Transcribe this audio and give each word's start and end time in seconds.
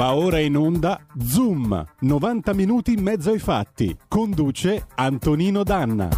Va 0.00 0.14
ora 0.14 0.38
in 0.38 0.56
onda 0.56 0.98
Zoom, 1.22 1.84
90 2.00 2.54
minuti 2.54 2.94
in 2.94 3.02
mezzo 3.02 3.32
ai 3.32 3.38
fatti. 3.38 3.94
Conduce 4.08 4.86
Antonino 4.94 5.62
Danna. 5.62 6.08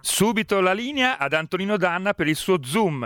Subito 0.00 0.60
la 0.60 0.72
linea 0.72 1.18
ad 1.18 1.34
Antonino 1.34 1.76
Danna 1.76 2.14
per 2.14 2.26
il 2.26 2.34
suo 2.34 2.64
Zoom. 2.64 3.02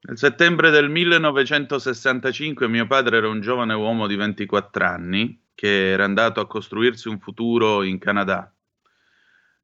Nel 0.00 0.18
settembre 0.18 0.70
del 0.70 0.90
1965 0.90 2.66
mio 2.66 2.88
padre 2.88 3.18
era 3.18 3.28
un 3.28 3.40
giovane 3.40 3.74
uomo 3.74 4.08
di 4.08 4.16
24 4.16 4.86
anni 4.86 5.40
che 5.54 5.92
era 5.92 6.02
andato 6.02 6.40
a 6.40 6.48
costruirsi 6.48 7.06
un 7.06 7.20
futuro 7.20 7.84
in 7.84 8.00
Canada. 8.00 8.52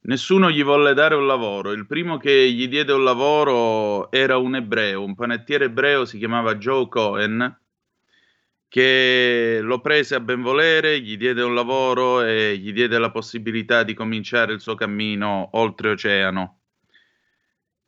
Nessuno 0.07 0.53
gli 0.53 0.63
volle 0.63 0.95
dare 0.95 1.17
un 1.17 1.27
lavoro. 1.27 1.73
Il 1.73 1.85
primo 1.85 2.17
che 2.17 2.49
gli 2.53 2.69
diede 2.69 2.93
un 2.93 3.03
lavoro 3.03 4.09
era 4.13 4.37
un 4.37 4.55
ebreo, 4.55 5.03
un 5.03 5.17
panettiere 5.17 5.65
ebreo, 5.65 6.05
si 6.05 6.19
chiamava 6.19 6.55
Joe 6.55 6.87
Cohen, 6.87 7.59
che 8.69 9.59
lo 9.63 9.81
prese 9.81 10.15
a 10.15 10.21
benvolere, 10.21 11.01
gli 11.01 11.17
diede 11.17 11.43
un 11.43 11.55
lavoro 11.55 12.23
e 12.23 12.57
gli 12.57 12.73
diede 12.73 12.99
la 12.99 13.11
possibilità 13.11 13.83
di 13.83 13.95
cominciare 13.95 14.53
il 14.53 14.61
suo 14.61 14.77
cammino 14.77 15.49
oltreoceano. 15.53 16.59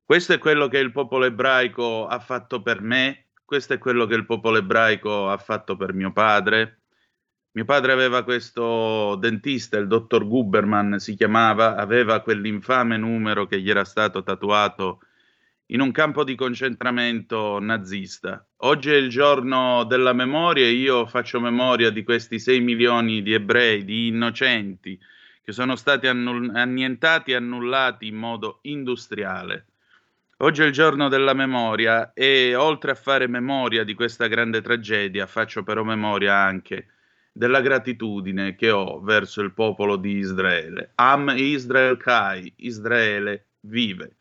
Questo 0.05 0.33
è 0.33 0.39
quello 0.39 0.67
che 0.67 0.79
il 0.79 0.91
popolo 0.91 1.25
ebraico 1.25 2.09
ha 2.09 2.19
fatto 2.19 2.63
per 2.63 2.81
me, 2.81 3.27
questo 3.45 3.75
è 3.75 3.79
quello 3.79 4.07
che 4.07 4.17
il 4.17 4.27
popolo 4.27 4.57
ebraico 4.57 5.29
ha 5.29 5.39
fatto 5.39 5.77
per 5.77 5.93
mio 5.93 6.13
padre. 6.13 6.78
Mio 7.53 7.65
padre 7.65 7.93
aveva 7.93 8.25
questo 8.25 9.17
dentista, 9.17 9.79
il 9.79 9.87
dottor 9.87 10.27
Guberman 10.29 10.99
si 10.99 11.15
chiamava, 11.15 11.77
aveva 11.77 12.21
quell'infame 12.21 12.99
numero 12.99 13.47
che 13.47 13.61
gli 13.61 13.71
era 13.71 13.85
stato 13.85 14.23
tatuato 14.23 15.01
in 15.71 15.81
un 15.81 15.91
campo 15.91 16.25
di 16.25 16.35
concentramento 16.35 17.59
nazista. 17.59 18.47
Oggi 18.59 18.91
è 18.91 18.97
il 18.97 19.09
giorno 19.09 19.85
della 19.85 20.13
memoria 20.13 20.65
e 20.65 20.73
io 20.73 21.07
faccio 21.07 21.41
memoria 21.41 21.91
di 21.91 22.05
questi 22.05 22.39
6 22.39 22.61
milioni 22.61 23.23
di 23.23 23.33
ebrei, 23.33 23.83
di 23.83 24.09
innocenti, 24.09 24.99
che 25.43 25.53
sono 25.53 25.75
stati 25.75 26.07
annull- 26.07 26.55
annientati 26.55 27.33
e 27.33 27.37
annullati 27.37 28.07
in 28.07 28.17
modo 28.17 28.59
industriale. 28.63 29.67
Oggi 30.39 30.63
è 30.63 30.67
il 30.67 30.73
giorno 30.73 31.09
della 31.09 31.35
memoria 31.35 32.13
e 32.13 32.55
oltre 32.55 32.93
a 32.93 32.95
fare 32.95 33.27
memoria 33.27 33.85
di 33.85 33.95
questa 33.95 34.27
grande 34.27 34.61
tragedia, 34.61 35.27
faccio 35.27 35.63
però 35.63 35.83
memoria 35.83 36.37
anche 36.37 36.89
della 37.39 37.61
gratitudine 37.61 38.57
che 38.57 38.73
ho 38.73 39.01
verso 39.01 39.43
il 39.43 39.53
popolo 39.53 39.95
di 39.95 40.17
Israele. 40.17 40.91
Am 40.97 41.33
Israel 41.37 41.97
Kai, 41.97 42.53
Israele 42.57 43.51
vive. 43.61 44.17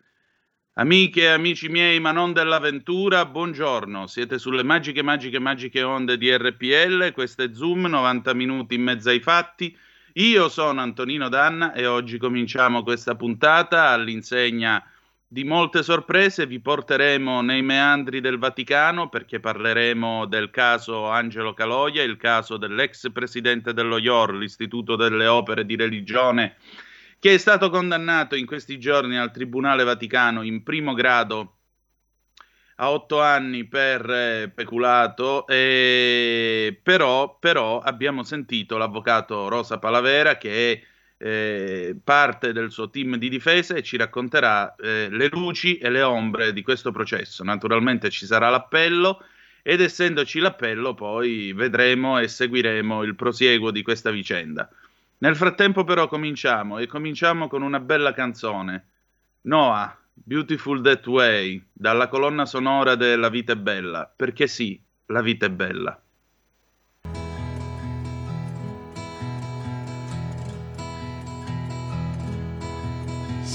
Amiche 0.74 1.22
e 1.22 1.30
amici 1.30 1.68
miei, 1.68 2.00
ma 2.00 2.12
non 2.12 2.32
dell'avventura, 2.32 3.26
buongiorno. 3.26 4.06
Siete 4.06 4.38
sulle 4.38 4.64
magiche, 4.64 5.02
magiche, 5.02 5.40
magiche 5.40 5.82
onde 5.82 6.20
di 6.20 6.32
RPL. 6.32 7.12
Questo 7.12 7.42
è 7.42 7.50
Zoom, 7.54 7.88
90 7.88 8.36
minuti 8.36 8.76
in 8.76 8.84
mezzo 8.84 9.09
ai 9.09 9.20
fatti. 9.20 9.76
Io 10.14 10.48
sono 10.48 10.81
Antonino 10.81 11.28
Danna 11.28 11.74
e 11.74 11.88
oggi 11.88 12.20
cominciamo 12.20 12.84
questa 12.84 13.16
puntata 13.16 13.90
all'insegna 13.90 14.84
di 15.30 15.44
molte 15.44 15.83
sorprese 15.83 16.47
vi 16.47 16.61
porteremo 16.61 17.42
nei 17.42 17.61
meandri 17.61 18.22
del 18.22 18.38
Vaticano 18.38 19.09
perché 19.09 19.42
parleremo 19.42 20.25
del 20.25 20.50
caso 20.50 21.09
Angelo 21.09 21.53
Caloia, 21.53 22.02
il 22.02 22.16
caso 22.16 22.56
dell'ex 22.56 23.11
presidente 23.11 23.73
dello 23.73 23.97
IOR, 23.97 24.34
l'Istituto 24.36 24.95
delle 24.95 25.28
Opere 25.28 25.66
di 25.66 25.75
Religione, 25.75 26.56
che 27.19 27.34
è 27.34 27.38
stato 27.38 27.69
condannato 27.69 28.35
in 28.35 28.46
questi 28.46 28.79
giorni 28.79 29.18
al 29.18 29.31
Tribunale 29.31 29.84
Vaticano 29.84 30.44
in 30.44 30.63
primo 30.63 30.94
grado 30.94 31.56
a 32.79 32.91
otto 32.91 33.19
anni 33.22 33.66
per 33.66 34.09
eh, 34.09 34.52
peculato, 34.53 35.46
e 35.47 36.79
però, 36.81 37.38
però 37.38 37.79
abbiamo 37.79 38.23
sentito 38.23 38.78
l'avvocato 38.78 39.50
Rosa 39.50 39.78
Palavera 39.78 40.38
che 40.38 40.72
è 40.72 40.81
eh, 41.17 41.95
parte 42.03 42.53
del 42.53 42.72
suo 42.72 42.89
team 42.89 43.16
di 43.16 43.29
difesa 43.29 43.75
e 43.75 43.83
ci 43.83 43.97
racconterà 43.97 44.75
eh, 44.75 45.07
le 45.09 45.28
luci 45.29 45.78
e 45.78 45.89
le 45.89 46.01
ombre 46.01 46.53
di 46.53 46.61
questo 46.61 46.91
processo. 46.91 47.44
Naturalmente 47.44 48.09
ci 48.09 48.25
sarà 48.25 48.50
l'appello 48.50 49.23
ed 49.63 49.81
essendoci 49.81 50.39
l'appello 50.39 50.94
poi 50.94 51.51
vedremo 51.53 52.19
e 52.19 52.28
seguiremo 52.28 53.03
il 53.03 53.16
prosieguo 53.16 53.72
di 53.72 53.81
questa 53.81 54.11
vicenda. 54.11 54.69
Nel 55.19 55.35
frattempo 55.35 55.83
però 55.83 56.07
cominciamo 56.07 56.78
e 56.78 56.85
cominciamo 56.85 57.47
con 57.47 57.63
una 57.63 57.79
bella 57.79 58.13
canzone. 58.13 58.85
Noah, 59.41 59.97
Beautiful 60.13 60.81
That 60.81 61.05
Way, 61.07 61.63
dalla 61.73 62.07
colonna 62.07 62.45
sonora 62.45 62.95
della 62.95 63.29
Vita 63.29 63.53
è 63.53 63.55
bella, 63.55 64.11
perché 64.13 64.47
sì, 64.47 64.79
la 65.07 65.22
vita 65.22 65.47
è 65.47 65.49
bella. 65.49 65.99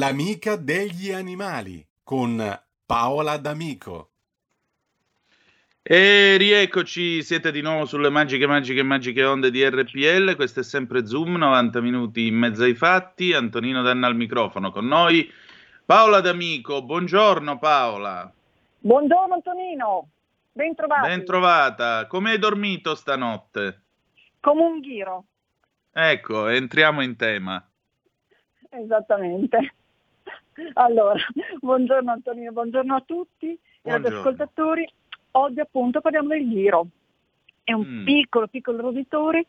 L'amica 0.00 0.56
degli 0.56 1.12
animali 1.12 1.86
con 2.02 2.42
Paola 2.86 3.36
D'Amico. 3.36 4.08
E 5.82 6.38
rieccoci, 6.38 7.22
siete 7.22 7.52
di 7.52 7.60
nuovo 7.60 7.84
sulle 7.84 8.08
magiche, 8.08 8.46
magiche, 8.46 8.82
magiche 8.82 9.22
onde 9.24 9.50
di 9.50 9.62
RPL. 9.62 10.36
Questo 10.36 10.60
è 10.60 10.62
sempre 10.62 11.04
Zoom, 11.04 11.36
90 11.36 11.82
minuti 11.82 12.28
in 12.28 12.34
mezzo 12.34 12.62
ai 12.62 12.74
fatti. 12.74 13.34
Antonino 13.34 13.82
Danna 13.82 14.06
al 14.06 14.16
microfono 14.16 14.70
con 14.70 14.86
noi. 14.86 15.30
Paola 15.84 16.22
D'Amico, 16.22 16.82
buongiorno 16.82 17.58
Paola. 17.58 18.32
Buongiorno 18.78 19.34
Antonino, 19.34 20.08
ben 20.50 20.74
trovata. 20.74 21.08
Ben 21.08 21.24
trovata. 21.26 22.06
Come 22.06 22.30
hai 22.30 22.38
dormito 22.38 22.94
stanotte? 22.94 23.82
Come 24.40 24.62
un 24.62 24.80
ghiro. 24.80 25.24
Ecco, 25.92 26.48
entriamo 26.48 27.02
in 27.02 27.16
tema. 27.16 27.62
Esattamente. 28.70 29.74
Allora, 30.74 31.18
buongiorno 31.60 32.10
Antonino, 32.10 32.52
buongiorno 32.52 32.94
a 32.94 33.02
tutti 33.04 33.46
e 33.50 33.90
agli 33.90 34.00
Buongiorno. 34.00 34.18
ascoltatori. 34.18 34.88
Oggi 35.32 35.60
appunto 35.60 36.00
parliamo 36.00 36.28
del 36.28 36.48
ghiro. 36.48 36.86
È 37.62 37.72
un 37.72 37.86
Mm. 37.86 38.04
piccolo, 38.04 38.48
piccolo 38.48 38.80
roditore 38.80 39.46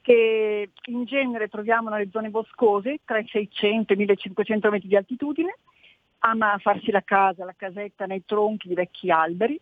che 0.00 0.70
in 0.86 1.04
genere 1.04 1.48
troviamo 1.48 1.90
nelle 1.90 2.08
zone 2.10 2.30
boscose, 2.30 3.00
tra 3.04 3.18
i 3.18 3.26
600 3.26 3.92
e 3.92 3.96
i 3.96 3.98
1500 3.98 4.70
metri 4.70 4.88
di 4.88 4.96
altitudine. 4.96 5.56
Ama 6.20 6.56
farsi 6.58 6.90
la 6.90 7.02
casa, 7.02 7.44
la 7.44 7.54
casetta 7.56 8.06
nei 8.06 8.24
tronchi 8.24 8.68
di 8.68 8.74
vecchi 8.74 9.10
alberi. 9.10 9.60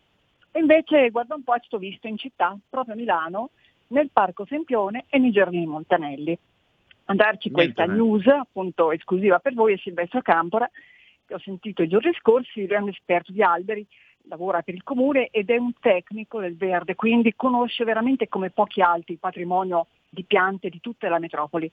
E 0.51 0.59
invece, 0.59 1.09
guarda 1.09 1.35
un 1.35 1.43
po', 1.43 1.53
è 1.53 1.59
stato 1.59 1.77
visto 1.77 2.07
in 2.07 2.17
città, 2.17 2.57
proprio 2.69 2.93
a 2.93 2.97
Milano, 2.97 3.49
nel 3.87 4.09
Parco 4.11 4.45
Sempione 4.45 5.05
e 5.09 5.17
nei 5.17 5.31
Giardini 5.31 5.65
Montanelli. 5.65 6.37
A 7.09 7.15
darci 7.15 7.51
questa 7.51 7.85
male. 7.85 7.97
news 7.97 8.27
appunto 8.27 8.91
esclusiva 8.91 9.39
per 9.39 9.53
voi 9.53 9.73
è 9.73 9.77
Silvestro 9.77 10.21
Campora, 10.21 10.69
che 11.25 11.33
ho 11.33 11.39
sentito 11.39 11.81
i 11.81 11.87
giorni 11.87 12.13
scorsi, 12.13 12.67
lui 12.67 12.75
è 12.75 12.79
un 12.79 12.89
esperto 12.89 13.31
di 13.31 13.41
alberi, 13.41 13.85
lavora 14.23 14.61
per 14.61 14.73
il 14.73 14.83
comune 14.83 15.27
ed 15.31 15.49
è 15.49 15.55
un 15.55 15.71
tecnico 15.79 16.41
del 16.41 16.57
verde, 16.57 16.95
quindi 16.95 17.33
conosce 17.33 17.85
veramente 17.85 18.27
come 18.27 18.49
pochi 18.49 18.81
altri 18.81 19.13
il 19.13 19.19
patrimonio 19.19 19.87
di 20.09 20.23
piante 20.23 20.67
di 20.69 20.81
tutta 20.81 21.07
la 21.07 21.19
metropoli. 21.19 21.71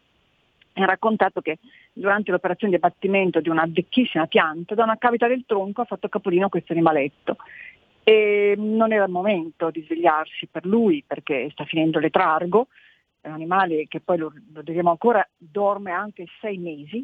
Ha 0.74 0.84
raccontato 0.84 1.40
che 1.40 1.58
durante 1.92 2.30
l'operazione 2.30 2.76
di 2.76 2.82
abbattimento 2.82 3.40
di 3.40 3.48
una 3.48 3.64
vecchissima 3.66 4.26
pianta, 4.26 4.74
da 4.74 4.84
una 4.84 4.98
cavità 4.98 5.26
del 5.26 5.44
tronco 5.46 5.80
ha 5.80 5.84
fatto 5.84 6.08
capolino 6.08 6.48
questo 6.48 6.72
animaletto. 6.72 7.36
E 8.04 8.54
non 8.56 8.92
era 8.92 9.04
il 9.04 9.10
momento 9.10 9.70
di 9.70 9.82
svegliarsi 9.82 10.46
per 10.46 10.64
lui 10.64 11.02
perché 11.06 11.48
sta 11.50 11.64
finendo 11.64 11.98
letargo, 11.98 12.68
è 13.24 13.28
un 13.28 13.34
animale 13.34 13.86
che 13.88 14.00
poi 14.00 14.18
lo, 14.18 14.30
lo 14.52 14.60
diremo 14.60 14.90
ancora, 14.90 15.26
dorme 15.38 15.92
anche 15.92 16.26
sei 16.40 16.58
mesi, 16.58 17.02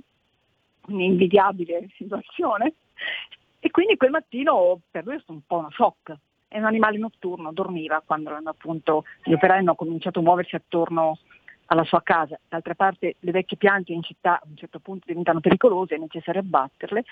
un'invidiabile 0.88 1.88
situazione. 1.96 2.74
E 3.58 3.70
quindi 3.70 3.96
quel 3.96 4.10
mattino 4.10 4.80
per 4.90 5.06
lui 5.06 5.14
è 5.14 5.18
stato 5.18 5.32
un 5.32 5.40
po' 5.46 5.56
uno 5.56 5.70
shock. 5.70 6.14
È 6.46 6.58
un 6.58 6.66
animale 6.66 6.98
notturno, 6.98 7.52
dormiva 7.52 8.02
quando 8.04 8.38
appunto, 8.44 9.04
gli 9.24 9.32
operai 9.32 9.60
hanno 9.60 9.74
cominciato 9.74 10.18
a 10.18 10.22
muoversi 10.22 10.56
attorno 10.56 11.16
alla 11.66 11.84
sua 11.84 12.02
casa. 12.02 12.38
D'altra 12.46 12.74
parte 12.74 13.16
le 13.20 13.30
vecchie 13.30 13.56
piante 13.56 13.92
in 13.94 14.02
città 14.02 14.34
a 14.34 14.42
un 14.46 14.56
certo 14.58 14.78
punto 14.78 15.04
diventano 15.06 15.40
pericolose, 15.40 15.94
è 15.94 15.98
necessario 15.98 16.42
abbatterle. 16.42 17.02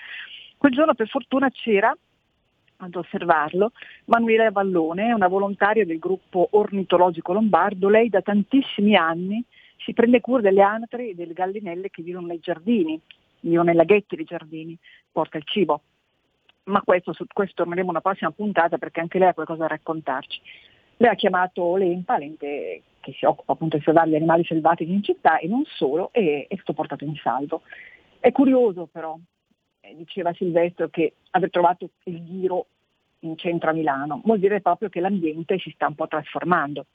Quel 0.55 0.71
giorno 0.71 0.93
per 0.93 1.07
fortuna 1.07 1.49
c'era 1.49 1.97
ad 2.81 2.95
osservarlo 2.95 3.71
Manuela 4.05 4.51
Vallone, 4.51 5.13
una 5.13 5.27
volontaria 5.27 5.85
del 5.85 5.99
gruppo 5.99 6.47
ornitologico 6.51 7.33
lombardo. 7.33 7.89
Lei 7.89 8.09
da 8.09 8.21
tantissimi 8.21 8.95
anni 8.95 9.43
si 9.77 9.93
prende 9.93 10.21
cura 10.21 10.41
delle 10.41 10.61
anatre 10.61 11.09
e 11.09 11.15
delle 11.15 11.33
gallinelle 11.33 11.89
che 11.89 12.03
vivono 12.03 12.27
nei 12.27 12.39
giardini, 12.39 12.99
vivono 13.41 13.63
nei 13.63 13.75
laghetti 13.75 14.15
dei 14.15 14.25
giardini, 14.25 14.77
porta 15.11 15.37
il 15.37 15.43
cibo. 15.45 15.81
Ma 16.65 16.81
questo, 16.81 17.13
su 17.13 17.25
questo 17.31 17.63
torneremo 17.63 17.89
una 17.89 18.01
prossima 18.01 18.31
puntata 18.31 18.77
perché 18.77 18.99
anche 18.99 19.17
lei 19.17 19.29
ha 19.29 19.33
qualcosa 19.33 19.61
da 19.61 19.67
raccontarci. 19.67 20.39
Lei 20.97 21.09
ha 21.09 21.15
chiamato 21.15 21.75
l'EMPA, 21.75 22.17
l'ente 22.17 22.81
che 22.99 23.13
si 23.13 23.25
occupa 23.25 23.53
appunto 23.53 23.77
di 23.77 23.83
salvare 23.83 24.09
gli 24.09 24.15
animali 24.15 24.43
selvatici 24.43 24.91
in 24.91 25.01
città 25.01 25.37
e 25.37 25.47
non 25.47 25.63
solo, 25.65 26.09
e 26.11 26.45
è 26.47 26.55
stato 26.55 26.73
portato 26.73 27.05
in 27.05 27.15
salvo. 27.15 27.61
È 28.19 28.31
curioso 28.31 28.87
però, 28.91 29.17
diceva 29.95 30.33
Silvestro, 30.33 30.89
che 30.89 31.13
aver 31.31 31.49
trovato 31.49 31.89
il 32.03 32.23
ghiro 32.23 32.67
in 33.19 33.37
centro 33.37 33.69
a 33.69 33.73
Milano, 33.73 34.21
vuol 34.23 34.39
dire 34.39 34.61
proprio 34.61 34.89
che 34.89 34.99
l'ambiente 34.99 35.57
si 35.59 35.71
sta 35.71 35.87
un 35.87 35.95
po' 35.95 36.07
trasformando. 36.07 36.85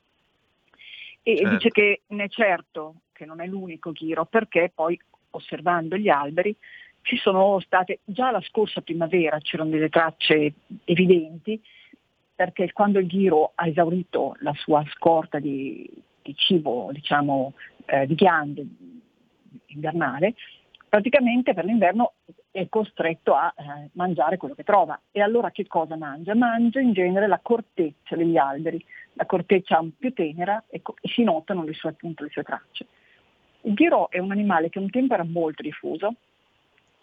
E 1.22 1.36
Certo. 1.36 1.52
dice 1.52 1.70
che 1.70 2.00
ne 2.08 2.24
è 2.24 2.28
certo 2.28 2.96
che 3.12 3.24
non 3.24 3.40
è 3.40 3.46
l'unico 3.46 3.92
ghiro, 3.92 4.24
perché 4.24 4.70
poi 4.74 4.98
osservando 5.30 5.96
gli 5.96 6.08
alberi 6.08 6.54
ci 7.02 7.16
sono 7.16 7.60
state, 7.60 8.00
già 8.04 8.30
la 8.30 8.40
scorsa 8.40 8.80
primavera 8.80 9.38
c'erano 9.38 9.70
delle 9.70 9.88
tracce 9.88 10.54
evidenti, 10.84 11.60
perché 12.34 12.72
quando 12.72 12.98
il 12.98 13.06
ghiro 13.06 13.52
ha 13.54 13.66
esaurito 13.66 14.36
la 14.40 14.52
sua 14.54 14.82
scorta 14.94 15.38
di, 15.38 15.88
di 16.22 16.34
cibo, 16.34 16.90
diciamo, 16.92 17.52
eh, 17.86 18.06
di 18.06 18.14
ghiande 18.14 18.66
invernale, 19.66 20.34
praticamente 20.88 21.54
per 21.54 21.64
l'inverno 21.64 22.14
è 22.54 22.68
costretto 22.68 23.34
a 23.34 23.52
eh, 23.56 23.90
mangiare 23.94 24.36
quello 24.36 24.54
che 24.54 24.62
trova. 24.62 25.00
E 25.10 25.20
allora 25.20 25.50
che 25.50 25.66
cosa 25.66 25.96
mangia? 25.96 26.36
Mangia 26.36 26.78
in 26.78 26.92
genere 26.92 27.26
la 27.26 27.40
corteccia 27.42 28.14
degli 28.14 28.36
alberi, 28.36 28.82
la 29.14 29.26
corteccia 29.26 29.84
più 29.98 30.12
tenera 30.12 30.62
e, 30.68 30.80
co- 30.80 30.94
e 31.00 31.08
si 31.08 31.24
notano 31.24 31.64
le 31.64 31.72
sue, 31.72 31.90
appunto, 31.90 32.22
le 32.22 32.30
sue 32.30 32.44
tracce. 32.44 32.86
Il 33.62 33.74
ghiro 33.74 34.08
è 34.08 34.18
un 34.18 34.30
animale 34.30 34.68
che 34.68 34.78
un 34.78 34.88
tempo 34.88 35.14
era 35.14 35.24
molto 35.24 35.62
diffuso, 35.62 36.14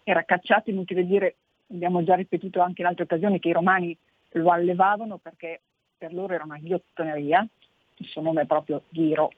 era 0.04 0.24
cacciato, 0.24 0.70
inutile 0.70 1.04
dire, 1.04 1.36
abbiamo 1.70 2.02
già 2.02 2.14
ripetuto 2.14 2.62
anche 2.62 2.80
in 2.80 2.86
altre 2.86 3.04
occasioni 3.04 3.38
che 3.38 3.48
i 3.48 3.52
romani 3.52 3.94
lo 4.30 4.48
allevavano 4.48 5.18
perché 5.18 5.60
per 5.98 6.14
loro 6.14 6.32
era 6.32 6.44
una 6.44 6.56
ghiottoneria, 6.58 7.46
il 7.96 8.06
suo 8.06 8.22
nome 8.22 8.42
è 8.42 8.46
proprio 8.46 8.84
ghiro, 8.88 9.30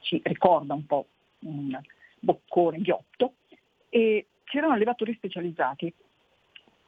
ci 0.00 0.18
ricorda 0.24 0.72
un 0.72 0.86
po' 0.86 1.08
un 1.40 1.78
boccone 2.20 2.78
ghiotto, 2.78 3.34
e 3.90 4.26
c'erano 4.48 4.72
allevatori 4.72 5.14
specializzati 5.14 5.92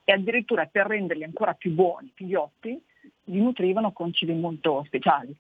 e 0.05 0.13
addirittura 0.13 0.67
per 0.67 0.87
renderli 0.87 1.25
ancora 1.25 1.55
più 1.55 1.73
buoni, 1.73 2.11
più 2.13 2.27
ghiotti, 2.27 2.83
li 3.25 3.41
nutrivano 3.41 3.93
con 3.93 4.13
cibi 4.13 4.33
molto 4.33 4.83
speciali. 4.87 5.35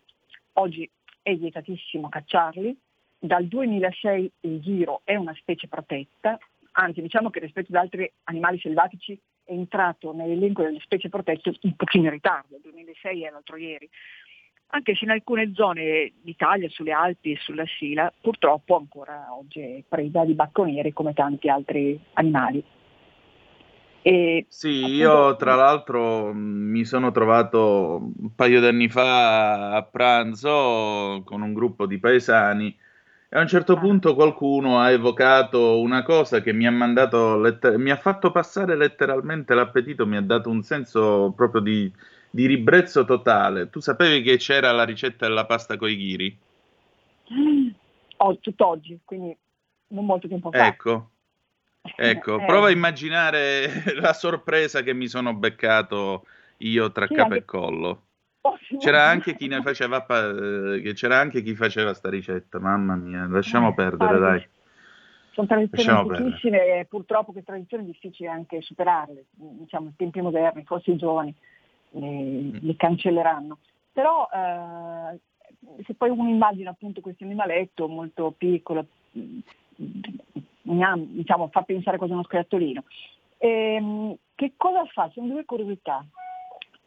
Oggi 0.54 0.88
è 1.22 1.34
vietatissimo 1.34 2.08
cacciarli, 2.08 2.76
dal 3.18 3.46
2006 3.46 4.32
il 4.40 4.60
ghiro 4.60 5.00
è 5.04 5.14
una 5.14 5.34
specie 5.34 5.68
protetta, 5.68 6.38
anzi 6.72 7.02
diciamo 7.02 7.30
che 7.30 7.40
rispetto 7.40 7.68
ad 7.70 7.82
altri 7.82 8.10
animali 8.24 8.58
selvatici 8.58 9.18
è 9.44 9.52
entrato 9.52 10.12
nell'elenco 10.12 10.62
delle 10.62 10.80
specie 10.80 11.08
protette 11.08 11.54
un 11.62 11.74
pochino 11.76 12.04
in 12.04 12.12
ritardo, 12.12 12.56
il 12.56 12.62
2006 12.62 13.24
è 13.24 13.30
l'altro 13.30 13.56
ieri, 13.56 13.88
anche 14.70 14.94
se 14.94 15.04
in 15.04 15.10
alcune 15.10 15.52
zone 15.54 16.12
d'Italia, 16.22 16.68
sulle 16.68 16.92
Alpi 16.92 17.32
e 17.32 17.38
sulla 17.40 17.64
Sila, 17.78 18.12
purtroppo 18.20 18.76
ancora 18.76 19.26
oggi 19.36 19.60
è 19.60 19.82
preda 19.88 20.24
di 20.24 20.34
bacconieri 20.34 20.92
come 20.92 21.12
tanti 21.12 21.48
altri 21.48 21.98
animali. 22.14 22.62
E 24.02 24.46
Sì, 24.48 24.68
appunto- 24.78 24.94
io 24.94 25.36
tra 25.36 25.54
l'altro 25.56 26.32
mh, 26.32 26.38
mi 26.38 26.84
sono 26.84 27.10
trovato 27.10 28.10
un 28.18 28.34
paio 28.34 28.60
di 28.60 28.66
anni 28.66 28.88
fa 28.88 29.74
a 29.74 29.82
pranzo 29.82 31.22
con 31.24 31.42
un 31.42 31.52
gruppo 31.52 31.84
di 31.86 31.98
paesani 31.98 32.74
e 33.28 33.36
a 33.38 33.42
un 33.42 33.46
certo 33.46 33.74
Ah. 33.74 33.78
punto 33.78 34.14
qualcuno 34.14 34.78
ha 34.80 34.90
evocato 34.90 35.80
una 35.80 36.02
cosa 36.02 36.40
che 36.40 36.52
mi 36.54 36.66
ha 36.66 36.70
mandato, 36.72 37.38
letter- 37.38 37.76
mi 37.76 37.90
ha 37.90 37.96
fatto 37.96 38.30
passare 38.30 38.74
letteralmente 38.76 39.54
l'appetito, 39.54 40.06
mi 40.06 40.16
ha 40.16 40.22
dato 40.22 40.48
un 40.48 40.62
senso 40.62 41.32
proprio 41.36 41.60
di, 41.60 41.92
di 42.30 42.46
ribrezzo 42.46 43.04
totale. 43.04 43.68
Tu 43.70 43.80
sapevi 43.80 44.22
che 44.22 44.36
c'era 44.36 44.70
la 44.72 44.84
ricetta 44.84 45.26
della 45.26 45.46
pasta 45.46 45.76
coi 45.76 45.96
ghiri? 45.96 46.38
oh, 48.18 48.38
tutt'oggi, 48.38 49.00
quindi 49.04 49.36
non 49.88 50.04
molto 50.04 50.28
tempo 50.28 50.50
fa. 50.52 50.66
Ecco, 50.66 51.10
ecco, 51.96 52.34
Eh, 52.40 52.46
prova 52.46 52.68
a 52.68 52.70
immaginare 52.70 53.68
la 54.00 54.12
sorpresa 54.12 54.82
che 54.82 54.94
mi 54.94 55.08
sono 55.08 55.34
beccato 55.34 56.26
io 56.58 56.92
tra 56.92 57.06
Sì, 57.06 57.14
capo 57.14 57.34
anche- 57.34 57.38
e 57.38 57.44
collo. 57.44 58.02
posso 58.40 58.76
C'era 58.78 59.04
anche 59.04 59.30
immaginare. 59.30 59.38
chi 59.38 59.46
ne 59.48 59.62
faceva, 59.62 60.06
eh, 60.76 60.80
che 60.82 60.92
c'era 60.94 61.18
anche 61.18 61.42
chi 61.42 61.54
faceva 61.54 61.94
sta 61.94 62.08
ricetta, 62.08 62.58
mamma 62.58 62.94
mia, 62.94 63.26
lasciamo 63.26 63.70
Eh, 63.70 63.74
perdere, 63.74 64.18
guarda, 64.18 64.30
dai. 64.30 64.48
Sono 65.32 65.46
tradizioni 65.46 65.88
antichissime 65.90 66.80
e 66.80 66.84
purtroppo 66.86 67.32
queste 67.32 67.50
tradizioni 67.52 67.84
è 67.84 67.86
difficile 67.86 68.28
anche 68.28 68.60
superarle, 68.60 69.26
diciamo, 69.30 69.88
i 69.88 69.92
tempi 69.96 70.20
moderni, 70.20 70.64
forse 70.64 70.90
i 70.90 70.96
giovani 70.96 71.34
le, 71.90 72.60
le 72.60 72.76
cancelleranno. 72.76 73.58
Però 73.92 74.28
eh, 74.32 75.18
se 75.84 75.94
poi 75.94 76.10
uno 76.10 76.28
immagina 76.28 76.70
appunto 76.70 77.00
questo 77.00 77.24
animaletto 77.24 77.88
molto 77.88 78.34
piccolo, 78.36 78.86
gnam, 80.62 81.04
diciamo, 81.06 81.48
fa 81.48 81.62
pensare 81.62 81.96
quasi 81.96 82.12
a 82.12 82.16
uno 82.16 82.24
scoiattolino. 82.24 82.84
Ehm, 83.38 84.16
che 84.34 84.54
cosa 84.56 84.84
fa? 84.86 85.10
Sono 85.12 85.28
due 85.28 85.44
curiosità. 85.44 86.04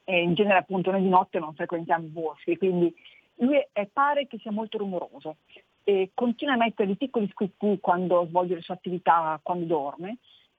E 0.06 0.22
in 0.22 0.34
genere 0.34 0.60
appunto 0.60 0.92
noi 0.92 1.02
di 1.02 1.10
notte 1.10 1.40
non 1.40 1.54
frequentiamo 1.54 2.06
i 2.06 2.10
boschi, 2.10 2.58
quindi 2.58 2.94
lui 3.36 3.56
è, 3.72 3.88
pare 3.88 4.28
che 4.28 4.38
sia 4.40 4.52
molto 4.52 4.78
rumoroso 4.78 5.38
e 5.86 6.12
continua 6.14 6.56
a 6.56 6.58
mettere 6.58 6.88
dei 6.88 6.98
piccoli 6.98 7.30
squitti 7.30 7.80
quando 7.80 8.26
svolge 8.28 8.56
le 8.56 8.62
sue 8.62 8.74
attività, 8.74 9.40
quando 9.42 9.66
dorme. 9.66 10.18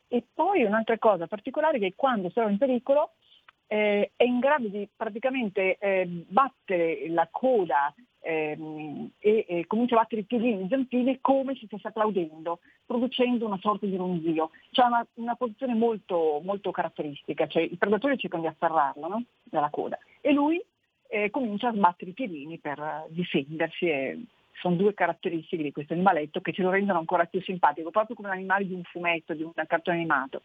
E 0.08 0.24
poi 0.32 0.62
un'altra 0.64 0.98
cosa 0.98 1.26
particolare 1.26 1.76
è 1.76 1.80
che 1.80 1.94
quando 1.94 2.30
trova 2.30 2.50
in 2.50 2.58
pericolo 2.58 3.12
eh, 3.66 4.12
è 4.16 4.24
in 4.24 4.38
grado 4.38 4.68
di 4.68 4.88
praticamente 4.94 5.76
eh, 5.78 6.06
battere 6.06 7.08
la 7.08 7.28
coda 7.30 7.94
ehm, 8.20 9.10
e, 9.18 9.44
e 9.48 9.66
comincia 9.66 9.96
a 9.96 10.00
battere 10.00 10.22
i 10.22 10.24
piedini, 10.24 10.64
i 10.64 10.68
zampini 10.68 11.18
come 11.20 11.54
se 11.54 11.66
stesse 11.66 11.88
applaudendo, 11.88 12.60
producendo 12.84 13.46
una 13.46 13.58
sorta 13.60 13.86
di 13.86 13.96
ronzio. 13.96 14.50
C'è 14.70 14.84
una, 14.84 15.06
una 15.14 15.34
posizione 15.34 15.74
molto, 15.74 16.40
molto 16.44 16.70
caratteristica, 16.70 17.46
cioè 17.46 17.62
i 17.62 17.76
predatori 17.76 18.18
cercano 18.18 18.42
di 18.42 18.48
afferrarlo 18.48 19.08
no? 19.08 19.24
dalla 19.42 19.70
coda 19.70 19.98
e 20.20 20.32
lui 20.32 20.62
eh, 21.08 21.30
comincia 21.30 21.68
a 21.68 21.74
sbattere 21.74 22.10
i 22.10 22.14
piedini 22.14 22.58
per 22.58 23.06
difendersi 23.08 23.86
e 23.88 24.24
sono 24.60 24.76
due 24.76 24.94
caratteristiche 24.94 25.62
di 25.62 25.72
questo 25.72 25.92
animaletto 25.92 26.40
che 26.40 26.52
ce 26.52 26.62
lo 26.62 26.70
rendono 26.70 26.98
ancora 26.98 27.24
più 27.24 27.40
simpatico, 27.42 27.90
proprio 27.90 28.16
come 28.16 28.28
un 28.28 28.34
animale 28.34 28.66
di 28.66 28.72
un 28.72 28.82
fumetto, 28.84 29.34
di 29.34 29.42
un 29.42 29.52
cartone 29.52 29.96
animato. 29.98 30.42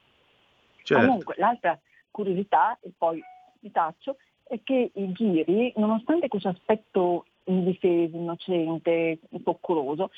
Certo. 0.84 1.06
Comunque, 1.06 1.36
l'altra 1.38 1.80
curiosità, 2.12 2.78
e 2.82 2.92
poi 2.98 3.22
vi 3.60 3.72
taccio, 3.72 4.18
è 4.44 4.60
che 4.64 4.92
i 4.94 5.12
ghiri, 5.12 5.74
nonostante 5.76 6.28
questo 6.28 6.50
aspetto 6.50 7.26
indifeso, 7.46 8.16
innocente, 8.18 9.20
coccoloso, 9.44 10.12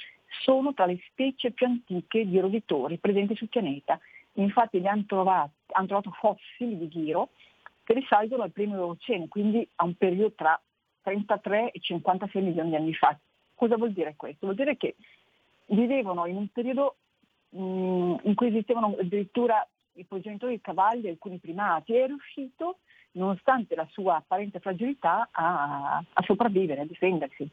sono 0.43 0.73
tra 0.73 0.85
le 0.85 0.99
specie 1.09 1.51
più 1.51 1.65
antiche 1.65 2.25
di 2.25 2.39
roditori 2.39 2.97
presenti 2.97 3.35
sul 3.35 3.49
pianeta. 3.49 3.99
Infatti 4.33 4.77
hanno 4.85 5.03
trovato, 5.05 5.51
hanno 5.73 5.87
trovato 5.87 6.11
fossili 6.11 6.77
di 6.77 6.87
ghiro 6.87 7.29
che 7.83 7.93
risalgono 7.93 8.43
al 8.43 8.51
primo 8.51 8.75
Eocene, 8.75 9.27
quindi 9.27 9.67
a 9.75 9.83
un 9.83 9.95
periodo 9.95 10.31
tra 10.33 10.59
33 11.01 11.71
e 11.71 11.79
56 11.79 12.41
milioni 12.41 12.69
di 12.69 12.75
anni 12.75 12.93
fa. 12.93 13.17
Cosa 13.55 13.75
vuol 13.75 13.91
dire 13.91 14.15
questo? 14.15 14.45
Vuol 14.45 14.55
dire 14.55 14.77
che 14.77 14.95
vivevano 15.67 16.25
in 16.25 16.35
un 16.35 16.47
periodo 16.47 16.95
mh, 17.49 17.61
mm, 17.61 18.15
in 18.23 18.35
cui 18.35 18.47
esistevano 18.47 18.95
addirittura 18.99 19.67
i 19.93 20.05
progenitori 20.05 20.55
di 20.55 20.61
cavalli 20.61 21.07
e 21.07 21.11
alcuni 21.11 21.37
primati 21.37 21.93
e 21.93 22.03
è 22.03 22.07
riuscito, 22.07 22.79
nonostante 23.13 23.75
la 23.75 23.87
sua 23.91 24.17
apparente 24.17 24.59
fragilità, 24.59 25.29
a, 25.31 25.97
a 25.97 26.23
sopravvivere, 26.23 26.81
a 26.81 26.85
difendersi. 26.85 27.49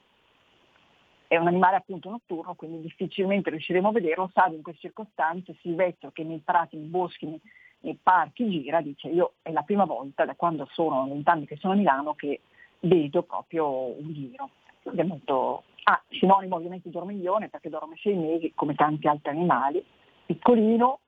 È 1.26 1.36
un 1.36 1.46
animale 1.46 1.76
appunto 1.76 2.08
notturno, 2.08 2.54
quindi 2.54 2.80
difficilmente 2.80 3.50
riusciremo 3.50 3.88
a 3.88 3.92
vederlo, 3.92 4.30
salvo 4.32 4.56
in 4.56 4.62
queste 4.62 4.88
circostanze 4.88 5.56
Silvestro 5.60 6.10
che 6.10 6.24
nei 6.24 6.40
prati, 6.42 6.76
nei 6.76 6.86
boschi, 6.86 7.26
nei, 7.26 7.40
nei 7.80 7.98
parchi 8.02 8.48
gira, 8.48 8.80
dice 8.80 9.08
io 9.08 9.34
è 9.42 9.52
la 9.52 9.62
prima 9.62 9.84
volta 9.84 10.24
da 10.24 10.34
quando 10.34 10.66
sono 10.72 11.06
vent'anni 11.06 11.44
che 11.44 11.56
sono 11.56 11.74
a 11.74 11.76
Milano 11.76 12.14
che 12.14 12.40
vedo 12.80 13.22
proprio 13.24 13.68
un 13.68 14.12
giro. 14.12 14.50
Ed 14.84 14.98
è 14.98 15.02
molto, 15.02 15.64
ah, 15.84 16.02
sinonimo 16.08 16.56
ovviamente 16.56 16.88
di 16.88 16.94
dormiglione 16.94 17.48
perché 17.48 17.68
dorme 17.68 17.96
sei 17.96 18.14
mesi 18.14 18.52
come 18.54 18.74
tanti 18.74 19.06
altri 19.06 19.30
animali, 19.30 19.84
piccolino, 20.24 21.00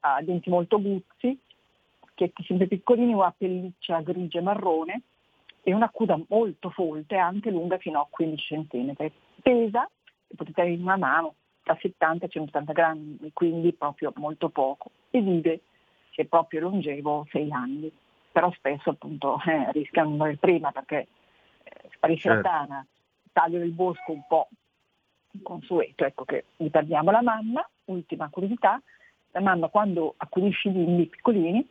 ha 0.00 0.22
denti 0.22 0.50
molto 0.50 0.80
guzzi, 0.80 1.38
occhietti 2.00 2.44
sempre 2.44 2.66
piccolini, 2.66 3.12
una 3.12 3.34
pelliccia 3.36 4.00
grigia 4.00 4.38
e 4.38 4.42
marrone 4.42 5.02
e 5.62 5.74
una 5.74 5.90
coda 5.90 6.18
molto 6.28 6.70
folte, 6.70 7.16
anche 7.16 7.50
lunga 7.50 7.78
fino 7.78 8.00
a 8.00 8.06
15 8.08 8.66
cm. 8.68 9.10
Pesa, 9.42 9.88
potete 10.34 10.60
avere 10.60 10.76
in 10.76 10.82
una 10.82 10.96
mano, 10.96 11.34
da 11.64 11.76
70 11.80 12.26
a 12.26 12.28
180 12.28 12.72
grammi, 12.72 13.30
quindi 13.32 13.72
proprio 13.72 14.12
molto 14.16 14.48
poco. 14.48 14.90
E 15.10 15.20
vive, 15.20 15.62
se 16.12 16.22
è 16.22 16.24
proprio 16.26 16.60
longevo, 16.60 17.26
6 17.30 17.50
anni. 17.50 17.92
Però 18.30 18.52
spesso 18.52 18.90
appunto 18.90 19.40
eh, 19.46 19.72
rischiano 19.72 20.10
di 20.10 20.16
morire 20.16 20.36
prima 20.36 20.70
perché 20.70 21.08
eh, 21.64 21.88
sparisce 21.94 22.28
certo. 22.28 22.42
la 22.42 22.48
tana, 22.48 22.86
taglio 23.32 23.58
del 23.58 23.72
bosco 23.72 24.12
un 24.12 24.22
po' 24.28 24.48
consueto, 25.42 26.04
ecco 26.04 26.24
che 26.24 26.44
gli 26.56 26.70
perdiamo 26.70 27.10
la 27.10 27.22
mamma, 27.22 27.68
ultima 27.86 28.28
curiosità, 28.30 28.80
la 29.36 29.42
mamma 29.42 29.68
quando 29.68 30.14
accudisce 30.16 30.68
i 30.68 30.72
bimbi 30.72 31.06
piccolini 31.06 31.66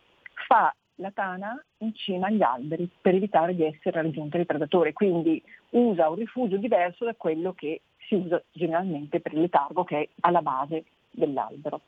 fa 0.48 0.74
la 1.00 1.12
tana 1.12 1.62
in 1.80 1.96
cima 1.96 2.28
agli 2.28 2.44
alberi 2.44 2.88
per 3.02 3.16
evitare 3.16 3.56
di 3.56 3.64
essere 3.64 4.02
raggiunta 4.02 4.38
dai 4.38 4.46
predatori, 4.46 4.94
quindi 4.94 5.42
usa 5.72 6.08
un 6.08 6.16
rifugio 6.16 6.58
diverso 6.58 7.06
da 7.06 7.16
quello 7.16 7.54
che 7.54 7.82
si 8.08 8.14
usa 8.16 8.42
generalmente 8.52 9.20
per 9.20 9.34
il 9.34 9.42
letargo 9.42 9.84
che 9.84 10.00
è 10.00 10.10
alla 10.22 10.44
base 10.44 10.86
dell'albero. 11.10 11.82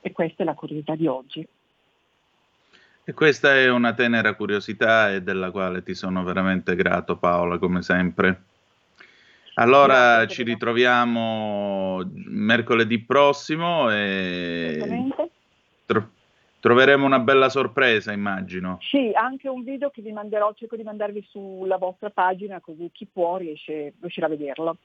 E 0.00 0.10
questa 0.10 0.42
è 0.42 0.46
la 0.46 0.54
curiosità 0.54 0.96
di 0.96 1.06
oggi. 1.06 1.46
E 3.04 3.14
questa 3.14 3.54
è 3.54 3.70
una 3.70 3.94
tenera 3.94 4.34
curiosità 4.34 5.12
e 5.12 5.22
della 5.22 5.52
quale 5.52 5.84
ti 5.84 5.94
sono 5.94 6.24
veramente 6.24 6.74
grato 6.74 7.16
Paola, 7.18 7.58
come 7.58 7.82
sempre. 7.82 8.42
Allora 9.54 10.26
ci 10.26 10.42
ritroviamo 10.42 12.02
mercoledì 12.14 13.00
prossimo 13.00 13.90
e 13.90 14.78
tro- 15.84 16.10
troveremo 16.60 17.04
una 17.04 17.18
bella 17.18 17.48
sorpresa, 17.48 18.12
immagino. 18.12 18.78
Sì, 18.80 19.10
anche 19.14 19.48
un 19.48 19.62
video 19.62 19.90
che 19.90 20.00
vi 20.00 20.12
manderò, 20.12 20.52
cerco 20.54 20.76
di 20.76 20.82
mandarvi 20.82 21.26
sulla 21.28 21.76
vostra 21.76 22.10
pagina 22.10 22.60
così 22.60 22.88
chi 22.92 23.06
può 23.12 23.36
riesce, 23.36 23.94
riuscirà 24.00 24.26
a 24.26 24.30
vederlo. 24.30 24.76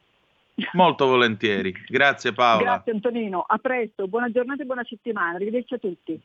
Molto 0.74 1.06
volentieri, 1.06 1.72
grazie 1.88 2.34
Paola. 2.34 2.64
Grazie 2.64 2.92
Antonino, 2.92 3.46
a 3.48 3.58
presto, 3.60 4.08
buona 4.08 4.30
giornata 4.32 4.64
e 4.64 4.66
buona 4.66 4.84
settimana, 4.84 5.36
arrivederci 5.36 5.76
a 5.76 5.78
tutti. 5.78 6.20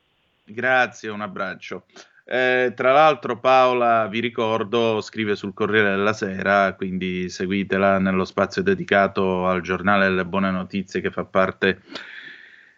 Grazie, 0.45 1.11
un 1.11 1.21
abbraccio. 1.21 1.85
Eh, 2.25 2.73
tra 2.77 2.93
l'altro 2.93 3.41
Paola, 3.41 4.07
vi 4.07 4.21
ricordo, 4.21 5.01
scrive 5.01 5.35
sul 5.35 5.55
Corriere 5.55 5.91
della 5.91 6.13
Sera, 6.13 6.75
quindi 6.75 7.29
seguitela 7.29 7.99
nello 7.99 8.25
spazio 8.25 8.63
dedicato 8.63 9.47
al 9.47 9.61
giornale 9.61 10.07
delle 10.07 10.25
buone 10.25 10.51
notizie 10.51 11.01
che 11.01 11.11
fa 11.11 11.25
parte 11.25 11.81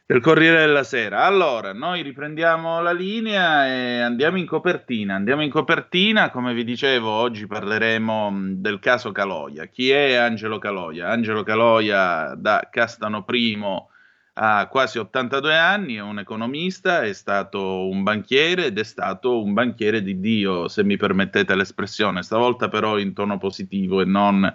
del 0.06 0.20
Corriere 0.20 0.60
della 0.60 0.82
Sera. 0.82 1.24
Allora, 1.24 1.72
noi 1.72 2.02
riprendiamo 2.02 2.80
la 2.80 2.92
linea 2.92 3.66
e 3.66 4.00
andiamo 4.00 4.38
in 4.38 4.46
copertina. 4.46 5.14
Andiamo 5.14 5.42
in 5.42 5.50
copertina, 5.50 6.30
come 6.30 6.54
vi 6.54 6.64
dicevo, 6.64 7.10
oggi 7.10 7.46
parleremo 7.46 8.32
del 8.56 8.78
caso 8.80 9.12
Caloia. 9.12 9.66
Chi 9.66 9.90
è 9.90 10.14
Angelo 10.14 10.58
Caloia? 10.58 11.08
Angelo 11.08 11.42
Caloia 11.42 12.34
da 12.36 12.68
Castano 12.70 13.24
Primo 13.24 13.90
ha 14.34 14.66
quasi 14.68 14.98
82 14.98 15.56
anni, 15.56 15.94
è 15.94 16.00
un 16.00 16.18
economista, 16.18 17.02
è 17.02 17.12
stato 17.12 17.88
un 17.88 18.02
banchiere 18.02 18.66
ed 18.66 18.78
è 18.78 18.84
stato 18.84 19.42
un 19.42 19.52
banchiere 19.52 20.02
di 20.02 20.18
Dio, 20.18 20.68
se 20.68 20.82
mi 20.82 20.96
permettete 20.96 21.54
l'espressione, 21.54 22.22
stavolta 22.22 22.68
però 22.68 22.98
in 22.98 23.12
tono 23.12 23.38
positivo 23.38 24.00
e 24.00 24.04
non 24.04 24.52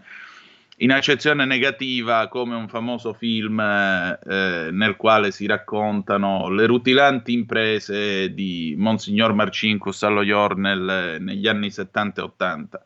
in 0.81 0.91
accezione 0.91 1.45
negativa 1.45 2.27
come 2.29 2.55
un 2.55 2.67
famoso 2.69 3.13
film 3.13 3.59
eh, 3.59 4.69
nel 4.71 4.95
quale 4.95 5.31
si 5.31 5.45
raccontano 5.45 6.49
le 6.49 6.65
rutilanti 6.65 7.33
imprese 7.33 8.33
di 8.33 8.75
Monsignor 8.77 9.33
Marcinkus 9.33 10.03
allo 10.03 10.23
Jornel 10.23 11.17
negli 11.19 11.47
anni 11.47 11.69
70 11.69 12.21
e 12.21 12.23
80. 12.23 12.85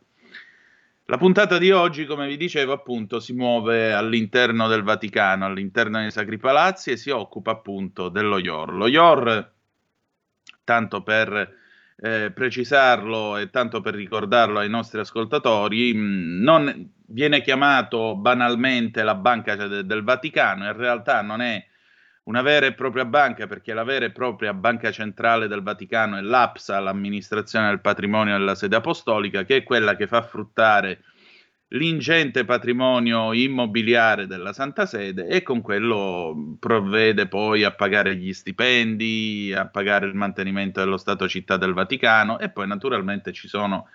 La 1.07 1.17
puntata 1.17 1.57
di 1.57 1.69
oggi, 1.69 2.05
come 2.05 2.27
vi 2.27 2.37
dicevo, 2.37 2.71
appunto, 2.71 3.19
si 3.19 3.33
muove 3.33 3.91
all'interno 3.91 4.69
del 4.69 4.83
Vaticano, 4.83 5.45
all'interno 5.45 5.99
dei 5.99 6.11
Sacri 6.11 6.37
Palazzi 6.37 6.91
e 6.91 6.97
si 6.97 7.09
occupa 7.09 7.51
appunto 7.51 8.07
dello 8.07 8.37
IOR. 8.37 8.73
Lo 8.73 8.87
IOR, 8.87 9.51
tanto 10.63 11.03
per 11.03 11.57
eh, 11.97 12.31
precisarlo 12.31 13.35
e 13.35 13.49
tanto 13.49 13.81
per 13.81 13.95
ricordarlo 13.95 14.59
ai 14.59 14.69
nostri 14.69 15.01
ascoltatori, 15.01 15.93
mh, 15.93 15.99
mm, 15.99 16.41
non 16.41 16.91
viene 17.07 17.41
chiamato 17.41 18.15
banalmente 18.15 19.03
la 19.03 19.15
Banca 19.15 19.55
de- 19.57 19.85
del 19.85 20.03
Vaticano, 20.03 20.65
in 20.65 20.77
realtà 20.77 21.21
non 21.21 21.41
è 21.41 21.65
una 22.23 22.41
vera 22.41 22.65
e 22.65 22.73
propria 22.73 23.05
banca, 23.05 23.47
perché 23.47 23.73
la 23.73 23.83
vera 23.83 24.05
e 24.05 24.11
propria 24.11 24.53
banca 24.53 24.91
centrale 24.91 25.47
del 25.47 25.61
Vaticano 25.61 26.17
è 26.17 26.21
l'APSA, 26.21 26.79
l'amministrazione 26.79 27.67
del 27.67 27.81
patrimonio 27.81 28.37
della 28.37 28.55
sede 28.55 28.77
apostolica, 28.77 29.43
che 29.43 29.57
è 29.57 29.63
quella 29.63 29.95
che 29.95 30.07
fa 30.07 30.21
fruttare 30.21 31.03
l'ingente 31.73 32.45
patrimonio 32.45 33.33
immobiliare 33.33 34.27
della 34.27 34.53
Santa 34.53 34.85
Sede 34.85 35.27
e 35.27 35.41
con 35.41 35.61
quello 35.61 36.55
provvede 36.59 37.27
poi 37.27 37.63
a 37.63 37.71
pagare 37.71 38.15
gli 38.15 38.31
stipendi, 38.31 39.53
a 39.55 39.67
pagare 39.67 40.05
il 40.05 40.13
mantenimento 40.13 40.79
dello 40.79 40.97
Stato 40.97 41.27
città 41.27 41.57
del 41.57 41.73
Vaticano 41.73 42.37
e 42.39 42.49
poi 42.49 42.67
naturalmente 42.67 43.33
ci 43.33 43.47
sono 43.47 43.87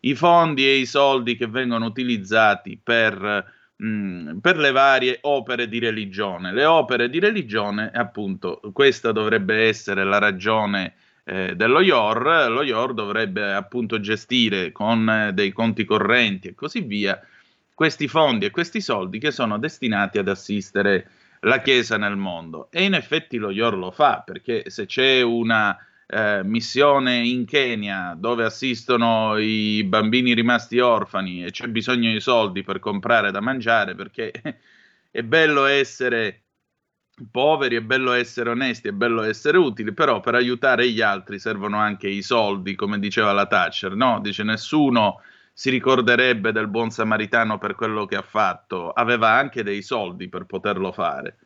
i 0.00 0.14
fondi 0.14 0.64
e 0.66 0.76
i 0.76 0.86
soldi 0.86 1.36
che 1.36 1.48
vengono 1.48 1.86
utilizzati 1.86 2.78
per 2.80 3.54
Mm, 3.82 4.38
per 4.38 4.56
le 4.56 4.70
varie 4.70 5.18
opere 5.22 5.68
di 5.68 5.78
religione. 5.78 6.52
Le 6.52 6.64
opere 6.64 7.10
di 7.10 7.18
religione, 7.18 7.90
appunto, 7.92 8.60
questa 8.72 9.12
dovrebbe 9.12 9.66
essere 9.66 10.02
la 10.04 10.18
ragione 10.18 10.94
eh, 11.24 11.54
dello 11.54 11.80
IOR. 11.80 12.48
Lo 12.50 12.62
IOR 12.62 12.94
dovrebbe 12.94 13.52
appunto 13.52 14.00
gestire 14.00 14.72
con 14.72 15.08
eh, 15.08 15.32
dei 15.34 15.52
conti 15.52 15.84
correnti 15.84 16.48
e 16.48 16.54
così 16.54 16.80
via 16.80 17.20
questi 17.74 18.08
fondi 18.08 18.46
e 18.46 18.50
questi 18.50 18.80
soldi 18.80 19.18
che 19.18 19.30
sono 19.30 19.58
destinati 19.58 20.16
ad 20.16 20.28
assistere 20.28 21.10
la 21.40 21.60
Chiesa 21.60 21.98
nel 21.98 22.16
mondo. 22.16 22.68
E 22.70 22.84
in 22.84 22.94
effetti 22.94 23.36
lo 23.36 23.50
IOR 23.50 23.76
lo 23.76 23.90
fa, 23.90 24.22
perché 24.24 24.70
se 24.70 24.86
c'è 24.86 25.20
una 25.20 25.76
eh, 26.06 26.42
missione 26.44 27.18
in 27.18 27.44
Kenya 27.44 28.14
dove 28.16 28.44
assistono 28.44 29.36
i 29.38 29.82
bambini 29.84 30.34
rimasti 30.34 30.78
orfani 30.78 31.44
e 31.44 31.50
c'è 31.50 31.66
bisogno 31.68 32.12
di 32.12 32.20
soldi 32.20 32.62
per 32.62 32.78
comprare 32.78 33.30
da 33.32 33.40
mangiare 33.40 33.94
perché 33.94 34.30
è 35.10 35.22
bello 35.22 35.64
essere 35.64 36.42
poveri, 37.30 37.76
è 37.76 37.80
bello 37.80 38.12
essere 38.12 38.50
onesti, 38.50 38.88
è 38.88 38.92
bello 38.92 39.22
essere 39.22 39.56
utili, 39.56 39.92
però 39.92 40.20
per 40.20 40.34
aiutare 40.34 40.90
gli 40.90 41.00
altri 41.00 41.38
servono 41.38 41.78
anche 41.78 42.08
i 42.08 42.22
soldi, 42.22 42.74
come 42.74 42.98
diceva 42.98 43.32
la 43.32 43.46
Thatcher, 43.46 43.94
no? 43.94 44.20
Dice 44.20 44.42
nessuno 44.42 45.22
si 45.52 45.70
ricorderebbe 45.70 46.52
del 46.52 46.68
buon 46.68 46.90
samaritano 46.90 47.56
per 47.56 47.74
quello 47.74 48.04
che 48.04 48.16
ha 48.16 48.22
fatto, 48.22 48.90
aveva 48.90 49.30
anche 49.30 49.62
dei 49.62 49.80
soldi 49.80 50.28
per 50.28 50.44
poterlo 50.44 50.92
fare. 50.92 51.38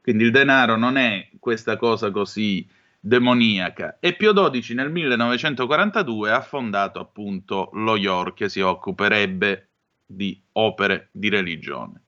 Quindi 0.00 0.24
il 0.24 0.30
denaro 0.30 0.76
non 0.76 0.96
è 0.96 1.28
questa 1.40 1.76
cosa 1.76 2.12
così 2.12 2.64
demoniaca. 3.00 3.96
E 3.98 4.14
Pio 4.14 4.32
XII 4.32 4.74
nel 4.74 4.90
1942 4.90 6.30
ha 6.30 6.42
fondato 6.42 7.00
appunto 7.00 7.70
lo 7.72 7.96
IOR 7.96 8.34
che 8.34 8.48
si 8.48 8.60
occuperebbe 8.60 9.68
di 10.04 10.40
opere 10.52 11.08
di 11.10 11.28
religione. 11.30 12.02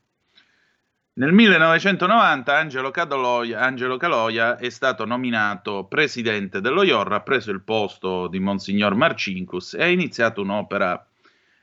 Nel 1.15 1.33
1990 1.33 2.57
Angelo 2.57 2.91
Caloia, 2.91 3.61
Angelo 3.61 3.97
Caloia, 3.97 4.57
è 4.57 4.71
stato 4.71 5.05
nominato 5.05 5.85
presidente 5.85 6.61
dello 6.61 6.83
IOR, 6.83 7.13
ha 7.13 7.21
preso 7.21 7.51
il 7.51 7.63
posto 7.63 8.29
di 8.29 8.39
Monsignor 8.39 8.95
Marcinkus 8.95 9.75
e 9.75 9.83
ha 9.83 9.89
iniziato 9.89 10.41
un'opera 10.41 11.07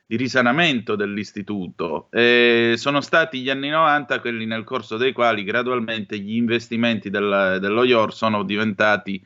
di 0.10 0.16
risanamento 0.16 0.96
dell'istituto. 0.96 2.08
E 2.10 2.74
sono 2.78 3.00
stati 3.00 3.42
gli 3.42 3.50
anni 3.52 3.70
90 3.70 4.20
quelli 4.22 4.48
nel 4.48 4.64
corso 4.64 4.98
dei 4.98 5.14
quali 5.14 5.44
gradualmente 5.44 6.18
gli 6.18 6.36
investimenti 6.36 7.12
del, 7.12 7.60
dello 7.62 7.84
IOR 7.84 8.12
sono 8.12 8.42
diventati 8.42 9.24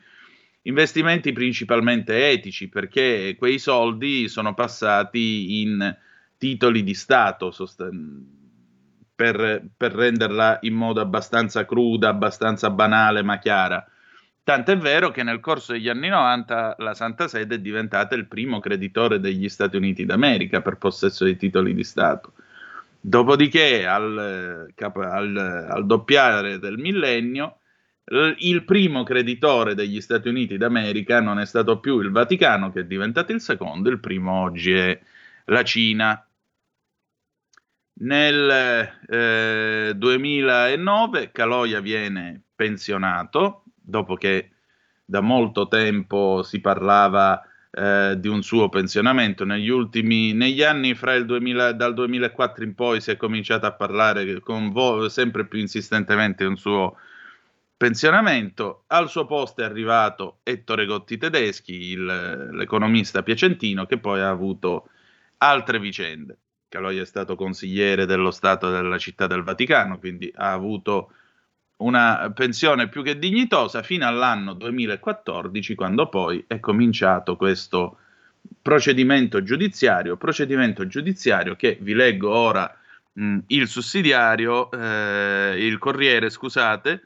investimenti 0.64 1.32
principalmente 1.32 2.28
etici, 2.28 2.68
perché 2.68 3.34
quei 3.38 3.58
soldi 3.58 4.28
sono 4.28 4.52
passati 4.52 5.62
in 5.62 5.96
titoli 6.36 6.82
di 6.82 6.92
Stato 6.92 7.50
sosten- 7.50 8.42
per, 9.14 9.66
per 9.74 9.92
renderla 9.92 10.58
in 10.62 10.74
modo 10.74 11.00
abbastanza 11.00 11.64
cruda, 11.64 12.10
abbastanza 12.10 12.68
banale 12.68 13.22
ma 13.22 13.38
chiara. 13.38 13.88
Tant'è 14.44 14.76
vero 14.76 15.10
che 15.10 15.22
nel 15.22 15.40
corso 15.40 15.72
degli 15.72 15.88
anni 15.88 16.08
90 16.08 16.76
la 16.80 16.92
Santa 16.92 17.28
Sede 17.28 17.54
è 17.54 17.60
diventata 17.60 18.14
il 18.14 18.26
primo 18.26 18.60
creditore 18.60 19.18
degli 19.18 19.48
Stati 19.48 19.76
Uniti 19.78 20.04
d'America 20.04 20.60
per 20.60 20.76
possesso 20.76 21.24
dei 21.24 21.36
titoli 21.36 21.72
di 21.72 21.82
Stato. 21.82 22.34
Dopodiché, 23.00 23.86
al, 23.86 24.70
al, 24.78 25.66
al 25.70 25.86
doppiare 25.86 26.58
del 26.58 26.76
millennio, 26.76 27.60
il 28.36 28.64
primo 28.64 29.02
creditore 29.02 29.74
degli 29.74 30.02
Stati 30.02 30.28
Uniti 30.28 30.58
d'America 30.58 31.22
non 31.22 31.38
è 31.38 31.46
stato 31.46 31.80
più 31.80 32.00
il 32.00 32.10
Vaticano, 32.10 32.70
che 32.70 32.80
è 32.80 32.84
diventato 32.84 33.32
il 33.32 33.40
secondo, 33.40 33.88
il 33.88 33.98
primo 33.98 34.42
oggi 34.42 34.74
è 34.74 35.00
la 35.46 35.62
Cina. 35.62 36.22
Nel 37.96 38.90
eh, 39.08 39.92
2009 39.96 41.30
Caloia 41.32 41.80
viene 41.80 42.42
pensionato 42.54 43.63
dopo 43.84 44.14
che 44.14 44.50
da 45.04 45.20
molto 45.20 45.68
tempo 45.68 46.42
si 46.42 46.60
parlava 46.60 47.42
eh, 47.70 48.14
di 48.18 48.28
un 48.28 48.42
suo 48.42 48.68
pensionamento. 48.68 49.44
Negli 49.44 49.68
ultimi 49.68 50.32
negli 50.32 50.62
anni, 50.62 50.94
fra 50.94 51.14
il 51.14 51.26
2000, 51.26 51.72
dal 51.72 51.94
2004 51.94 52.64
in 52.64 52.74
poi, 52.74 53.00
si 53.00 53.10
è 53.10 53.16
cominciato 53.16 53.66
a 53.66 53.72
parlare 53.72 54.40
con 54.40 54.70
vo- 54.70 55.08
sempre 55.08 55.46
più 55.46 55.58
insistentemente 55.58 56.44
di 56.44 56.50
un 56.50 56.56
suo 56.56 56.96
pensionamento. 57.76 58.84
Al 58.88 59.10
suo 59.10 59.26
posto 59.26 59.62
è 59.62 59.64
arrivato 59.64 60.38
Ettore 60.42 60.86
Gotti 60.86 61.18
Tedeschi, 61.18 61.90
il, 61.90 62.50
l'economista 62.52 63.22
piacentino, 63.22 63.86
che 63.86 63.98
poi 63.98 64.20
ha 64.20 64.30
avuto 64.30 64.88
altre 65.38 65.78
vicende. 65.78 66.38
Caloia 66.68 67.02
è 67.02 67.06
stato 67.06 67.36
consigliere 67.36 68.06
dello 68.06 68.30
Stato 68.30 68.70
della 68.70 68.98
Città 68.98 69.26
del 69.26 69.42
Vaticano, 69.42 69.98
quindi 69.98 70.32
ha 70.34 70.52
avuto 70.52 71.12
una 71.84 72.32
pensione 72.34 72.88
più 72.88 73.02
che 73.02 73.18
dignitosa 73.18 73.82
fino 73.82 74.06
all'anno 74.06 74.54
2014, 74.54 75.74
quando 75.74 76.08
poi 76.08 76.44
è 76.46 76.58
cominciato 76.60 77.36
questo 77.36 77.98
procedimento 78.60 79.42
giudiziario, 79.42 80.16
procedimento 80.16 80.86
giudiziario 80.86 81.56
che 81.56 81.78
vi 81.80 81.94
leggo 81.94 82.30
ora 82.30 82.74
mh, 83.12 83.38
il 83.48 83.68
sussidiario, 83.68 84.70
eh, 84.70 85.54
il 85.58 85.78
Corriere, 85.78 86.30
scusate, 86.30 87.02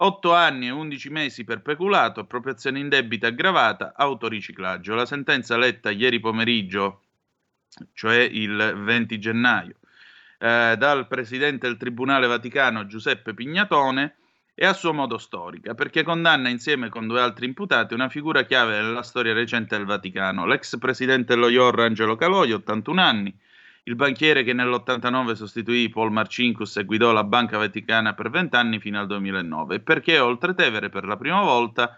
8 0.00 0.32
anni 0.32 0.66
e 0.68 0.70
11 0.70 1.10
mesi 1.10 1.44
per 1.44 1.60
peculato, 1.60 2.20
appropriazione 2.20 2.78
indebita 2.78 3.28
aggravata, 3.28 3.94
autoriciclaggio. 3.96 4.94
La 4.94 5.06
sentenza 5.06 5.56
letta 5.56 5.90
ieri 5.90 6.20
pomeriggio, 6.20 7.02
cioè 7.94 8.18
il 8.18 8.74
20 8.76 9.18
gennaio, 9.18 9.74
eh, 10.38 10.76
dal 10.78 11.06
presidente 11.08 11.66
del 11.66 11.76
Tribunale 11.76 12.26
Vaticano 12.26 12.86
Giuseppe 12.86 13.34
Pignatone 13.34 14.16
è 14.54 14.66
a 14.66 14.72
suo 14.72 14.92
modo 14.92 15.18
storica, 15.18 15.74
perché 15.74 16.02
condanna 16.02 16.48
insieme 16.48 16.88
con 16.88 17.06
due 17.06 17.20
altri 17.20 17.46
imputati 17.46 17.94
una 17.94 18.08
figura 18.08 18.42
chiave 18.44 18.80
nella 18.80 19.02
storia 19.02 19.32
recente 19.32 19.76
del 19.76 19.86
Vaticano, 19.86 20.46
l'ex 20.46 20.78
presidente 20.78 21.34
dello 21.34 21.48
IOR 21.48 21.78
Angelo 21.80 22.16
Caloi, 22.16 22.52
81 22.52 23.00
anni, 23.00 23.38
il 23.84 23.94
banchiere 23.94 24.42
che 24.42 24.52
nell'89 24.52 25.32
sostituì 25.34 25.88
Paul 25.88 26.10
Marcinkus 26.10 26.76
e 26.76 26.84
guidò 26.84 27.12
la 27.12 27.22
Banca 27.22 27.56
Vaticana 27.56 28.14
per 28.14 28.30
20 28.30 28.56
anni 28.56 28.80
fino 28.80 28.98
al 28.98 29.06
2009, 29.06 29.76
e 29.76 29.80
perché 29.80 30.18
oltre 30.18 30.54
Tevere 30.54 30.88
per 30.88 31.04
la 31.04 31.16
prima 31.16 31.40
volta 31.42 31.96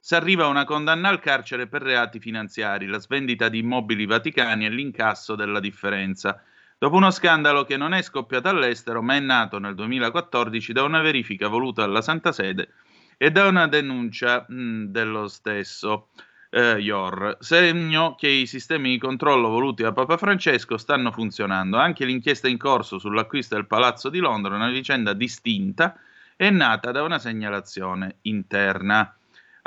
si 0.00 0.14
arriva 0.14 0.44
a 0.44 0.48
una 0.48 0.64
condanna 0.64 1.10
al 1.10 1.20
carcere 1.20 1.66
per 1.66 1.82
reati 1.82 2.20
finanziari, 2.20 2.86
la 2.86 2.98
svendita 2.98 3.50
di 3.50 3.58
immobili 3.58 4.06
vaticani 4.06 4.64
e 4.64 4.70
l'incasso 4.70 5.34
della 5.34 5.60
differenza, 5.60 6.42
dopo 6.78 6.96
uno 6.96 7.10
scandalo 7.10 7.64
che 7.64 7.76
non 7.76 7.92
è 7.92 8.02
scoppiato 8.02 8.48
all'estero, 8.48 9.02
ma 9.02 9.16
è 9.16 9.20
nato 9.20 9.58
nel 9.58 9.74
2014 9.74 10.72
da 10.72 10.84
una 10.84 11.00
verifica 11.00 11.48
voluta 11.48 11.82
dalla 11.82 12.02
Santa 12.02 12.32
Sede 12.32 12.70
e 13.16 13.30
da 13.30 13.46
una 13.46 13.66
denuncia 13.66 14.46
mh, 14.48 14.84
dello 14.84 15.26
stesso 15.28 16.08
eh, 16.50 16.78
IOR, 16.78 17.36
segno 17.40 18.14
che 18.14 18.28
i 18.28 18.46
sistemi 18.46 18.90
di 18.90 18.98
controllo 18.98 19.48
voluti 19.48 19.82
da 19.82 19.92
Papa 19.92 20.16
Francesco 20.16 20.78
stanno 20.78 21.10
funzionando. 21.10 21.76
Anche 21.76 22.04
l'inchiesta 22.04 22.48
in 22.48 22.56
corso 22.56 22.98
sull'acquisto 22.98 23.54
del 23.54 23.66
Palazzo 23.66 24.08
di 24.08 24.18
Londra, 24.18 24.54
una 24.54 24.70
vicenda 24.70 25.12
distinta, 25.12 25.98
è 26.36 26.50
nata 26.50 26.92
da 26.92 27.02
una 27.02 27.18
segnalazione 27.18 28.18
interna. 28.22 29.12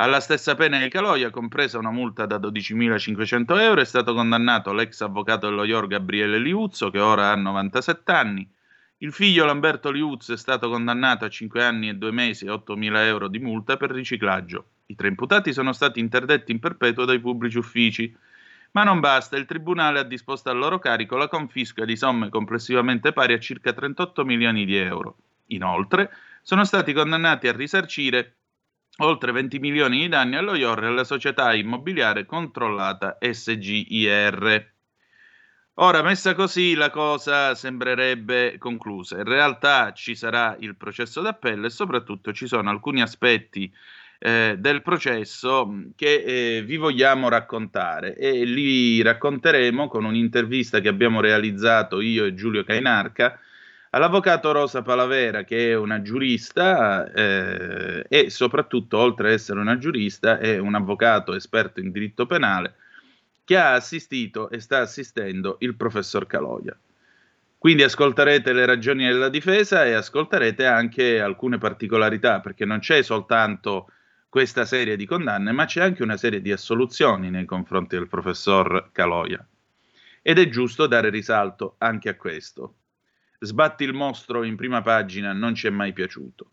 Alla 0.02 0.20
stessa 0.20 0.56
pena 0.56 0.80
di 0.80 0.90
Caloia, 0.90 1.30
compresa 1.30 1.78
una 1.78 1.92
multa 1.92 2.26
da 2.26 2.40
12.500 2.40 3.60
euro, 3.60 3.82
è 3.82 3.86
stato 3.86 4.16
condannato 4.16 4.74
l'ex 4.74 5.00
avvocato 5.02 5.48
dello 5.48 5.64
IOR 5.64 5.86
Gabriele 5.86 6.40
Liuzzo, 6.40 6.90
che 6.90 6.98
ora 6.98 7.30
ha 7.30 7.36
97 7.36 8.12
anni. 8.12 8.52
Il 8.98 9.14
figlio 9.14 9.46
Lamberto 9.46 9.92
Liuzzo 9.92 10.34
è 10.34 10.38
stato 10.38 10.70
condannato 10.70 11.26
a 11.26 11.30
5 11.30 11.64
anni 11.64 11.90
e 11.90 11.94
2 11.94 12.12
mesi 12.12 12.46
e 12.46 12.50
8.000 12.50 12.96
euro 13.06 13.28
di 13.28 13.38
multa 13.38 13.78
per 13.78 13.92
riciclaggio. 13.92 14.70
I 14.88 14.96
tre 14.96 15.08
imputati 15.08 15.54
sono 15.54 15.72
stati 15.72 16.00
interdetti 16.00 16.52
in 16.52 16.58
perpetuo 16.58 17.06
dai 17.06 17.20
pubblici 17.20 17.60
uffici. 17.60 18.12
Ma 18.72 18.84
non 18.84 19.02
basta, 19.02 19.38
il 19.38 19.46
Tribunale 19.46 20.00
ha 20.00 20.04
disposto 20.04 20.50
al 20.50 20.58
loro 20.58 20.80
carico 20.80 21.16
la 21.16 21.28
confisca 21.28 21.86
di 21.86 21.96
somme 21.96 22.30
complessivamente 22.30 23.14
pari 23.14 23.34
a 23.34 23.40
circa 23.40 23.72
38 23.72 24.26
milioni 24.26 24.66
di 24.66 24.78
euro. 24.78 25.18
Inoltre, 25.52 26.12
sono 26.42 26.66
stati 26.66 26.92
condannati 26.92 27.48
a 27.48 27.52
risarcire 27.52 28.38
oltre 29.04 29.32
20 29.32 29.60
milioni 29.60 30.00
di 30.00 30.08
danni 30.08 30.36
allo 30.36 30.56
IOR 30.56 30.84
e 30.84 30.88
alla 30.88 31.04
società 31.04 31.54
immobiliare 31.54 32.26
controllata 32.26 33.18
SGIR. 33.20 34.70
Ora, 35.76 36.02
messa 36.04 36.36
così, 36.36 36.76
la 36.76 36.90
cosa 36.90 37.56
sembrerebbe 37.56 38.58
conclusa. 38.58 39.18
In 39.18 39.24
realtà 39.24 39.94
ci 39.94 40.16
sarà 40.16 40.56
il 40.60 40.76
processo 40.76 41.22
d'appello 41.22 41.66
e 41.66 41.70
soprattutto 41.70 42.34
ci 42.34 42.46
sono 42.46 42.70
alcuni 42.70 43.02
aspetti 43.02 43.72
eh, 44.20 44.56
del 44.60 44.84
processo 44.84 45.68
che 45.96 46.58
eh, 46.58 46.62
vi 46.64 46.78
vogliamo 46.78 47.30
raccontare 47.30 48.16
e 48.16 48.44
li 48.46 49.02
racconteremo 49.02 49.88
con 49.88 50.06
un'intervista 50.06 50.80
che 50.80 50.90
abbiamo 50.90 51.22
realizzato 51.22 52.02
io 52.02 52.26
e 52.26 52.36
Giulio 52.36 52.64
Cainarca 52.64 53.40
all'avvocato 53.91 54.51
Rosa 54.51 54.82
Palavera, 54.82 55.43
che 55.43 55.71
è 55.71 55.75
una 55.75 56.01
giurista 56.01 57.12
eh, 57.12 58.06
e 58.08 58.30
soprattutto, 58.30 58.97
oltre 58.97 59.27
ad 59.27 59.34
essere 59.34 59.60
una 59.60 59.77
giurista, 59.77 60.38
è 60.39 60.58
un 60.58 60.75
avvocato 60.75 61.34
esperto 61.34 61.80
in 61.80 61.91
diritto 61.91 62.25
penale 62.25 62.75
che 63.43 63.58
ha 63.58 63.73
assistito 63.73 64.49
e 64.49 64.60
sta 64.60 64.80
assistendo 64.80 65.58
il 65.60 65.75
professor 65.75 66.25
Caloia. 66.25 66.77
Quindi 67.58 67.84
ascolterete 67.84 68.54
le 68.54 68.65
ragioni 68.65 69.06
della 69.06 69.30
difesa 69.30 69.86
e 69.86 69.93
ascolterete 69.93 70.65
anche 70.65 71.19
alcune 71.19 71.58
particolarità, 71.58 72.39
perché 72.39 72.65
non 72.65 72.80
c'è 72.80 73.04
soltanto 73.04 73.91
questa 74.30 74.65
serie 74.65 74.95
di 74.95 75.06
condanne, 75.06 75.51
ma 75.51 75.65
c'è 75.65 75.82
anche 75.82 76.01
una 76.01 76.17
serie 76.17 76.41
di 76.41 76.51
assoluzioni 76.51 77.30
nei 77.30 77.45
confronti 77.45 77.97
del 77.97 78.08
professor 78.08 78.89
Caloia. 78.91 79.45
Ed 80.21 80.39
è 80.39 80.47
giusto 80.47 80.88
dare 80.88 81.10
risalto 81.10 81.75
anche 81.80 82.10
a 82.10 82.15
questo. 82.15 82.75
Sbatti 83.43 83.84
il 83.84 83.93
mostro 83.93 84.43
in 84.43 84.56
prima 84.56 84.84
pagina 84.84 85.34
non 85.34 85.56
ci 85.56 85.65
è 85.65 85.71
mai 85.71 85.93
piaciuto. 85.93 86.51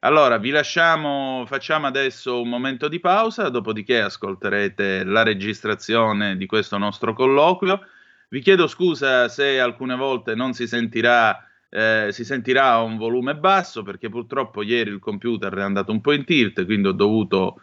Allora, 0.00 0.38
vi 0.38 0.50
lasciamo, 0.50 1.44
facciamo 1.46 1.86
adesso 1.86 2.42
un 2.42 2.48
momento 2.48 2.88
di 2.88 2.98
pausa, 2.98 3.48
dopodiché 3.48 4.00
ascolterete 4.00 5.04
la 5.04 5.22
registrazione 5.22 6.36
di 6.36 6.46
questo 6.46 6.78
nostro 6.78 7.14
colloquio. 7.14 7.80
Vi 8.28 8.40
chiedo 8.40 8.66
scusa 8.66 9.28
se 9.28 9.60
alcune 9.60 9.94
volte 9.94 10.34
non 10.34 10.52
si 10.52 10.66
sentirà, 10.66 11.48
eh, 11.68 12.08
si 12.10 12.24
sentirà 12.24 12.78
un 12.78 12.96
volume 12.96 13.36
basso, 13.36 13.84
perché 13.84 14.08
purtroppo 14.08 14.62
ieri 14.62 14.90
il 14.90 14.98
computer 14.98 15.54
è 15.54 15.62
andato 15.62 15.92
un 15.92 16.00
po' 16.00 16.12
in 16.12 16.24
tilt, 16.24 16.64
quindi 16.64 16.88
ho 16.88 16.92
dovuto 16.92 17.60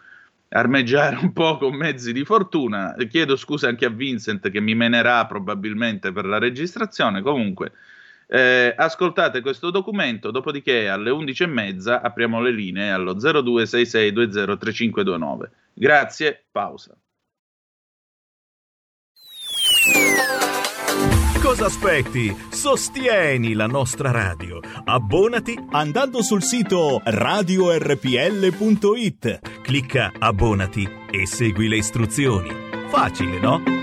armeggiare 0.47 1.17
un 1.17 1.33
po' 1.33 1.57
con 1.57 1.75
mezzi 1.75 2.13
di 2.13 2.23
fortuna. 2.23 2.95
Chiedo 3.09 3.35
scusa 3.35 3.67
anche 3.67 3.85
a 3.85 3.89
Vincent 3.89 4.49
che 4.49 4.61
mi 4.61 4.73
menerà 4.73 5.25
probabilmente 5.25 6.13
per 6.13 6.25
la 6.25 6.37
registrazione. 6.37 7.21
Comunque, 7.21 7.73
eh, 8.33 8.73
ascoltate 8.75 9.41
questo 9.41 9.69
documento, 9.69 10.31
dopodiché 10.31 10.89
alle 10.89 11.11
11.30 11.11 11.99
apriamo 12.01 12.41
le 12.41 12.51
linee 12.51 12.89
allo 12.89 13.13
0266203529. 13.13 15.49
Grazie, 15.71 16.45
pausa. 16.51 16.97
Cosa 21.39 21.65
aspetti? 21.65 22.35
Sostieni 22.49 23.53
la 23.53 23.67
nostra 23.67 24.09
radio. 24.09 24.59
Abbonati 24.83 25.55
andando 25.69 26.23
sul 26.23 26.41
sito 26.41 27.01
radiorpl.it. 27.03 29.61
Clicca 29.61 30.11
abbonati 30.17 30.89
e 31.11 31.27
segui 31.27 31.67
le 31.67 31.77
istruzioni. 31.77 32.49
Facile, 32.89 33.39
no? 33.39 33.82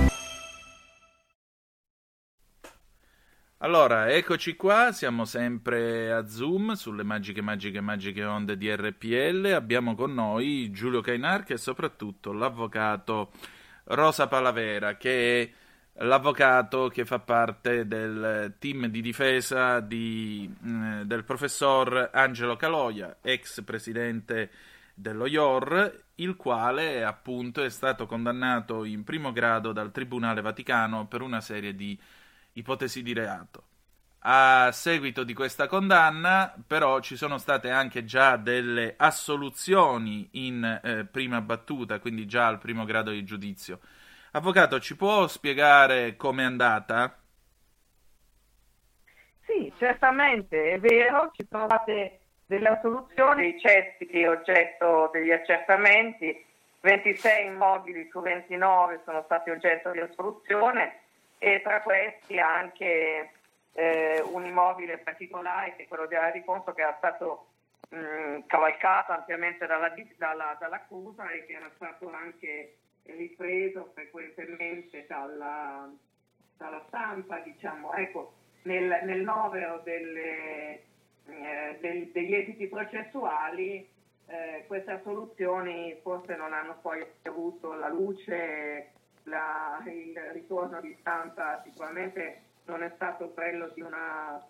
Allora, 3.63 4.09
eccoci 4.09 4.55
qua, 4.55 4.91
siamo 4.91 5.23
sempre 5.23 6.11
a 6.11 6.25
Zoom 6.25 6.73
sulle 6.73 7.03
magiche, 7.03 7.41
magiche, 7.41 7.79
magiche 7.79 8.23
onde 8.23 8.57
di 8.57 8.73
RPL. 8.75 9.51
Abbiamo 9.53 9.93
con 9.93 10.15
noi 10.15 10.71
Giulio 10.71 11.01
Cainarca 11.01 11.53
e 11.53 11.57
soprattutto 11.57 12.33
l'avvocato 12.33 13.29
Rosa 13.83 14.27
Palavera, 14.27 14.97
che 14.97 15.41
è 15.93 16.03
l'avvocato 16.03 16.87
che 16.87 17.05
fa 17.05 17.19
parte 17.19 17.85
del 17.85 18.55
team 18.57 18.87
di 18.87 18.99
difesa 18.99 19.79
di, 19.79 20.51
eh, 20.65 21.05
del 21.05 21.23
professor 21.23 22.09
Angelo 22.11 22.55
Caloia, 22.55 23.17
ex 23.21 23.61
presidente 23.63 24.49
dello 24.95 25.27
IOR, 25.27 26.05
il 26.15 26.35
quale 26.35 27.03
appunto 27.03 27.61
è 27.63 27.69
stato 27.69 28.07
condannato 28.07 28.85
in 28.85 29.03
primo 29.03 29.31
grado 29.31 29.71
dal 29.71 29.91
Tribunale 29.91 30.41
Vaticano 30.41 31.05
per 31.05 31.21
una 31.21 31.41
serie 31.41 31.75
di 31.75 31.95
ipotesi 32.53 33.01
di 33.03 33.13
reato. 33.13 33.63
A 34.23 34.69
seguito 34.71 35.23
di 35.23 35.33
questa 35.33 35.65
condanna, 35.65 36.53
però, 36.67 36.99
ci 36.99 37.15
sono 37.15 37.39
state 37.39 37.71
anche 37.71 38.05
già 38.05 38.37
delle 38.37 38.93
assoluzioni 38.95 40.29
in 40.33 40.79
eh, 40.83 41.05
prima 41.05 41.41
battuta, 41.41 41.99
quindi 41.99 42.27
già 42.27 42.45
al 42.45 42.59
primo 42.59 42.85
grado 42.85 43.09
di 43.09 43.23
giudizio. 43.23 43.79
Avvocato, 44.33 44.79
ci 44.79 44.95
può 44.95 45.27
spiegare 45.27 46.15
com'è 46.15 46.43
andata? 46.43 47.17
Sì, 49.45 49.73
certamente, 49.79 50.73
è 50.73 50.79
vero, 50.79 51.31
ci 51.33 51.45
sono 51.49 51.65
state 51.65 52.19
delle 52.45 52.69
assoluzioni, 52.69 53.55
i 53.55 53.59
cespiti 53.59 54.23
oggetto 54.23 55.09
degli 55.11 55.31
accertamenti, 55.31 56.45
26 56.81 57.45
immobili 57.47 58.07
su 58.11 58.19
29 58.21 59.01
sono 59.03 59.23
stati 59.25 59.49
oggetto 59.49 59.91
di 59.91 59.99
assoluzione 59.99 60.99
e 61.43 61.59
tra 61.63 61.81
questi 61.81 62.37
anche 62.37 63.31
eh, 63.73 64.21
un 64.31 64.45
immobile 64.45 64.99
particolare 64.99 65.75
che 65.75 65.83
è 65.83 65.87
quello 65.87 66.05
di 66.05 66.13
Arifonso 66.13 66.71
che 66.71 66.81
era 66.81 66.93
stato 66.99 67.47
mh, 67.89 68.45
cavalcato 68.45 69.11
ampiamente 69.11 69.65
dalla, 69.65 69.91
dalla, 70.17 70.55
dall'accusa 70.59 71.31
e 71.31 71.47
che 71.47 71.53
era 71.53 71.71
stato 71.73 72.11
anche 72.13 72.75
ripreso 73.05 73.89
frequentemente 73.95 75.07
dalla, 75.07 75.91
dalla 76.57 76.83
stampa, 76.85 77.39
diciamo, 77.39 77.91
ecco, 77.93 78.33
nel, 78.63 78.99
nel 79.01 79.21
novero 79.21 79.81
delle, 79.83 80.83
eh, 81.25 81.77
del, 81.79 82.11
degli 82.11 82.35
esiti 82.35 82.67
processuali 82.67 83.89
eh, 84.27 84.63
queste 84.67 85.01
soluzioni 85.03 85.97
forse 86.03 86.35
non 86.35 86.53
hanno 86.53 86.77
poi 86.83 87.03
avuto 87.23 87.73
la 87.73 87.89
luce, 87.89 88.91
la, 89.23 89.81
il 89.85 90.19
ritorno 90.33 90.79
di 90.81 90.95
stampa 90.99 91.61
sicuramente 91.63 92.41
non 92.65 92.83
è 92.83 92.91
stato 92.95 93.29
quello 93.29 93.69
di 93.73 93.81
una 93.81 94.41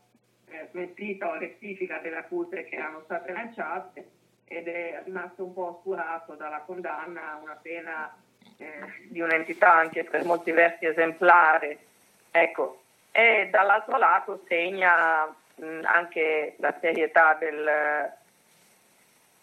eh, 0.47 0.67
smentita 0.71 1.29
o 1.29 1.37
rettifica 1.37 1.99
delle 1.99 2.17
accuse 2.17 2.63
che 2.65 2.75
erano 2.75 3.01
state 3.03 3.31
lanciate 3.31 4.09
ed 4.45 4.67
è 4.67 5.01
rimasto 5.05 5.45
un 5.45 5.53
po' 5.53 5.77
oscurato 5.77 6.35
dalla 6.35 6.59
condanna 6.59 7.39
una 7.41 7.57
pena 7.61 8.13
eh, 8.57 9.07
di 9.07 9.21
un'entità 9.21 9.73
anche 9.73 10.03
per 10.03 10.25
molti 10.25 10.51
versi 10.51 10.85
esemplare. 10.85 11.77
Ecco. 12.31 12.81
E 13.11 13.49
dall'altro 13.49 13.97
lato 13.97 14.43
segna 14.47 15.25
mh, 15.25 15.79
anche 15.83 16.55
la 16.59 16.75
serietà 16.79 17.35
del, 17.39 18.11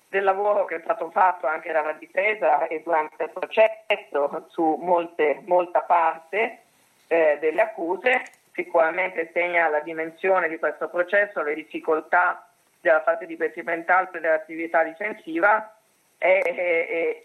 del 0.09 0.25
lavoro 0.25 0.64
che 0.64 0.77
è 0.77 0.81
stato 0.81 1.11
fatto 1.11 1.47
anche 1.47 1.73
dalla 1.73 1.92
difesa 1.92 2.66
e 2.66 2.83
durante 2.83 3.25
il 3.25 3.31
processo 3.31 4.47
su 4.49 4.79
molte, 4.81 5.42
molta 5.44 5.81
parte 5.81 6.61
eh, 7.09 7.38
delle 7.40 7.61
accuse. 7.61 8.23
Sicuramente 8.53 9.31
segna 9.33 9.68
la 9.68 9.81
dimensione 9.81 10.49
di 10.49 10.59
questo 10.59 10.88
processo, 10.88 11.42
le 11.42 11.55
difficoltà 11.55 12.49
della 12.81 13.03
fase 13.03 13.27
di 13.27 13.37
procedimentale 13.37 14.09
dell'attività 14.12 14.83
difensiva 14.83 15.75
e, 16.18 17.25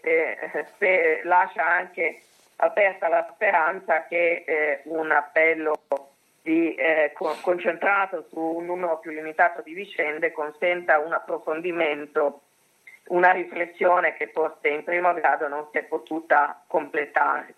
e 0.78 1.20
lascia 1.24 1.66
anche 1.66 2.20
aperta 2.56 3.08
la 3.08 3.26
speranza 3.32 4.06
che 4.06 4.44
eh, 4.46 4.80
un 4.84 5.10
appello 5.10 5.74
di, 6.42 6.74
eh, 6.74 7.12
concentrato 7.40 8.26
su 8.28 8.38
un 8.38 8.66
numero 8.66 8.98
più 8.98 9.10
limitato 9.10 9.62
di 9.62 9.72
vicende 9.72 10.30
consenta 10.30 10.98
un 10.98 11.12
approfondimento, 11.12 12.42
una 13.08 13.32
riflessione 13.32 14.14
che 14.16 14.30
forse 14.32 14.68
in 14.68 14.84
primo 14.84 15.12
grado 15.12 15.48
non 15.48 15.68
si 15.70 15.78
è 15.78 15.82
potuta 15.84 16.62
completare. 16.66 17.54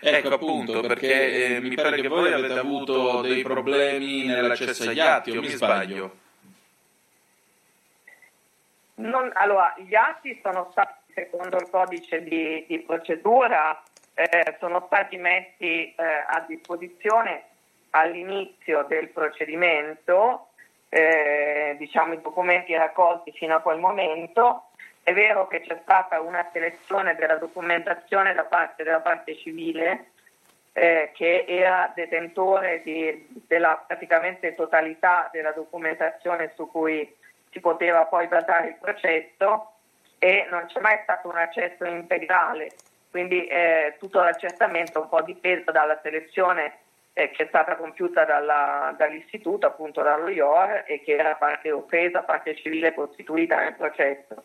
Ecco 0.00 0.34
appunto, 0.34 0.80
perché 0.80 1.56
eh, 1.56 1.60
mi 1.60 1.74
pare 1.76 2.00
che 2.00 2.08
voi 2.08 2.32
avete 2.32 2.58
avuto 2.58 3.20
dei 3.20 3.42
problemi 3.42 4.26
nell'accesso 4.26 4.88
agli 4.88 4.98
atti, 4.98 5.36
o 5.36 5.40
mi 5.40 5.48
sbaglio? 5.48 6.16
Non, 8.94 9.30
allora, 9.34 9.74
gli 9.78 9.94
atti 9.94 10.40
sono 10.42 10.68
stati, 10.72 11.12
secondo 11.14 11.56
il 11.58 11.68
codice 11.70 12.22
di, 12.22 12.64
di 12.66 12.80
procedura, 12.80 13.80
eh, 14.14 14.56
sono 14.58 14.82
stati 14.86 15.16
messi 15.16 15.94
eh, 15.94 15.94
a 15.96 16.44
disposizione 16.48 17.44
all'inizio 17.90 18.84
del 18.88 19.08
procedimento, 19.08 20.48
eh, 20.94 21.74
diciamo 21.78 22.12
i 22.12 22.20
documenti 22.20 22.74
raccolti 22.76 23.32
fino 23.32 23.54
a 23.54 23.60
quel 23.60 23.78
momento. 23.78 24.64
È 25.02 25.14
vero 25.14 25.46
che 25.46 25.62
c'è 25.62 25.78
stata 25.82 26.20
una 26.20 26.46
selezione 26.52 27.14
della 27.14 27.36
documentazione 27.36 28.34
da 28.34 28.44
parte 28.44 28.82
della 28.82 29.00
parte 29.00 29.34
civile 29.38 30.10
eh, 30.74 31.10
che 31.14 31.46
era 31.48 31.90
detentore 31.94 32.82
di, 32.84 33.26
della 33.46 33.82
praticamente 33.86 34.54
totalità 34.54 35.30
della 35.32 35.52
documentazione 35.52 36.52
su 36.54 36.70
cui 36.70 37.16
si 37.50 37.60
poteva 37.60 38.04
poi 38.04 38.28
basare 38.28 38.68
il 38.68 38.76
processo 38.78 39.72
e 40.18 40.46
non 40.50 40.66
c'è 40.66 40.80
mai 40.80 40.98
stato 41.04 41.28
un 41.28 41.36
accesso 41.36 41.86
integrale, 41.86 42.70
quindi 43.10 43.46
eh, 43.46 43.96
tutto 43.98 44.20
l'accertamento 44.20 44.98
è 44.98 45.02
un 45.02 45.08
po' 45.08 45.22
dipeso 45.22 45.70
dalla 45.72 45.98
selezione 46.02 46.80
eh, 47.14 47.30
che 47.30 47.44
è 47.44 47.46
stata 47.48 47.76
compiuta 47.76 48.24
dalla, 48.24 48.94
dall'istituto, 48.96 49.66
appunto 49.66 50.02
dallo 50.02 50.28
IOR, 50.28 50.84
e 50.86 51.02
che 51.02 51.14
era 51.16 51.34
parte 51.34 51.70
offesa, 51.70 52.22
parte 52.22 52.56
civile 52.56 52.94
costituita 52.94 53.58
nel 53.58 53.74
processo. 53.74 54.44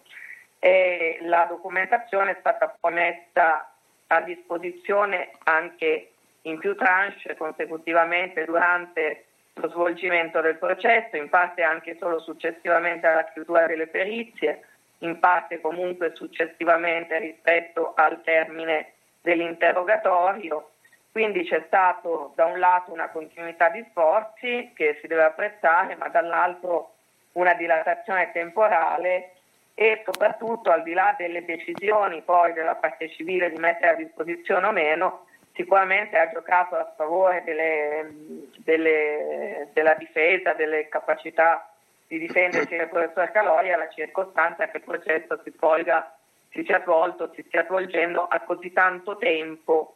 E 0.60 1.20
la 1.22 1.46
documentazione 1.48 2.32
è 2.32 2.38
stata 2.40 2.76
poi 2.80 2.94
messa 2.94 3.72
a 4.08 4.22
disposizione 4.22 5.32
anche 5.44 6.12
in 6.44 6.58
più 6.60 6.76
tranche 6.76 7.36
consecutivamente 7.36 8.46
durante 8.46 9.26
lo 9.54 9.70
svolgimento 9.70 10.40
del 10.42 10.58
processo, 10.58 11.16
in 11.16 11.30
parte 11.30 11.64
anche 11.64 11.98
solo 12.00 12.20
successivamente 12.20 13.08
alla 13.08 13.26
chiusura 13.26 13.66
delle 13.66 13.88
perizie, 13.88 14.64
in 15.00 15.20
parte 15.20 15.60
comunque 15.62 16.16
successivamente 16.16 17.18
rispetto 17.20 17.94
al 17.96 18.22
termine 18.24 18.94
dell'interrogatorio. 19.22 20.72
Quindi 21.18 21.46
c'è 21.46 21.64
stato 21.66 22.34
da 22.36 22.46
un 22.46 22.60
lato 22.60 22.94
una 22.94 23.10
continuità 23.10 23.70
di 23.70 23.84
sforzi 23.90 24.72
che 24.76 25.00
si 25.02 25.08
deve 25.08 25.24
apprezzare, 25.24 25.96
ma 25.96 26.10
dall'altro 26.10 26.92
una 27.32 27.56
dilatazione 27.56 28.32
temporale 28.32 29.32
e 29.74 30.04
soprattutto 30.06 30.70
al 30.70 30.84
di 30.84 30.94
là 30.94 31.16
delle 31.18 31.44
decisioni 31.44 32.22
poi 32.22 32.54
della 32.54 32.76
parte 32.76 33.10
civile 33.10 33.50
di 33.50 33.58
mettere 33.58 33.94
a 33.94 33.96
disposizione 33.96 34.68
o 34.68 34.72
meno, 34.72 35.26
sicuramente 35.56 36.20
ha 36.20 36.30
giocato 36.30 36.76
a 36.76 36.94
favore 36.96 37.42
delle, 37.44 38.14
delle, 38.58 39.70
della 39.74 39.96
difesa, 39.96 40.54
delle 40.54 40.88
capacità 40.88 41.68
di 42.06 42.20
difendersi 42.20 42.78
del 42.78 42.90
professor 42.90 43.32
Caloia 43.32 43.76
la 43.76 43.90
circostanza 43.90 44.68
che 44.68 44.78
il 44.78 44.84
processo 44.84 45.42
si, 45.44 45.52
svolga, 45.56 46.16
si 46.52 46.64
sia 46.64 46.80
svolto, 46.82 47.32
si 47.34 47.44
stia 47.48 47.66
svolgendo 47.66 48.28
a 48.28 48.40
così 48.42 48.72
tanto 48.72 49.18
tempo 49.18 49.94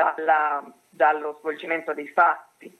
dalla, 0.00 0.62
dallo 0.90 1.36
svolgimento 1.38 1.94
dei 1.94 2.08
fatti. 2.08 2.78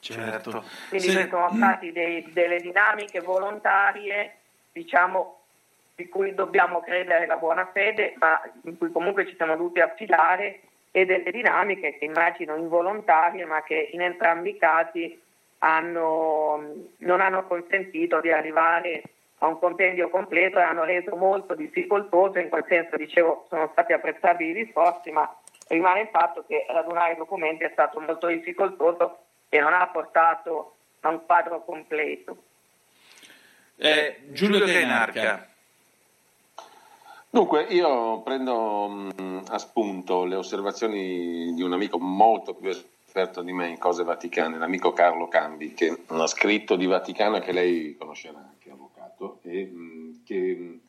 Certo. 0.00 0.64
Quindi 0.88 1.08
Sì. 1.08 1.16
ci 1.22 1.28
sono 1.28 1.50
state 1.52 1.90
dei- 1.90 2.32
delle 2.32 2.60
dinamiche 2.60 3.20
volontarie, 3.20 4.36
diciamo, 4.72 5.40
di 5.96 6.08
cui 6.08 6.32
dobbiamo 6.34 6.80
credere 6.80 7.26
la 7.26 7.36
buona 7.36 7.66
fede, 7.72 8.14
ma 8.18 8.40
in 8.62 8.78
cui 8.78 8.92
comunque 8.92 9.26
ci 9.26 9.34
siamo 9.34 9.56
dovuti 9.56 9.80
affidare, 9.80 10.60
e 10.92 11.04
delle 11.04 11.30
dinamiche 11.32 11.98
che 11.98 12.04
immagino 12.04 12.54
involontarie, 12.56 13.44
ma 13.44 13.62
che 13.62 13.90
in 13.92 14.00
entrambi 14.00 14.50
i 14.50 14.58
casi 14.58 15.20
hanno- 15.58 16.62
non 16.98 17.20
hanno 17.20 17.44
consentito 17.46 18.20
di 18.20 18.30
arrivare 18.30 19.02
a 19.38 19.46
un 19.48 19.58
compendio 19.58 20.08
completo 20.08 20.58
e 20.58 20.62
hanno 20.62 20.84
reso 20.84 21.14
molto 21.16 21.54
difficoltoso, 21.54 22.38
in 22.38 22.48
quel 22.48 22.64
senso 22.68 22.96
dicevo 22.96 23.46
sono 23.48 23.68
stati 23.72 23.92
apprezzabili 23.92 24.60
gli 24.64 24.68
sforzi, 24.70 25.10
ma 25.10 25.28
rimane 25.68 26.02
il 26.02 26.08
fatto 26.08 26.44
che 26.46 26.66
radunare 26.68 27.12
i 27.12 27.16
documenti 27.16 27.64
è 27.64 27.70
stato 27.72 28.00
molto 28.00 28.26
difficoltoso 28.26 29.18
e 29.48 29.60
non 29.60 29.72
ha 29.72 29.86
portato 29.88 30.76
a 31.00 31.08
un 31.08 31.24
quadro 31.24 31.64
completo. 31.64 32.36
Eh, 33.76 34.22
Giulio 34.32 34.64
Cainarca. 34.64 35.46
Dunque, 37.30 37.62
io 37.64 38.22
prendo 38.22 38.88
mh, 38.88 39.44
a 39.48 39.58
spunto 39.58 40.24
le 40.24 40.34
osservazioni 40.34 41.52
di 41.54 41.62
un 41.62 41.72
amico 41.72 41.98
molto 41.98 42.54
più 42.54 42.70
esperto 42.70 43.42
di 43.42 43.52
me 43.52 43.68
in 43.68 43.78
cose 43.78 44.02
vaticane, 44.02 44.58
l'amico 44.58 44.92
Carlo 44.92 45.28
Cambi, 45.28 45.74
che 45.74 46.04
ha 46.06 46.26
scritto 46.26 46.74
di 46.76 46.86
Vaticano 46.86 47.36
e 47.36 47.40
che 47.40 47.52
lei 47.52 47.96
conoscerà, 47.96 48.54
che 48.58 48.70
è 48.70 48.72
avvocato, 48.72 49.40
e 49.42 49.66
mh, 49.66 50.24
che 50.24 50.56
mh, 50.56 50.80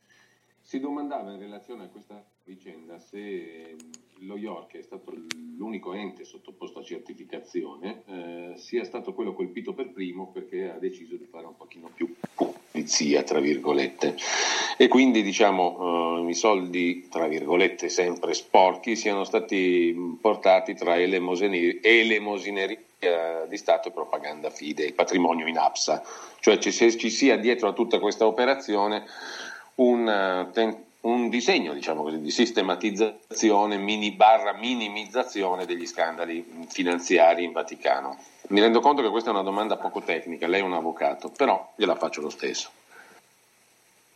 si 0.62 0.80
domandava 0.80 1.32
in 1.32 1.40
relazione 1.40 1.86
a 1.86 1.88
questa 1.88 2.24
vicenda 2.44 2.98
se 3.00 3.76
lo 4.22 4.38
York, 4.38 4.78
è 4.78 4.82
stato 4.82 5.14
l'unico 5.58 5.94
ente 5.94 6.24
sottoposto 6.24 6.80
a 6.80 6.84
certificazione, 6.84 8.04
eh, 8.08 8.54
sia 8.56 8.84
stato 8.84 9.14
quello 9.14 9.34
colpito 9.34 9.74
per 9.74 9.90
primo 9.92 10.32
perché 10.32 10.70
ha 10.70 10.78
deciso 10.78 11.16
di 11.16 11.28
fare 11.30 11.46
un 11.46 11.56
pochino 11.56 11.90
più 11.94 12.14
pulizia, 12.36 13.24
tra 13.24 13.40
virgolette. 13.40 14.16
E 14.78 14.88
quindi 14.88 15.22
diciamo 15.22 16.26
eh, 16.26 16.30
i 16.30 16.34
soldi, 16.34 17.08
tra 17.10 17.28
virgolette, 17.28 17.90
sempre 17.90 18.34
sporchi, 18.34 18.96
siano 18.96 19.24
stati 19.24 20.18
portati 20.20 20.74
tra 20.76 20.98
elemosineria 20.98 22.78
di 23.48 23.58
Stato 23.58 23.88
e 23.88 23.92
propaganda 23.92 24.50
fide, 24.50 24.84
il 24.86 24.94
patrimonio 24.94 25.48
in 25.48 25.58
APSA. 25.58 26.04
Cioè 26.40 26.58
ci, 26.58 26.72
se 26.72 26.96
ci 26.98 27.10
sia 27.10 27.38
dietro 27.38 27.70
a 27.70 27.74
tutta 27.74 28.00
questa 28.00 28.26
operazione 28.26 29.06
un, 29.76 30.08
eh, 30.08 30.50
ten- 30.52 30.84
un 31.02 31.30
disegno 31.30 31.74
diciamo 31.74 32.04
così, 32.04 32.20
di 32.20 32.32
sistematizzazione, 32.32 33.78
mini 33.78 34.12
barra 34.12 34.54
minimizzazione 34.54 35.66
degli 35.66 35.86
scandali 35.86 36.66
finanziari 36.68 37.44
in 37.44 37.52
Vaticano. 37.52 38.18
Mi 38.50 38.60
rendo 38.60 38.80
conto 38.80 39.02
che 39.02 39.10
questa 39.10 39.30
è 39.30 39.34
una 39.34 39.44
domanda 39.44 39.78
poco 39.78 40.02
tecnica, 40.02 40.48
lei 40.48 40.62
è 40.62 40.64
un 40.64 40.74
avvocato, 40.74 41.30
però 41.30 41.72
gliela 41.76 41.96
faccio 41.96 42.22
lo 42.22 42.30
stesso. 42.30 42.72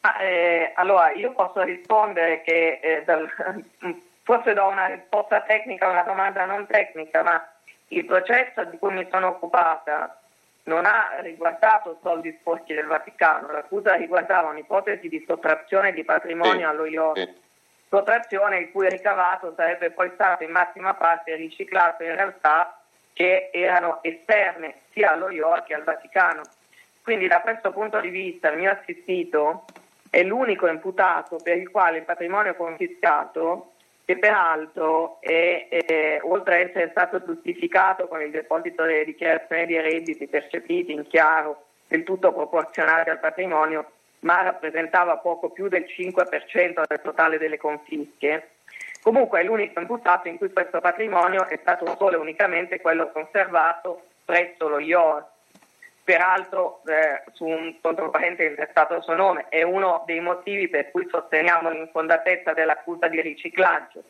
Ma, 0.01 0.17
eh, 0.17 0.73
allora, 0.75 1.11
io 1.13 1.31
posso 1.31 1.61
rispondere 1.61 2.41
che 2.41 2.79
eh, 2.81 3.03
dal- 3.05 3.29
forse 4.23 4.53
do 4.53 4.67
una 4.67 4.87
risposta 4.87 5.41
tecnica 5.41 5.87
a 5.87 5.91
una 5.91 6.03
domanda 6.03 6.45
non 6.45 6.65
tecnica, 6.67 7.23
ma 7.23 7.47
il 7.89 8.05
processo 8.05 8.65
di 8.65 8.77
cui 8.77 8.91
mi 8.93 9.07
sono 9.09 9.27
occupata 9.27 10.22
non 10.63 10.85
ha 10.85 11.17
riguardato 11.19 11.99
soldi 12.01 12.35
sporchi 12.39 12.73
del 12.73 12.85
Vaticano, 12.85 13.51
l'accusa 13.51 13.95
riguardava 13.95 14.49
un'ipotesi 14.49 15.09
di 15.09 15.23
sottrazione 15.27 15.91
di 15.91 16.03
patrimonio 16.03 16.69
allo 16.69 16.85
IOR, 16.85 17.27
sottrazione 17.89 18.59
il 18.59 18.71
cui 18.71 18.89
ricavato 18.89 19.53
sarebbe 19.55 19.91
poi 19.91 20.11
stato 20.13 20.43
in 20.43 20.51
massima 20.51 20.93
parte 20.93 21.35
riciclato 21.35 22.03
in 22.03 22.15
realtà 22.15 22.77
che 23.11 23.49
erano 23.51 23.99
esterne 24.01 24.75
sia 24.91 25.11
allo 25.11 25.29
IOR 25.29 25.63
che 25.63 25.73
al 25.73 25.83
Vaticano. 25.83 26.41
Quindi 27.03 27.27
da 27.27 27.41
questo 27.41 27.71
punto 27.71 27.99
di 27.99 28.09
vista 28.09 28.49
il 28.49 28.57
mio 28.57 28.71
assistito 28.71 29.65
è 30.09 30.23
l'unico 30.23 30.67
imputato 30.67 31.37
per 31.43 31.57
il 31.57 31.69
quale 31.69 31.97
il 31.97 32.05
patrimonio 32.05 32.55
confiscato, 32.55 33.72
che 34.05 34.17
peraltro 34.17 35.17
è, 35.21 35.67
è, 35.69 36.19
oltre 36.23 36.61
ad 36.61 36.69
essere 36.69 36.89
stato 36.91 37.23
giustificato 37.23 38.07
con 38.07 38.21
il 38.21 38.31
deposito 38.31 38.83
delle 38.83 39.05
dichiarazioni 39.05 39.65
di 39.65 39.79
redditi 39.79 40.27
percepiti 40.27 40.91
in 40.91 41.07
chiaro, 41.07 41.65
del 41.87 42.03
tutto 42.03 42.33
proporzionati 42.33 43.09
al 43.09 43.19
patrimonio, 43.19 43.91
ma 44.19 44.41
rappresentava 44.41 45.17
poco 45.17 45.49
più 45.49 45.67
del 45.67 45.85
5% 45.87 46.83
del 46.87 47.01
totale 47.01 47.37
delle 47.37 47.57
confische. 47.57 48.49
Comunque 49.01 49.41
è 49.41 49.43
l'unico 49.43 49.79
imputato 49.79 50.27
in 50.27 50.37
cui 50.37 50.51
questo 50.51 50.79
patrimonio 50.79 51.47
è 51.47 51.57
stato 51.61 51.95
solo 51.97 52.15
e 52.15 52.19
unicamente 52.19 52.79
quello 52.79 53.11
conservato 53.11 54.03
presso 54.25 54.67
lo 54.67 54.79
IOR. 54.79 55.31
Peraltro, 56.03 56.81
eh, 56.85 57.23
su 57.31 57.45
un 57.45 57.75
controparente 57.79 58.43
intestato 58.43 58.95
il 58.95 59.03
suo 59.03 59.15
nome, 59.15 59.45
è 59.47 59.61
uno 59.61 60.03
dei 60.05 60.19
motivi 60.19 60.67
per 60.67 60.91
cui 60.91 61.07
sosteniamo 61.09 61.69
l'infondatezza 61.69 62.51
dell'accusa 62.51 63.07
di 63.07 63.21
riciclaggio. 63.21 64.03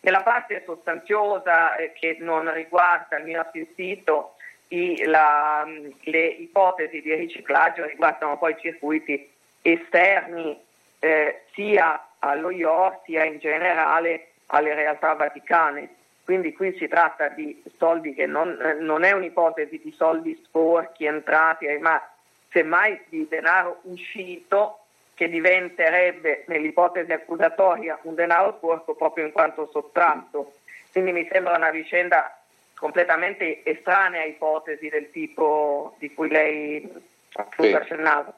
Nella 0.00 0.22
parte 0.22 0.62
sostanziosa 0.64 1.76
eh, 1.76 1.92
che 1.92 2.16
non 2.20 2.50
riguarda 2.54 3.18
il 3.18 3.24
mio 3.24 3.40
assistito, 3.42 4.36
i- 4.68 5.04
la- 5.04 5.66
le 6.04 6.26
ipotesi 6.26 7.02
di 7.02 7.12
riciclaggio 7.14 7.84
riguardano 7.84 8.38
poi 8.38 8.56
circuiti 8.58 9.30
esterni 9.60 10.58
eh, 11.00 11.42
sia 11.52 12.08
allo 12.20 12.50
IOR 12.50 13.00
sia 13.04 13.24
in 13.24 13.38
generale 13.38 14.28
alle 14.46 14.74
realtà 14.74 15.12
vaticane. 15.12 15.96
Quindi 16.28 16.52
qui 16.52 16.76
si 16.76 16.88
tratta 16.88 17.28
di 17.28 17.62
soldi 17.78 18.12
che 18.12 18.26
non, 18.26 18.58
non 18.80 19.02
è 19.02 19.12
un'ipotesi 19.12 19.80
di 19.82 19.90
soldi 19.92 20.38
sporchi 20.44 21.06
entrati, 21.06 21.64
eh, 21.64 21.78
ma 21.78 22.06
semmai 22.50 23.00
di 23.08 23.26
denaro 23.26 23.78
uscito 23.84 24.80
che 25.14 25.30
diventerebbe 25.30 26.44
nell'ipotesi 26.48 27.12
accusatoria 27.12 27.98
un 28.02 28.14
denaro 28.14 28.56
sporco 28.58 28.94
proprio 28.94 29.24
in 29.24 29.32
quanto 29.32 29.70
sottratto. 29.72 30.52
Quindi 30.92 31.12
mi 31.12 31.26
sembra 31.32 31.56
una 31.56 31.70
vicenda 31.70 32.38
completamente 32.74 33.64
estranea 33.64 34.20
a 34.20 34.26
ipotesi 34.26 34.90
del 34.90 35.10
tipo 35.10 35.96
di 35.98 36.12
cui 36.12 36.28
lei 36.28 36.92
appunto 37.32 37.74
accennava. 37.74 38.34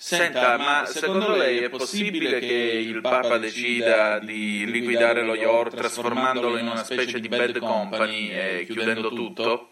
Senta, 0.00 0.56
ma 0.58 0.86
secondo 0.86 1.34
lei 1.34 1.58
è 1.58 1.68
possibile 1.68 2.38
che 2.38 2.46
il 2.46 3.00
Papa 3.00 3.36
decida 3.36 4.20
di 4.20 4.64
liquidare 4.70 5.22
lo 5.22 5.34
IOR 5.34 5.74
trasformandolo 5.74 6.56
in 6.56 6.68
una 6.68 6.84
specie 6.84 7.18
di 7.18 7.26
bad 7.26 7.58
company 7.58 8.30
e 8.30 8.64
chiudendo 8.64 9.08
tutto? 9.08 9.70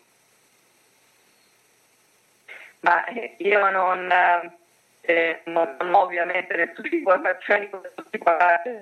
Ma 2.81 3.05
eh, 3.05 3.37
io 3.39 3.71
non, 3.71 4.11
eh, 5.03 5.43
non 5.45 5.77
ho 5.79 5.99
ovviamente 6.03 6.57
nessuna 6.57 6.89
informazione 6.91 7.61
di 7.61 7.69
questo 7.71 8.05
tipo, 8.11 8.31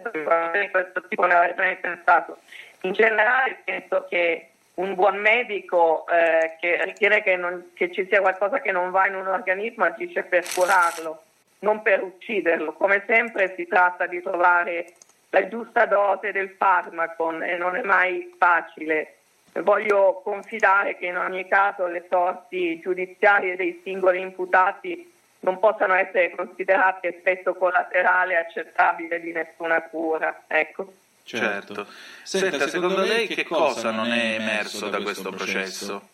informazioni 0.09 0.65
di 0.65 0.71
questo 0.71 1.07
tipo 1.09 1.27
ne 1.27 1.35
avrei 1.35 1.55
mai 1.57 1.77
pensato. 1.77 2.39
In 2.81 2.93
generale 2.93 3.61
penso 3.65 4.07
che 4.09 4.49
un 4.77 4.95
buon 4.95 5.19
medico 5.19 6.07
eh, 6.09 6.57
che 6.59 6.83
ritiene 6.85 7.23
che, 7.23 7.37
non- 7.37 7.73
che 7.75 7.93
ci 7.93 8.07
sia 8.09 8.23
qualcosa 8.23 8.63
che 8.63 8.73
non 8.73 8.91
va 8.91 9.07
in 9.07 9.15
un 9.15 9.27
organismo 9.27 9.85
agisce 9.85 10.23
per 10.23 10.43
curarlo, 10.55 11.23
non 11.65 11.83
per 11.83 12.03
ucciderlo. 12.03 12.75
Come 12.75 13.03
sempre 13.07 13.55
si 13.57 13.67
tratta 13.67 14.07
di 14.07 14.23
trovare 14.23 14.93
la 15.31 15.49
giusta 15.49 15.87
dose 15.87 16.31
del 16.31 16.51
farmaco 16.57 17.33
e 17.41 17.57
non 17.57 17.75
è 17.75 17.83
mai 17.83 18.33
facile. 18.39 19.17
Voglio 19.55 20.21
confidare 20.23 20.97
che 20.97 21.07
in 21.07 21.17
ogni 21.17 21.49
caso 21.49 21.87
le 21.87 22.07
sorti 22.09 22.79
giudiziarie 22.81 23.57
dei 23.57 23.81
singoli 23.83 24.21
imputati 24.21 25.13
non 25.41 25.59
possano 25.59 25.95
essere 25.95 26.35
considerate 26.35 27.09
effetto 27.09 27.55
collaterale 27.55 28.37
accettabile 28.37 29.21
di 29.21 29.33
nessuna 29.33 29.83
cura. 29.83 30.45
Ecco. 30.47 30.93
Certo. 31.23 31.87
Senta, 32.23 32.69
secondo 32.69 33.03
lei 33.03 33.27
che 33.27 33.45
cosa 33.45 33.91
non 33.91 34.13
è 34.13 34.35
emerso 34.35 34.89
da 34.89 35.01
questo 35.01 35.31
processo? 35.31 36.09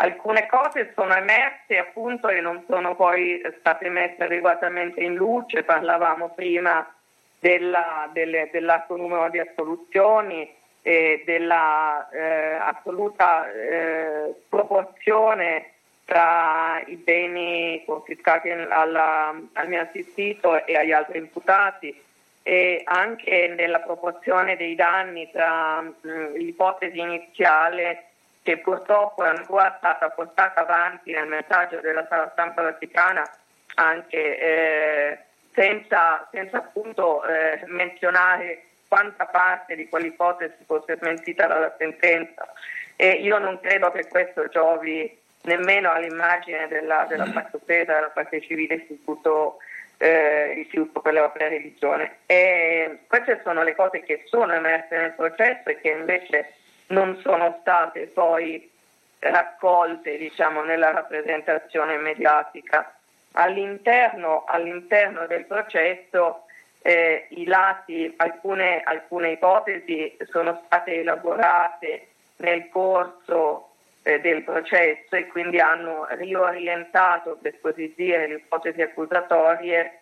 Alcune 0.00 0.46
cose 0.46 0.92
sono 0.94 1.12
emerse 1.12 1.76
appunto 1.76 2.28
e 2.28 2.40
non 2.40 2.62
sono 2.68 2.94
poi 2.94 3.42
state 3.58 3.88
messe 3.88 4.22
adeguatamente 4.22 5.00
in 5.00 5.14
luce, 5.14 5.64
parlavamo 5.64 6.28
prima 6.36 6.86
della- 7.40 8.08
delle- 8.12 8.48
dell'alto 8.52 8.94
numero 8.94 9.28
di 9.28 9.40
assoluzioni 9.40 10.54
e 10.82 11.24
della 11.26 12.08
eh, 12.10 12.54
assoluta 12.60 13.50
eh, 13.50 14.34
proporzione 14.48 15.72
tra 16.04 16.80
i 16.86 16.94
beni 16.94 17.82
confiscati 17.84 18.50
alla, 18.50 19.34
al 19.54 19.68
mio 19.68 19.80
assistito 19.80 20.64
e 20.64 20.76
agli 20.76 20.92
altri 20.92 21.18
imputati 21.18 22.02
e 22.44 22.82
anche 22.84 23.52
nella 23.58 23.80
proporzione 23.80 24.56
dei 24.56 24.76
danni 24.76 25.28
tra 25.32 25.80
mh, 25.80 26.34
l'ipotesi 26.36 26.98
iniziale 27.00 28.04
che 28.48 28.56
purtroppo 28.56 29.24
è 29.24 29.28
ancora 29.28 29.74
stata 29.76 30.08
portata 30.08 30.62
avanti 30.62 31.12
nel 31.12 31.26
messaggio 31.26 31.80
della 31.80 32.06
sala 32.08 32.30
stampa 32.32 32.62
vaticana 32.62 33.22
anche 33.74 34.38
eh, 34.38 35.18
senza, 35.52 36.26
senza, 36.32 36.56
appunto 36.56 37.22
eh, 37.26 37.60
menzionare 37.66 38.62
quanta 38.88 39.26
parte 39.26 39.76
di 39.76 39.86
quell'ipotesi 39.86 40.64
fosse 40.64 40.96
smentita 40.96 41.46
dalla 41.46 41.74
sentenza 41.76 42.50
e 42.96 43.10
io 43.20 43.36
non 43.36 43.60
credo 43.60 43.92
che 43.92 44.08
questo 44.08 44.48
giovi 44.48 45.14
nemmeno 45.42 45.90
all'immagine 45.90 46.68
della, 46.68 47.04
della 47.06 47.28
parte 47.30 47.56
offesa 47.56 47.92
della 47.92 48.12
parte 48.14 48.40
civile 48.40 48.76
istituto 48.76 49.58
eh, 49.98 50.54
Istituto 50.58 51.00
per 51.00 51.20
opere 51.20 51.48
religione. 51.48 52.18
E 52.26 53.00
queste 53.08 53.40
sono 53.42 53.64
le 53.64 53.74
cose 53.74 54.04
che 54.04 54.22
sono 54.26 54.54
emerse 54.54 54.96
nel 54.96 55.12
processo 55.14 55.70
e 55.70 55.80
che 55.80 55.88
invece 55.88 56.52
non 56.88 57.18
sono 57.22 57.58
state 57.60 58.06
poi 58.06 58.70
raccolte 59.20 60.16
diciamo, 60.16 60.62
nella 60.62 60.90
rappresentazione 60.90 61.96
mediatica. 61.96 62.94
All'interno, 63.32 64.44
all'interno 64.46 65.26
del 65.26 65.44
processo 65.44 66.44
eh, 66.82 67.26
lati, 67.44 68.12
alcune, 68.16 68.80
alcune 68.82 69.32
ipotesi 69.32 70.16
sono 70.30 70.62
state 70.66 71.00
elaborate 71.00 72.08
nel 72.36 72.68
corso 72.68 73.70
eh, 74.02 74.20
del 74.20 74.42
processo 74.42 75.16
e 75.16 75.26
quindi 75.26 75.58
hanno 75.58 76.06
riorientato, 76.10 77.38
per 77.40 77.60
così 77.60 77.92
dire, 77.96 78.26
le 78.26 78.34
ipotesi 78.36 78.80
accusatorie 78.80 80.00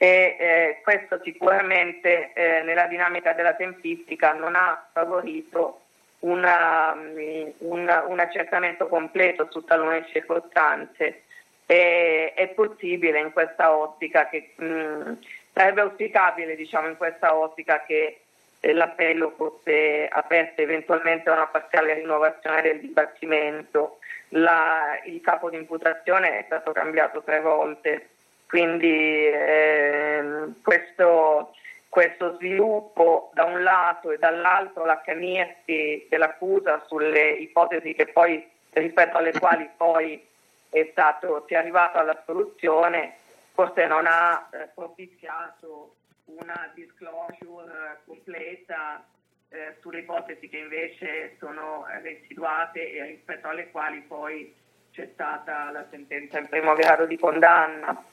e 0.00 0.36
eh, 0.38 0.80
questo 0.82 1.20
sicuramente 1.22 2.32
eh, 2.32 2.62
nella 2.62 2.86
dinamica 2.86 3.32
della 3.32 3.54
tempistica 3.54 4.32
non 4.32 4.54
ha 4.54 4.88
favorito 4.92 5.82
una, 6.20 6.92
um, 6.92 7.52
un, 7.58 8.04
un, 8.08 8.18
accertamento 8.20 8.88
completo 8.88 9.48
su 9.50 9.64
talune 9.64 10.06
circostanze. 10.12 11.22
E, 11.66 12.32
è 12.34 12.48
possibile 12.48 13.20
in 13.20 13.32
questa 13.32 13.76
ottica 13.76 14.28
che 14.28 14.52
mh, 14.56 14.64
mm, 14.64 15.12
sarebbe 15.52 15.80
auspicabile 15.82 16.56
diciamo 16.56 16.88
in 16.88 16.96
questa 16.96 17.34
ottica 17.36 17.82
che 17.84 18.20
l'appello 18.60 19.32
fosse 19.36 20.08
aperto 20.10 20.62
eventualmente 20.62 21.30
a 21.30 21.34
una 21.34 21.46
parziale 21.46 21.94
rinnovazione 21.94 22.62
del 22.62 22.80
dibattimento. 22.80 23.98
La, 24.30 24.98
il 25.04 25.20
capo 25.20 25.48
di 25.48 25.56
imputazione 25.56 26.38
è 26.38 26.42
stato 26.46 26.72
cambiato 26.72 27.22
tre 27.22 27.40
volte, 27.40 28.08
quindi 28.46 29.26
eh, 29.26 30.22
questo, 30.62 31.54
questo, 31.88 32.36
sviluppo 32.36 33.30
da 33.34 33.44
un 33.44 33.62
lato 33.62 34.10
e 34.10 34.18
dall'altro 34.18 34.84
l'accanirsi 34.84 36.06
dell'accusa 36.08 36.84
sulle 36.86 37.30
ipotesi 37.32 37.94
poi, 38.12 38.46
rispetto 38.70 39.16
alle 39.16 39.32
quali 39.32 39.68
poi 39.76 40.24
è 40.70 40.88
stato, 40.90 41.44
si 41.46 41.54
è 41.54 41.56
arrivato 41.56 41.98
alla 41.98 42.22
soluzione, 42.24 43.16
forse 43.52 43.86
non 43.86 44.04
ha 44.06 44.48
eh, 44.52 44.68
propiziato 44.74 45.94
una 46.26 46.70
disclosure 46.74 48.00
completa 48.04 49.02
eh, 49.48 49.76
sulle 49.80 50.00
ipotesi 50.00 50.48
che 50.48 50.58
invece 50.58 51.36
sono 51.38 51.86
residuate 52.02 52.92
e 52.92 53.02
rispetto 53.04 53.48
alle 53.48 53.70
quali 53.70 54.00
poi 54.00 54.54
c'è 54.92 55.08
stata 55.12 55.70
la 55.70 55.86
sentenza 55.90 56.38
in 56.38 56.48
primo 56.48 56.74
grado 56.74 57.06
di 57.06 57.18
condanna. 57.18 58.04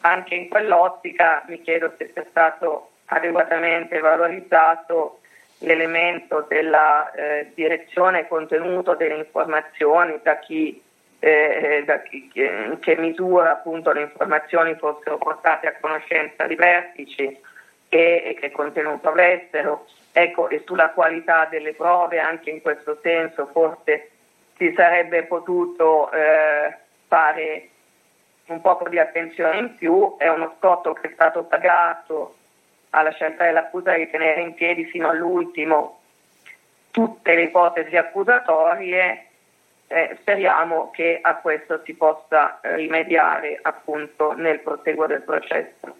Anche 0.00 0.34
in 0.34 0.48
quell'ottica 0.48 1.44
mi 1.48 1.60
chiedo 1.60 1.92
se 1.98 2.10
sia 2.12 2.24
stato 2.30 2.87
adeguatamente 3.08 3.98
valorizzato 3.98 5.20
l'elemento 5.58 6.46
della 6.48 7.10
eh, 7.12 7.50
direzione 7.54 8.20
e 8.20 8.28
contenuto 8.28 8.94
delle 8.94 9.16
informazioni 9.16 10.18
da 10.22 10.38
chi, 10.38 10.80
eh, 11.18 11.82
da 11.84 12.00
chi 12.02 12.28
che, 12.32 12.76
che 12.80 12.96
misura 12.96 13.52
appunto 13.52 13.90
le 13.92 14.02
informazioni 14.02 14.74
fossero 14.76 15.18
portate 15.18 15.66
a 15.66 15.74
conoscenza 15.80 16.46
di 16.46 16.54
vertici 16.54 17.46
e 17.88 18.36
che 18.38 18.50
contenuto 18.50 19.08
avessero, 19.08 19.86
ecco, 20.12 20.48
e 20.48 20.62
sulla 20.66 20.90
qualità 20.90 21.46
delle 21.46 21.72
prove, 21.72 22.18
anche 22.18 22.50
in 22.50 22.60
questo 22.60 22.98
senso 23.02 23.46
forse 23.46 24.10
si 24.56 24.72
sarebbe 24.76 25.24
potuto 25.24 26.10
eh, 26.12 26.76
fare 27.06 27.68
un 28.46 28.60
po' 28.60 28.82
di 28.88 28.98
attenzione 28.98 29.58
in 29.58 29.74
più, 29.76 30.16
è 30.18 30.28
uno 30.28 30.54
scotto 30.58 30.92
che 30.92 31.08
è 31.08 31.12
stato 31.12 31.44
pagato 31.44 32.37
alla 32.90 33.12
scelta 33.12 33.44
dell'accusa 33.44 33.94
di 33.94 34.08
tenere 34.10 34.40
in 34.42 34.54
piedi 34.54 34.84
fino 34.86 35.08
all'ultimo 35.08 36.00
tutte 36.90 37.34
le 37.34 37.42
ipotesi 37.44 37.96
accusatorie, 37.96 39.26
eh, 39.86 40.16
speriamo 40.20 40.90
che 40.90 41.18
a 41.22 41.36
questo 41.36 41.82
si 41.84 41.94
possa 41.94 42.60
rimediare 42.62 43.58
appunto 43.62 44.32
nel 44.32 44.60
proseguo 44.60 45.06
del 45.06 45.22
processo. 45.22 45.96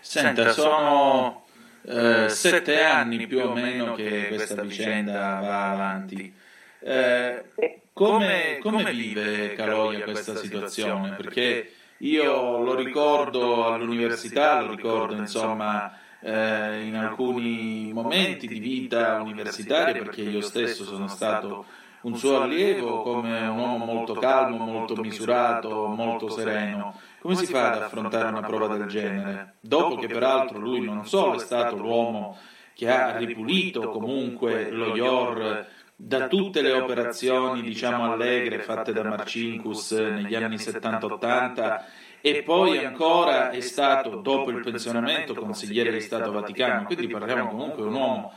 Senta, 0.00 0.50
sono 0.50 1.46
eh, 1.86 2.28
sette 2.28 2.82
anni 2.82 3.26
più 3.26 3.40
o 3.40 3.52
meno 3.52 3.94
che 3.94 4.28
questa 4.28 4.62
vicenda 4.62 5.40
va 5.40 5.70
avanti. 5.70 6.34
Eh, 6.80 7.44
come, 7.92 8.58
come, 8.60 8.90
vive 8.92 9.54
Caloia 9.54 10.04
questa 10.04 10.36
situazione? 10.36 11.14
Perché 11.16 11.75
io 11.98 12.62
lo 12.62 12.74
ricordo 12.74 13.66
all'università, 13.66 14.60
lo 14.60 14.70
ricordo 14.70 15.14
insomma 15.14 15.92
eh, 16.20 16.82
in 16.82 16.96
alcuni 16.96 17.92
momenti 17.92 18.46
di 18.46 18.58
vita 18.58 19.20
universitaria, 19.22 20.02
perché 20.02 20.22
io 20.22 20.40
stesso 20.40 20.84
sono 20.84 21.08
stato 21.08 21.64
un 22.02 22.16
suo 22.16 22.42
allievo 22.42 23.02
come 23.02 23.46
un 23.48 23.58
uomo 23.58 23.84
molto 23.84 24.14
calmo, 24.14 24.64
molto 24.64 24.94
misurato, 24.96 25.86
molto 25.86 26.28
sereno. 26.28 26.98
Come 27.20 27.34
si 27.34 27.46
fa 27.46 27.72
ad 27.72 27.82
affrontare 27.82 28.28
una 28.28 28.46
prova 28.46 28.76
del 28.76 28.86
genere? 28.86 29.54
Dopo 29.60 29.96
che 29.96 30.06
peraltro 30.06 30.58
lui 30.58 30.80
non 30.80 31.06
solo 31.06 31.34
è 31.34 31.38
stato 31.38 31.76
l'uomo 31.76 32.36
che 32.74 32.90
ha 32.90 33.16
ripulito 33.16 33.88
comunque 33.88 34.70
lo 34.70 34.94
IOR 34.94 35.66
da 35.98 36.28
tutte 36.28 36.60
le 36.60 36.72
operazioni 36.72 37.62
diciamo 37.62 38.12
allegre 38.12 38.60
fatte 38.60 38.92
da 38.92 39.02
Marcinkus 39.02 39.92
negli 39.92 40.34
anni 40.34 40.56
70-80 40.56 41.82
e 42.20 42.42
poi 42.42 42.84
ancora 42.84 43.50
è 43.50 43.60
stato 43.60 44.16
dopo 44.16 44.50
il 44.50 44.62
pensionamento 44.62 45.34
consigliere 45.34 45.90
di 45.90 46.00
Stato 46.00 46.30
Vaticano, 46.32 46.84
quindi 46.84 47.06
parliamo 47.06 47.48
comunque 47.48 47.82
di 47.82 47.88
un 47.88 47.94
uomo 47.94 48.34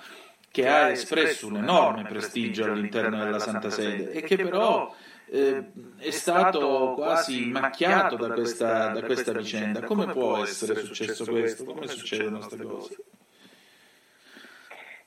che 0.52 0.68
ha 0.68 0.90
espresso 0.90 1.48
un 1.48 1.58
enorme 1.58 2.04
prestigio 2.04 2.64
all'interno 2.64 3.24
della 3.24 3.40
Santa 3.40 3.70
Sede 3.70 4.12
e 4.12 4.22
che 4.22 4.38
però 4.38 4.94
eh, 5.32 5.72
è 5.98 6.12
stato 6.12 6.94
quasi 6.96 7.46
macchiato 7.46 8.16
da 8.16 8.30
questa, 8.30 8.88
da 8.90 9.02
questa 9.04 9.32
vicenda. 9.34 9.82
Come 9.82 10.08
può 10.08 10.38
essere 10.44 10.84
successo 10.84 11.26
questo? 11.26 11.66
Come 11.66 11.88
succedono 11.88 12.38
queste 12.40 12.64
cose? 12.64 12.98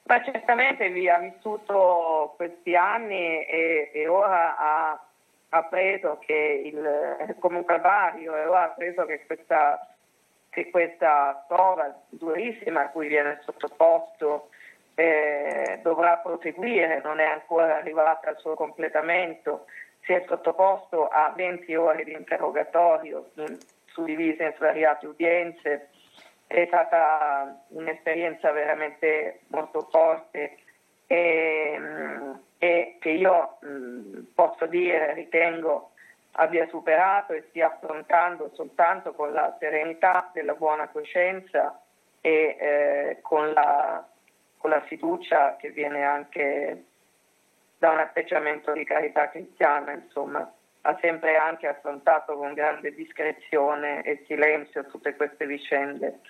Ma 0.05 0.23
certamente 0.23 0.91
vi 0.91 1.09
ha 1.09 1.19
vissuto 1.19 2.35
questi 2.37 2.75
anni 2.75 3.45
e, 3.45 3.91
e 3.93 4.09
ora 4.09 4.57
ha 4.57 5.07
appreso 5.51 6.19
che 6.19 6.63
il, 6.65 7.37
comunque 7.39 7.79
vario 7.79 8.37
e 8.37 8.47
ora 8.47 8.61
ha 8.61 8.65
appreso 8.65 9.05
che 9.05 9.25
questa, 9.27 9.87
che 10.51 10.71
questa 10.71 11.45
prova 11.47 11.95
durissima 12.09 12.83
a 12.83 12.89
cui 12.89 13.09
viene 13.09 13.41
sottoposto 13.45 14.49
eh, 14.95 15.79
dovrà 15.83 16.17
proseguire, 16.19 17.01
non 17.03 17.21
è 17.21 17.25
ancora 17.25 17.77
arrivata 17.77 18.29
al 18.29 18.39
suo 18.39 18.55
completamento, 18.55 19.67
si 20.03 20.13
è 20.13 20.25
sottoposto 20.27 21.09
a 21.09 21.33
20 21.35 21.75
ore 21.75 22.05
di 22.05 22.13
interrogatorio 22.13 23.31
suddivise 23.87 24.45
in 24.45 24.53
svariate 24.57 25.07
udienze, 25.07 25.89
è 26.53 26.67
stata 26.67 27.65
un'esperienza 27.69 28.53
veramente 28.53 29.41
molto 29.49 29.89
forte 29.91 30.59
e, 31.07 31.81
e 32.59 32.97
che 33.01 33.11
io 33.11 33.59
posso 34.35 34.67
dire, 34.67 35.15
ritengo, 35.15 35.93
abbia 36.33 36.67
superato 36.69 37.33
e 37.33 37.47
stia 37.49 37.69
affrontando 37.69 38.51
soltanto 38.55 39.13
con 39.13 39.33
la 39.33 39.57
serenità 39.59 40.31
della 40.33 40.55
buona 40.55 40.89
coscienza 40.89 41.81
e 42.21 42.57
eh, 42.59 43.19
con 43.23 43.53
la 43.53 44.07
con 44.63 44.71
la 44.71 44.81
fiducia 44.83 45.57
che 45.57 45.71
viene 45.71 46.05
anche 46.05 46.85
da 47.79 47.91
un 47.91 47.99
atteggiamento 47.99 48.73
di 48.73 48.85
carità 48.85 49.29
cristiana, 49.29 49.91
insomma, 49.91 50.49
ha 50.83 50.99
sempre 51.01 51.37
anche 51.37 51.67
affrontato 51.67 52.37
con 52.37 52.55
grande 52.55 52.95
discrezione 52.95 54.03
e 54.03 54.23
silenzio 54.29 54.87
tutte 54.87 55.17
queste 55.17 55.47
vicende 55.47 56.21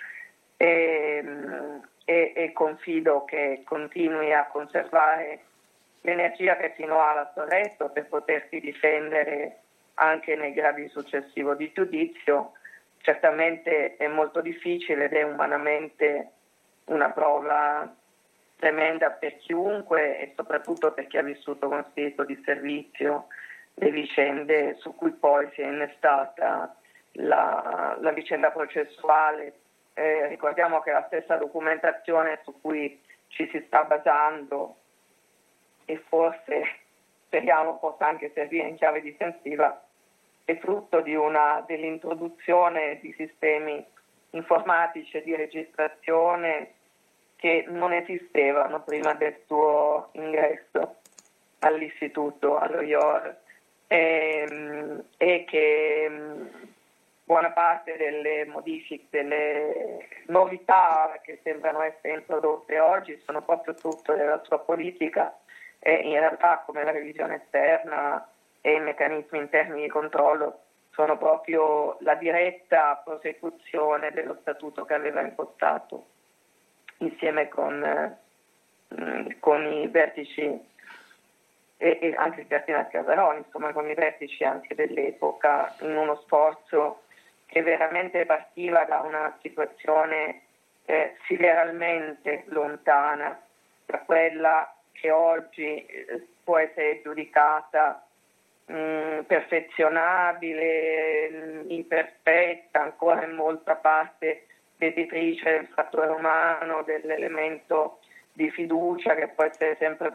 e, 0.63 1.25
e, 2.05 2.33
e 2.37 2.53
confido 2.53 3.25
che 3.25 3.63
continui 3.65 4.33
a 4.33 4.47
conservare 4.47 5.41
l'energia 6.03 6.57
che 6.57 6.73
fino 6.77 7.01
ha 7.01 7.15
la 7.15 7.31
sua 7.33 7.49
retto 7.49 7.89
per 7.89 8.07
potersi 8.07 8.61
difendere 8.61 9.59
anche 9.95 10.37
nei 10.37 10.53
gradi 10.53 10.89
successivi 10.89 11.57
di 11.57 11.73
giudizio. 11.75 12.53
Certamente 13.01 13.97
è 13.97 14.07
molto 14.07 14.41
difficile 14.41 15.07
ed 15.07 15.15
è 15.15 15.23
umanamente 15.25 16.31
una 16.85 17.11
prova 17.11 17.93
tremenda 18.57 19.11
per 19.11 19.39
chiunque 19.39 20.21
e 20.21 20.33
soprattutto 20.37 20.93
per 20.93 21.09
chi 21.09 21.19
ha 21.19 21.23
vissuto 21.23 21.67
con 21.67 21.85
spirito 21.91 22.23
di 22.23 22.41
servizio 22.45 23.27
le 23.75 23.91
vicende 23.91 24.77
su 24.79 24.95
cui 24.95 25.11
poi 25.11 25.51
si 25.55 25.63
è 25.63 25.67
innestata 25.67 26.77
la, 27.15 27.97
la 28.01 28.13
vicenda 28.13 28.53
processuale. 28.53 29.55
Eh, 29.95 30.27
ricordiamo 30.29 30.81
che 30.81 30.91
la 30.91 31.05
stessa 31.07 31.37
documentazione 31.37 32.41
su 32.45 32.61
cui 32.61 33.01
ci 33.29 33.49
si 33.51 33.63
sta 33.67 33.85
basando 33.85 34.77
e 35.85 36.03
forse 36.09 36.63
speriamo 37.27 37.79
possa 37.79 38.07
anche 38.07 38.31
servire 38.35 38.69
in 38.69 38.77
chiave 38.77 39.01
difensiva 39.01 39.83
è 40.45 40.59
frutto 40.59 41.01
di 41.01 41.15
una, 41.15 41.63
dell'introduzione 41.67 42.99
di 43.01 43.15
sistemi 43.17 43.85
informatici 44.31 45.19
e 45.19 45.23
di 45.23 45.37
registrazione 45.37 46.73
che 47.37 47.65
non 47.69 47.93
esistevano 47.93 48.83
prima 48.83 49.15
del 49.15 49.37
suo 49.47 50.09
ingresso 50.13 50.97
all'istituto, 51.61 52.59
allo 52.59 52.81
IOR, 52.81 53.37
e, 53.87 54.47
ehm, 54.49 55.05
e 55.17 55.45
che 55.45 56.07
mm, 56.09 56.47
buona 57.33 57.53
parte 57.53 57.97
delle 57.97 58.45
modifiche, 58.45 59.07
delle 59.09 60.07
novità 60.27 61.19
che 61.23 61.41
sembrano 61.43 61.81
essere 61.81 62.19
introdotte 62.19 62.79
oggi 62.79 63.19
sono 63.25 63.41
proprio 63.41 63.73
frutto 63.73 64.15
della 64.15 64.43
sua 64.45 64.59
politica 64.59 65.35
e 65.79 65.95
in 65.95 66.19
realtà 66.19 66.63
come 66.67 66.85
la 66.85 66.91
revisione 66.91 67.37
esterna 67.37 68.29
e 68.61 68.75
i 68.75 68.81
meccanismi 68.81 69.39
interni 69.39 69.81
di 69.81 69.89
controllo 69.89 70.59
sono 70.91 71.17
proprio 71.17 71.97
la 72.01 72.17
diretta 72.17 73.01
prosecuzione 73.03 74.11
dello 74.11 74.37
statuto 74.43 74.85
che 74.85 74.93
aveva 74.93 75.23
impostato 75.23 76.05
insieme 76.99 77.49
con, 77.49 77.83
eh, 77.83 79.37
con 79.41 79.73
i 79.73 79.89
vertici 79.89 80.43
e, 81.79 81.99
e, 81.99 82.15
anche 82.15 82.43
il 82.43 82.47
Cardinale 82.47 82.89
Casaroni, 82.91 83.39
insomma 83.39 83.73
con 83.73 83.89
i 83.89 83.95
vertici 83.95 84.45
anche 84.45 84.75
dell'epoca, 84.75 85.75
in 85.81 85.97
uno 85.97 86.17
sforzo 86.17 87.05
che 87.53 87.63
veramente 87.63 88.25
partiva 88.25 88.85
da 88.85 89.01
una 89.01 89.37
situazione 89.43 90.41
eh, 90.87 91.17
sideralmente 91.27 92.45
lontana 92.47 93.39
da 93.85 93.99
quella 93.99 94.75
che 94.93 95.11
oggi 95.11 95.85
eh, 95.85 96.27
può 96.43 96.57
essere 96.57 97.03
giudicata 97.03 98.03
mh, 98.65 98.75
mm, 98.75 99.19
perfezionabile, 99.27 101.31
mm, 101.31 101.71
imperfetta, 101.71 102.81
ancora 102.81 103.23
in 103.25 103.33
molta 103.33 103.75
parte 103.75 104.47
debitrice 104.77 105.51
del 105.51 105.69
fattore 105.75 106.09
umano, 106.09 106.83
dell'elemento 106.85 107.99
di 108.33 108.51
fiducia 108.51 109.15
che 109.15 109.29
può 109.29 109.45
essere 109.45 109.77
sempre 109.79 110.11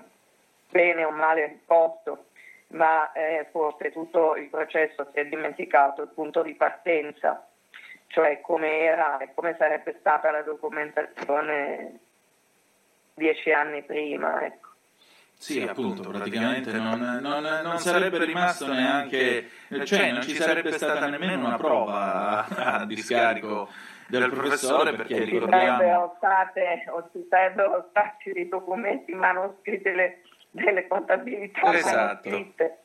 bene 0.71 1.03
o 1.03 1.11
male 1.11 1.45
risposto, 1.45 2.25
ma 2.69 3.11
eh, 3.13 3.47
forse 3.51 3.91
tutto 3.91 4.35
il 4.35 4.49
processo 4.49 5.07
si 5.13 5.19
è 5.19 5.25
dimenticato 5.25 6.01
il 6.01 6.09
punto 6.09 6.41
di 6.41 6.53
partenza, 6.55 7.47
cioè 8.07 8.41
come 8.41 8.79
era 8.79 9.17
e 9.17 9.31
come 9.33 9.55
sarebbe 9.57 9.95
stata 9.99 10.31
la 10.31 10.41
documentazione 10.41 11.99
dieci 13.13 13.51
anni 13.51 13.83
prima. 13.83 14.43
Ecco. 14.45 14.65
Sì, 15.39 15.61
appunto, 15.61 16.09
praticamente 16.09 16.71
non, 16.71 16.99
non, 17.21 17.43
non, 17.43 17.77
sarebbe 17.77 18.25
rimasto 18.25 18.73
neanche, 18.73 19.47
cioè 19.83 20.11
non 20.11 20.23
ci 20.23 20.33
sarebbe 20.33 20.71
stata 20.71 21.07
nemmeno 21.07 21.45
una 21.45 21.57
prova 21.57 22.47
a, 22.47 22.79
a 22.81 22.85
discarico 22.85 23.69
del 24.07 24.31
professore 24.31 24.95
perché 24.95 25.23
ricordiamo... 25.25 26.15
State, 26.17 26.85
o 26.89 27.07
ci 27.11 27.25
sarebbero 27.29 27.85
stati 27.91 28.31
dei 28.31 28.47
documenti 28.47 29.13
manoscritti 29.13 29.91
delle, 30.63 30.87
contabilità 30.87 31.73
esatto. 31.73 32.29
manoscritte. 32.29 32.77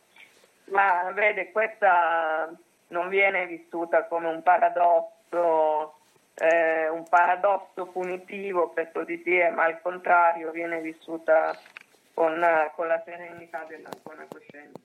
Ma 0.65 1.11
vede, 1.13 1.51
questa 1.51 2.53
non 2.89 3.09
viene 3.09 3.47
vissuta 3.47 4.07
come 4.07 4.29
un 4.29 4.43
paradosso, 4.43 5.99
eh, 6.35 6.89
un 6.89 7.09
paradosso 7.09 7.87
punitivo 7.87 8.71
per 8.71 8.93
così 8.93 9.21
dire, 9.23 9.51
ma 9.51 9.65
al 9.65 9.81
contrario 9.81 10.51
viene 10.51 10.81
vissuta 10.81 11.59
con, 12.15 12.41
con 12.75 12.87
la 12.87 13.03
serenità 13.05 13.65
della 13.65 13.91
buona 14.03 14.27
coscienza. 14.29 14.81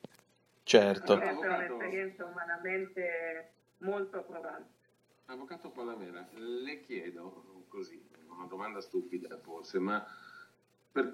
Certo. 0.63 1.19
È 1.19 1.31
un'esperienza 1.31 2.25
umanamente 2.25 3.51
molto 3.79 4.21
provante. 4.23 4.75
Avvocato 5.25 5.69
Palamera, 5.69 6.25
le 6.33 6.81
chiedo 6.81 7.65
così, 7.67 8.01
una 8.29 8.45
domanda 8.45 8.81
stupida 8.81 9.37
forse, 9.37 9.79
ma 9.79 10.05
per 10.91 11.13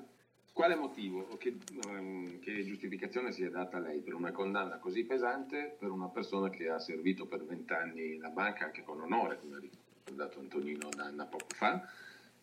quale 0.54 0.76
motivo 0.76 1.26
o 1.32 1.38
che, 1.38 1.58
um, 1.88 2.40
che, 2.40 2.64
giustificazione 2.64 3.32
sia 3.32 3.50
data 3.50 3.78
a 3.78 3.80
lei 3.80 4.00
per 4.00 4.14
una 4.14 4.32
condanna 4.32 4.78
così 4.78 5.04
pesante 5.04 5.76
per 5.80 5.90
una 5.90 6.08
persona 6.08 6.50
che 6.50 6.70
ha 6.70 6.80
servito 6.80 7.26
per 7.26 7.44
vent'anni 7.44 8.18
la 8.18 8.30
banca 8.30 8.66
anche 8.66 8.84
con 8.84 9.02
onore, 9.02 9.40
come 9.40 9.56
ha 9.56 9.60
ricordato 9.60 10.40
Antonino 10.40 10.90
Danna 10.96 11.26
poco 11.26 11.48
fa? 11.56 11.82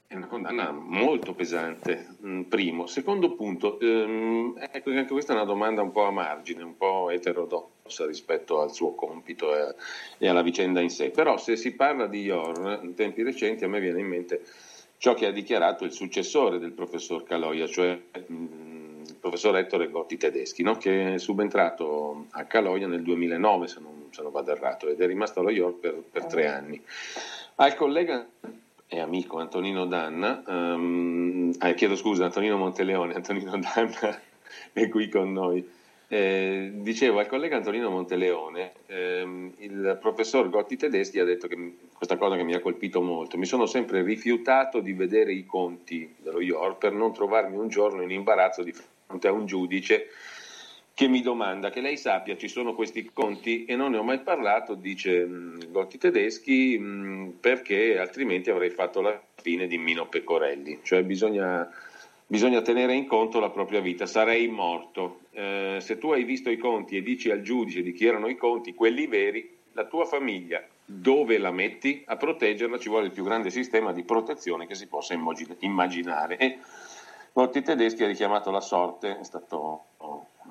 È 0.08 0.16
una 0.16 0.26
condanna 0.26 0.72
molto 0.72 1.34
pesante, 1.34 2.16
mm, 2.26 2.42
primo. 2.42 2.88
Secondo 2.88 3.36
punto, 3.36 3.78
ehm, 3.78 4.56
ecco, 4.58 4.90
anche 4.90 5.12
questa 5.12 5.32
è 5.32 5.36
una 5.36 5.44
domanda 5.44 5.82
un 5.82 5.92
po' 5.92 6.02
a 6.02 6.10
margine, 6.10 6.64
un 6.64 6.76
po' 6.76 7.10
eterodossa 7.10 8.06
rispetto 8.06 8.60
al 8.60 8.74
suo 8.74 8.96
compito 8.96 9.54
e, 9.54 9.72
e 10.18 10.28
alla 10.28 10.42
vicenda 10.42 10.80
in 10.80 10.90
sé. 10.90 11.10
Però 11.10 11.36
se 11.36 11.54
si 11.54 11.76
parla 11.76 12.08
di 12.08 12.24
Jorn, 12.24 12.80
in 12.82 12.94
tempi 12.94 13.22
recenti 13.22 13.62
a 13.62 13.68
me 13.68 13.78
viene 13.78 14.00
in 14.00 14.08
mente 14.08 14.42
ciò 15.00 15.14
che 15.14 15.24
ha 15.24 15.32
dichiarato 15.32 15.84
il 15.84 15.92
successore 15.92 16.58
del 16.58 16.72
professor 16.72 17.22
Caloia, 17.24 17.66
cioè 17.66 17.98
mh, 18.26 18.34
mm, 18.34 19.00
il 19.06 19.16
professor 19.18 19.56
Ettore 19.56 19.88
Gotti 19.88 20.18
Tedeschi, 20.18 20.62
no? 20.62 20.76
che 20.76 21.14
è 21.14 21.18
subentrato 21.18 22.26
a 22.32 22.44
Caloia 22.44 22.86
nel 22.86 23.02
2009, 23.02 23.66
se 23.66 23.80
non, 23.80 24.08
se 24.10 24.20
non 24.20 24.30
vado 24.30 24.50
errato, 24.50 24.88
ed 24.88 25.00
è 25.00 25.06
rimasto 25.06 25.40
allo 25.40 25.48
York 25.48 25.78
per, 25.78 26.02
per 26.10 26.26
tre 26.26 26.48
anni. 26.48 26.78
Al 27.54 27.74
collega 27.76 28.28
e 28.86 29.00
amico 29.00 29.38
Antonino 29.38 29.86
Danna, 29.86 30.42
um, 30.46 31.50
eh, 31.58 31.74
chiedo 31.74 31.96
scusa, 31.96 32.26
Antonino 32.26 32.58
Monteleone, 32.58 33.14
Antonino 33.14 33.52
Danna 33.52 34.20
è 34.74 34.88
qui 34.90 35.08
con 35.08 35.32
noi. 35.32 35.66
Eh, 36.12 36.72
dicevo 36.74 37.20
al 37.20 37.28
collega 37.28 37.54
Antonino 37.54 37.88
Monteleone, 37.88 38.72
ehm, 38.86 39.52
il 39.58 39.96
professor 40.00 40.48
Gotti 40.48 40.76
Tedeschi 40.76 41.20
ha 41.20 41.24
detto 41.24 41.46
che, 41.46 41.76
questa 41.94 42.16
cosa 42.16 42.34
che 42.34 42.42
mi 42.42 42.52
ha 42.52 42.58
colpito 42.58 43.00
molto, 43.00 43.38
mi 43.38 43.46
sono 43.46 43.64
sempre 43.66 44.02
rifiutato 44.02 44.80
di 44.80 44.92
vedere 44.92 45.32
i 45.32 45.46
conti 45.46 46.12
dello 46.18 46.40
IOR 46.40 46.78
per 46.78 46.94
non 46.94 47.12
trovarmi 47.12 47.56
un 47.56 47.68
giorno 47.68 48.02
in 48.02 48.10
imbarazzo 48.10 48.64
di 48.64 48.72
fronte 48.72 49.28
a 49.28 49.32
un 49.32 49.46
giudice 49.46 50.08
che 50.94 51.06
mi 51.06 51.22
domanda 51.22 51.70
che 51.70 51.80
lei 51.80 51.96
sappia 51.96 52.36
ci 52.36 52.48
sono 52.48 52.74
questi 52.74 53.08
conti? 53.12 53.64
E 53.64 53.76
non 53.76 53.92
ne 53.92 53.98
ho 53.98 54.02
mai 54.02 54.18
parlato, 54.18 54.74
dice 54.74 55.24
mh, 55.24 55.70
Gotti 55.70 55.96
Tedeschi, 55.96 56.76
mh, 56.76 57.36
perché 57.38 58.00
altrimenti 58.00 58.50
avrei 58.50 58.70
fatto 58.70 59.00
la 59.00 59.16
fine 59.40 59.68
di 59.68 59.78
Mino 59.78 60.08
Pecorelli, 60.08 60.80
cioè 60.82 61.04
bisogna, 61.04 61.70
bisogna 62.26 62.62
tenere 62.62 62.94
in 62.94 63.06
conto 63.06 63.38
la 63.38 63.50
propria 63.50 63.80
vita, 63.80 64.06
sarei 64.06 64.48
morto. 64.48 65.19
Eh, 65.32 65.78
se 65.80 65.98
tu 65.98 66.10
hai 66.10 66.24
visto 66.24 66.50
i 66.50 66.56
conti 66.56 66.96
e 66.96 67.02
dici 67.02 67.30
al 67.30 67.42
giudice 67.42 67.82
di 67.82 67.92
chi 67.92 68.06
erano 68.06 68.28
i 68.28 68.36
conti, 68.36 68.74
quelli 68.74 69.06
veri, 69.06 69.58
la 69.72 69.86
tua 69.86 70.04
famiglia 70.04 70.62
dove 70.84 71.38
la 71.38 71.52
metti? 71.52 72.02
A 72.06 72.16
proteggerla 72.16 72.78
ci 72.78 72.88
vuole 72.88 73.06
il 73.06 73.12
più 73.12 73.22
grande 73.22 73.50
sistema 73.50 73.92
di 73.92 74.02
protezione 74.02 74.66
che 74.66 74.74
si 74.74 74.88
possa 74.88 75.14
immaginare. 75.14 76.36
E 76.36 76.58
Gotti 77.32 77.62
Tedeschi 77.62 78.02
ha 78.02 78.08
richiamato 78.08 78.50
la 78.50 78.60
sorte, 78.60 79.18
è 79.18 79.24
stato 79.24 79.84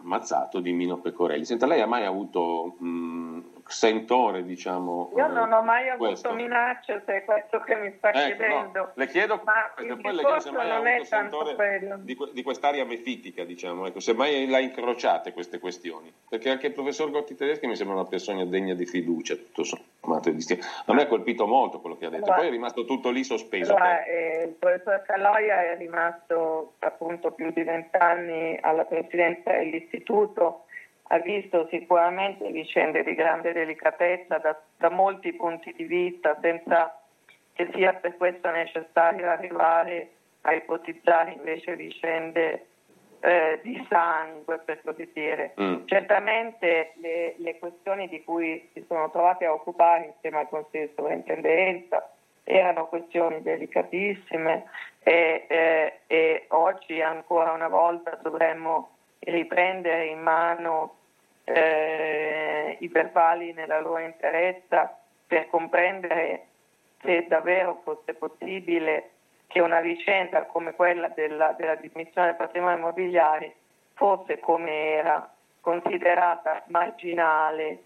ammazzato 0.02 0.60
di 0.60 0.72
Mino 0.72 0.98
Pecorelli. 0.98 1.46
Senta, 1.46 1.66
lei 1.66 1.82
ha 1.82 1.86
mai 1.86 2.06
avuto 2.06 2.76
mh, 2.78 3.62
sentore, 3.66 4.44
diciamo... 4.44 5.12
Io 5.16 5.28
non 5.28 5.52
ho 5.52 5.62
mai 5.62 5.90
avuto 5.90 6.10
questo. 6.10 6.34
minacce, 6.34 7.04
se 7.06 7.18
è 7.18 7.26
questo 7.26 7.60
che 7.62 7.76
mi 7.76 7.94
sta 7.98 8.10
ecco, 8.10 8.26
chiedendo. 8.26 8.80
No, 8.80 8.92
le 8.96 9.08
chiedo 9.08 9.42
Ma 9.44 9.54
questo, 9.76 9.98
poi 9.98 10.16
le 10.16 10.22
chiedo 10.22 10.40
se 10.40 10.52
mai 10.52 10.70
ha 10.70 10.76
avuto 10.76 11.04
sentore 11.06 12.00
di, 12.02 12.18
di, 12.34 12.44
quest'aria 12.44 12.86
mefitica, 12.86 13.44
diciamo, 13.44 13.86
ecco, 13.88 14.00
se 14.00 14.14
mai 14.14 14.48
la 14.48 14.60
incrociate 14.60 15.34
queste 15.34 15.60
questioni. 15.60 16.12
Perché 16.28 16.50
anche 16.50 16.68
il 16.68 16.74
professor 16.74 17.10
Gotti 17.12 17.36
Tedeschi 17.36 17.68
mi 17.68 17.76
sembra 17.76 17.96
una 17.96 18.06
persona 18.06 18.46
degna 18.46 18.74
di 18.74 18.86
fiducia, 18.86 19.36
tutto 19.36 19.64
sommato. 19.64 19.89
A 20.02 20.94
me 20.94 21.02
ha 21.04 21.08
colpito 21.08 21.46
molto 21.46 21.82
quello 21.82 21.98
che 21.98 22.06
ha 22.06 22.10
detto, 22.10 22.24
allora, 22.26 22.40
poi 22.40 22.48
è 22.48 22.52
rimasto 22.52 22.86
tutto 22.86 23.10
lì 23.10 23.24
sospeso. 23.24 23.76
Allora, 23.76 24.04
eh, 24.06 24.44
il 24.48 24.54
professor 24.54 25.02
Caloia 25.04 25.72
è 25.72 25.78
rimasto 25.78 26.74
appunto 26.80 27.32
più 27.32 27.52
di 27.52 27.64
vent'anni 27.64 28.58
alla 28.62 28.86
presidenza 28.86 29.52
dell'istituto 29.52 30.66
ha 31.12 31.20
visto 31.20 31.68
sicuramente 31.70 32.52
vicende 32.52 33.04
di 33.04 33.16
grande 33.16 33.52
delicatezza 33.52 34.38
da, 34.38 34.60
da 34.78 34.90
molti 34.90 35.34
punti 35.34 35.74
di 35.76 35.84
vista, 35.84 36.38
senza 36.42 37.02
che 37.54 37.70
sia 37.74 37.94
per 37.94 38.16
questo 38.16 38.50
necessario 38.52 39.30
arrivare 39.30 40.10
a 40.42 40.54
ipotizzare 40.54 41.34
invece 41.34 41.76
vicende 41.76 42.66
eh, 43.22 43.60
di 43.64 43.86
sangue, 43.90 44.60
per 44.60 44.82
così 44.84 45.10
dire. 45.14 45.54
Mm. 45.60 45.86
Certamente 45.86 46.94
le, 46.96 47.36
le 47.38 47.60
questioni 47.60 48.08
di 48.08 48.24
cui 48.24 48.70
si 48.74 48.84
sono 48.88 49.10
trovati 49.12 49.46
a 49.46 49.54
occupare 49.54 50.06
insieme 50.06 50.40
al 50.40 50.50
Consiglio 50.50 50.86
di 50.86 50.94
Sovrintendenza 50.96 52.12
erano 52.44 52.88
questioni 52.88 53.42
delicatissime 53.42 54.66
e, 55.04 55.46
eh, 55.48 56.00
e 56.08 56.46
oggi 56.50 57.00
ancora 57.02 57.52
una 57.52 57.68
volta 57.68 58.18
dovremmo 58.24 58.98
riprendere 59.20 60.06
in 60.06 60.20
mano 60.20 60.96
eh, 61.44 62.78
i 62.80 62.88
verbali 62.88 63.54
nella 63.54 63.80
loro 63.80 64.00
interezza 64.00 64.98
per 65.28 65.48
comprendere 65.50 66.46
se 67.02 67.26
davvero 67.28 67.82
fosse 67.84 68.14
possibile 68.14 69.12
che 69.50 69.62
una 69.62 69.82
vicenda 69.82 70.46
come 70.46 70.76
quella 70.76 71.08
della, 71.08 71.54
della 71.58 71.74
dismissione 71.74 72.28
del 72.28 72.36
patrimonio 72.36 72.78
immobiliare 72.78 73.56
fosse 73.96 74.40
come 74.40 74.92
era 74.92 75.28
considerata 75.60 76.64
marginale 76.68 77.84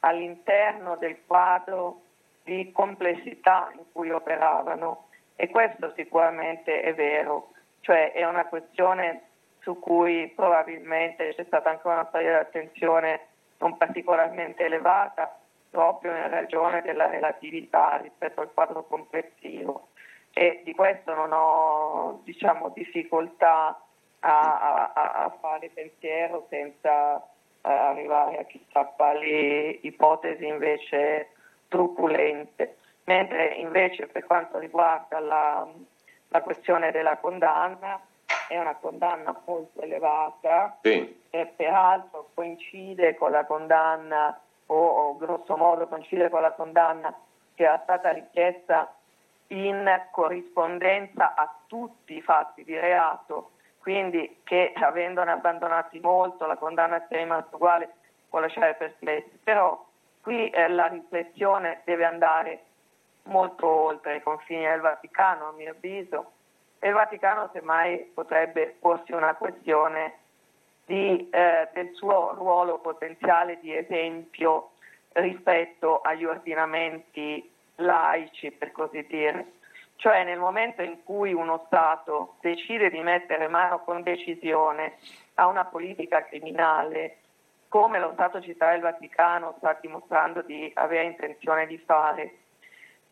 all'interno 0.00 0.96
del 0.96 1.18
quadro 1.24 2.00
di 2.42 2.72
complessità 2.72 3.70
in 3.76 3.84
cui 3.92 4.10
operavano. 4.10 5.06
E 5.36 5.48
questo 5.50 5.92
sicuramente 5.94 6.80
è 6.82 6.92
vero, 6.94 7.52
cioè 7.82 8.10
è 8.10 8.26
una 8.26 8.46
questione 8.46 9.22
su 9.60 9.78
cui 9.78 10.32
probabilmente 10.34 11.32
c'è 11.32 11.44
stata 11.44 11.70
anche 11.70 11.86
una 11.86 12.08
soglia 12.10 12.30
di 12.30 12.46
attenzione 12.46 13.20
non 13.58 13.76
particolarmente 13.76 14.64
elevata 14.64 15.38
proprio 15.70 16.10
in 16.10 16.28
ragione 16.28 16.82
della 16.82 17.06
relatività 17.06 17.98
rispetto 18.02 18.40
al 18.40 18.52
quadro 18.52 18.82
complessivo 18.84 19.90
e 20.34 20.62
di 20.64 20.74
questo 20.74 21.14
non 21.14 21.30
ho 21.32 22.20
diciamo, 22.24 22.70
difficoltà 22.74 23.80
a, 24.18 24.90
a, 24.92 24.92
a, 24.92 25.36
fare 25.40 25.70
pensiero 25.72 26.46
senza 26.50 27.14
uh, 27.14 27.22
arrivare 27.62 28.38
a 28.38 28.44
chissà 28.44 28.84
quali 28.84 29.86
ipotesi 29.86 30.44
invece 30.44 31.30
truculente. 31.68 32.78
Mentre 33.04 33.54
invece 33.54 34.08
per 34.08 34.24
quanto 34.24 34.58
riguarda 34.58 35.20
la, 35.20 35.68
la 36.28 36.40
questione 36.42 36.90
della 36.90 37.18
condanna, 37.18 38.00
è 38.48 38.58
una 38.58 38.74
condanna 38.74 39.40
molto 39.44 39.82
elevata 39.82 40.78
Sì. 40.82 41.22
e 41.30 41.46
peraltro 41.46 42.30
coincide 42.34 43.14
con 43.14 43.30
la 43.30 43.44
condanna 43.44 44.36
o, 44.66 44.74
o 44.76 45.16
grosso 45.16 45.56
modo 45.56 45.86
coincide 45.86 46.28
con 46.28 46.40
la 46.40 46.52
condanna 46.52 47.14
che 47.54 47.62
era 47.62 47.78
stata 47.84 48.10
richiesta 48.10 48.92
in 49.48 50.06
corrispondenza 50.10 51.34
a 51.34 51.52
tutti 51.66 52.16
i 52.16 52.22
fatti 52.22 52.64
di 52.64 52.78
reato, 52.78 53.50
quindi 53.78 54.40
che 54.44 54.72
avendone 54.74 55.32
abbandonati 55.32 56.00
molto 56.00 56.46
la 56.46 56.56
condanna 56.56 57.04
sia 57.08 57.18
rimasta 57.18 57.56
uguale 57.56 57.94
può 58.28 58.40
lasciare 58.40 58.74
perplessi, 58.74 59.38
però 59.42 59.84
qui 60.20 60.48
eh, 60.50 60.68
la 60.68 60.86
riflessione 60.86 61.82
deve 61.84 62.04
andare 62.04 62.64
molto 63.24 63.66
oltre 63.66 64.16
i 64.16 64.22
confini 64.22 64.64
del 64.64 64.80
Vaticano 64.80 65.48
a 65.48 65.52
mio 65.52 65.70
avviso. 65.70 66.32
E 66.78 66.88
il 66.88 66.94
Vaticano 66.94 67.50
semmai 67.52 68.10
potrebbe 68.12 68.76
porsi 68.80 69.12
una 69.12 69.34
questione 69.34 70.18
di, 70.84 71.28
eh, 71.30 71.68
del 71.72 71.94
suo 71.94 72.34
ruolo 72.34 72.78
potenziale 72.78 73.58
di 73.60 73.74
esempio 73.74 74.72
rispetto 75.12 76.00
agli 76.00 76.24
ordinamenti 76.24 77.53
laici, 77.76 78.50
per 78.52 78.72
così 78.72 79.06
dire. 79.06 79.52
Cioè 79.96 80.24
nel 80.24 80.38
momento 80.38 80.82
in 80.82 81.02
cui 81.04 81.32
uno 81.32 81.64
Stato 81.66 82.36
decide 82.40 82.90
di 82.90 83.00
mettere 83.00 83.48
mano 83.48 83.80
con 83.80 84.02
decisione 84.02 84.96
a 85.34 85.46
una 85.46 85.64
politica 85.64 86.24
criminale, 86.24 87.18
come 87.68 87.98
lo 87.98 88.12
Stato 88.12 88.40
città 88.40 88.70
del 88.70 88.80
Vaticano 88.80 89.54
sta 89.58 89.78
dimostrando 89.80 90.42
di 90.42 90.70
avere 90.74 91.04
intenzione 91.04 91.66
di 91.66 91.78
fare, 91.78 92.38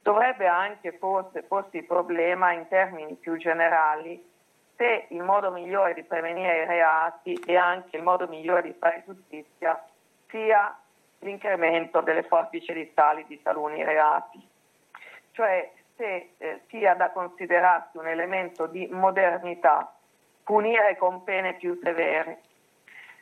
dovrebbe 0.03 0.47
anche 0.47 0.93
forse 0.99 1.43
porsi 1.43 1.79
il 1.79 1.87
problema 1.87 2.53
in 2.53 2.67
termini 2.69 3.15
più 3.15 3.37
generali 3.37 4.31
se 4.77 5.07
il 5.11 5.23
modo 5.23 5.51
migliore 5.51 5.95
di 5.95 6.03
prevenire 6.03 6.63
i 6.63 6.67
reati 6.67 7.35
e 7.47 7.57
anche 7.57 7.97
il 7.97 8.03
modo 8.03 8.27
migliore 8.27 8.63
di 8.63 8.75
fare 8.79 9.05
giustizia 9.07 9.81
sia 10.29 10.77
l'incremento 11.21 12.01
delle 12.01 12.25
forbici 12.25 12.71
edittali 12.71 13.25
di 13.29 13.41
taluni 13.41 13.85
reati. 13.85 14.51
Cioè 15.33 15.73
se 15.97 16.31
eh, 16.37 16.61
sia 16.69 16.95
da 16.95 17.11
considerarsi 17.11 17.97
un 17.97 18.07
elemento 18.07 18.67
di 18.67 18.87
modernità 18.91 19.95
punire 20.43 20.97
con 20.97 21.23
pene 21.25 21.55
più 21.55 21.79
severe. 21.83 22.41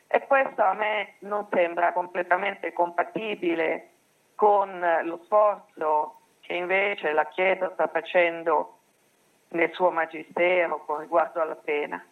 E 0.07 0.25
questo 0.27 0.61
a 0.61 0.73
me 0.73 1.13
non 1.19 1.47
sembra 1.51 1.93
completamente 1.93 2.73
compatibile 2.73 3.89
con 4.35 4.83
lo 5.03 5.21
sforzo 5.23 6.15
che 6.41 6.53
invece 6.53 7.13
la 7.13 7.25
Chiesa 7.27 7.71
sta 7.73 7.87
facendo 7.87 8.79
nel 9.49 9.71
suo 9.73 9.91
magistero 9.91 10.83
con 10.85 10.99
riguardo 10.99 11.41
alla 11.41 11.55
pena. 11.55 12.03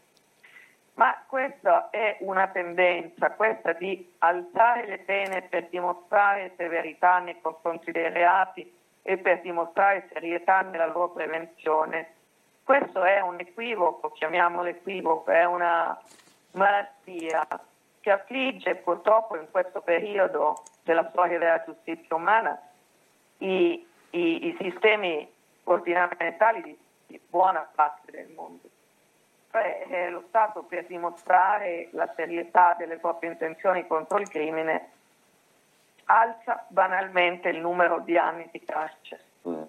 Ma 0.93 1.23
questa 1.27 1.89
è 1.89 2.17
una 2.19 2.47
tendenza, 2.47 3.31
questa 3.31 3.73
di 3.73 4.13
alzare 4.19 4.85
le 4.85 4.99
pene 4.99 5.41
per 5.43 5.67
dimostrare 5.69 6.53
severità 6.57 7.19
nei 7.19 7.39
confronti 7.41 7.91
dei 7.91 8.09
reati 8.09 8.78
e 9.01 9.17
per 9.17 9.41
dimostrare 9.41 10.07
serietà 10.11 10.61
nella 10.61 10.87
loro 10.87 11.09
prevenzione. 11.09 12.13
Questo 12.63 13.03
è 13.03 13.19
un 13.21 13.39
equivoco, 13.39 14.11
chiamiamolo 14.11 14.67
equivoco, 14.67 15.31
è 15.31 15.45
una 15.45 15.99
malattia 16.51 17.47
che 17.99 18.11
affligge 18.11 18.75
purtroppo 18.75 19.35
in 19.35 19.47
questo 19.51 19.81
periodo 19.81 20.63
della 20.83 21.07
storia 21.09 21.37
della 21.37 21.63
giustizia 21.63 22.15
umana 22.15 22.59
i, 23.39 23.85
i, 24.11 24.47
i 24.47 24.57
sistemi 24.59 25.27
ordinamentali 25.63 26.61
di, 26.61 26.77
di, 27.07 27.21
buona 27.29 27.67
parte 27.73 28.11
del 28.11 28.29
mondo. 28.29 28.67
Cioè, 29.51 29.85
eh, 29.89 30.09
lo 30.09 30.23
Stato 30.27 30.63
per 30.63 30.85
dimostrare 30.85 31.89
la 31.91 32.11
serietà 32.15 32.75
delle 32.77 32.97
proprie 32.97 33.31
intenzioni 33.31 33.87
contro 33.87 34.19
il 34.19 34.29
crimine 34.29 34.91
alza 36.09 36.65
banalmente 36.69 37.49
il 37.49 37.59
numero 37.59 37.99
di 37.99 38.17
anni 38.17 38.47
di 38.51 38.63
carcere. 38.63 39.23
Mm. 39.47 39.63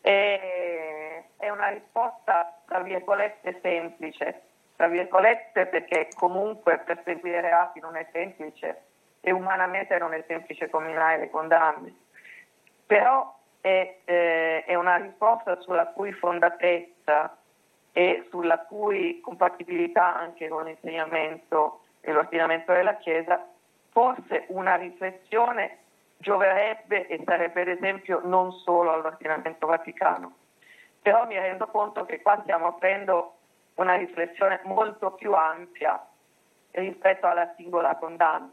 È 0.00 1.50
una 1.50 1.68
risposta, 1.68 2.60
tra 2.66 2.80
virgolette, 2.80 3.58
semplice, 3.60 4.42
tra 4.76 4.86
virgolette 4.88 5.66
perché 5.66 6.08
comunque 6.14 6.78
perseguire 6.78 7.40
reati 7.40 7.80
non 7.80 7.96
è 7.96 8.06
semplice 8.12 8.82
e 9.20 9.32
umanamente 9.32 9.98
non 9.98 10.14
è 10.14 10.22
semplice 10.26 10.70
combinare 10.70 11.18
le 11.18 11.30
condanne. 11.30 11.94
Però 12.86 13.36
è, 13.60 13.98
eh, 14.04 14.64
è 14.64 14.74
una 14.74 14.96
risposta 14.96 15.60
sulla 15.60 15.86
cui 15.88 16.12
fondatezza 16.12 17.36
e 17.92 18.26
sulla 18.30 18.58
cui 18.60 19.20
compatibilità 19.20 20.16
anche 20.16 20.48
con 20.48 20.64
l'insegnamento 20.64 21.80
e 22.00 22.12
l'ordinamento 22.12 22.72
della 22.72 22.96
Chiesa 22.96 23.44
forse 23.98 24.44
una 24.50 24.76
riflessione 24.76 25.78
gioverebbe 26.18 27.08
e 27.08 27.20
sarebbe 27.24 27.62
ad 27.62 27.68
esempio 27.68 28.20
non 28.22 28.52
solo 28.52 28.92
all'ordinamento 28.92 29.66
vaticano. 29.66 30.36
Però 31.02 31.26
mi 31.26 31.34
rendo 31.34 31.66
conto 31.66 32.06
che 32.06 32.22
qua 32.22 32.38
stiamo 32.42 32.68
aprendo 32.68 33.38
una 33.74 33.96
riflessione 33.96 34.60
molto 34.66 35.10
più 35.10 35.32
ampia 35.32 36.00
rispetto 36.70 37.26
alla 37.26 37.52
singola 37.56 37.96
condanna. 37.96 38.50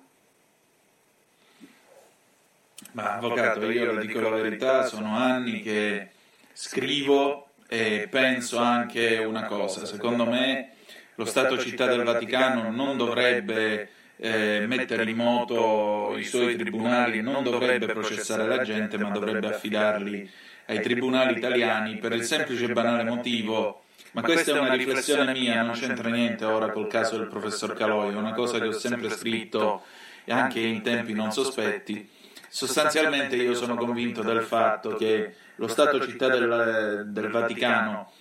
Ma 2.93 3.13
avvocato, 3.13 3.69
io 3.69 3.91
le 3.91 4.01
dico 4.03 4.19
la 4.21 4.29
verità, 4.29 4.81
sono 4.85 5.15
anni 5.15 5.61
che 5.61 6.09
scrivo 6.53 7.49
e 7.67 8.07
penso 8.09 8.57
anche 8.57 9.17
una 9.19 9.45
cosa, 9.45 9.85
secondo 9.85 10.25
me 10.25 10.71
lo 11.13 11.25
Stato 11.25 11.59
Città 11.59 11.85
del 11.85 12.03
Vaticano 12.03 12.71
non 12.71 12.97
dovrebbe 12.97 13.89
eh, 14.17 14.65
mettere 14.67 15.09
in 15.09 15.17
moto 15.17 16.15
i 16.17 16.23
suoi 16.23 16.55
tribunali, 16.55 17.21
non 17.21 17.43
dovrebbe 17.43 17.87
processare 17.87 18.47
la 18.47 18.61
gente, 18.63 18.97
ma 18.97 19.09
dovrebbe 19.09 19.47
affidarli 19.47 20.29
ai 20.67 20.81
tribunali 20.81 21.37
italiani 21.37 21.97
per 21.97 22.13
il 22.13 22.23
semplice 22.23 22.65
e 22.65 22.73
banale 22.73 23.03
motivo. 23.03 23.81
Ma 24.11 24.21
questa 24.21 24.55
è 24.55 24.59
una 24.59 24.73
riflessione 24.73 25.33
mia, 25.33 25.61
non 25.61 25.73
c'entra 25.73 26.09
niente 26.09 26.45
ora 26.45 26.69
col 26.69 26.87
caso 26.87 27.17
del 27.17 27.27
professor 27.27 27.73
Caloi, 27.73 28.13
è 28.13 28.15
una 28.15 28.33
cosa 28.33 28.59
che 28.59 28.67
ho 28.67 28.71
sempre 28.71 29.09
scritto 29.09 29.83
anche 30.27 30.59
in 30.61 30.81
tempi 30.81 31.13
non 31.13 31.31
sospetti. 31.31 32.09
Sostanzialmente 32.47 33.35
io 33.35 33.53
sono 33.53 33.75
convinto 33.75 34.21
del 34.21 34.41
fatto 34.41 34.95
che 34.95 35.33
lo 35.55 35.67
Stato 35.67 35.99
città 36.05 36.29
del, 36.29 37.03
del 37.07 37.29
Vaticano 37.29 38.11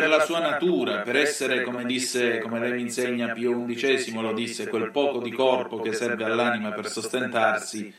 per 0.00 0.08
la 0.08 0.24
sua 0.24 0.40
natura, 0.40 1.02
per 1.02 1.14
essere, 1.14 1.62
come, 1.62 1.84
disse, 1.84 2.40
come 2.40 2.58
lei 2.58 2.72
mi 2.72 2.80
insegna 2.80 3.32
Pio 3.32 3.64
XI, 3.64 4.12
lo 4.20 4.32
disse, 4.32 4.66
quel 4.66 4.90
poco 4.90 5.20
di 5.20 5.30
corpo 5.30 5.78
che 5.78 5.92
serve 5.92 6.24
all'anima 6.24 6.72
per 6.72 6.88
sostentarsi, 6.88 7.94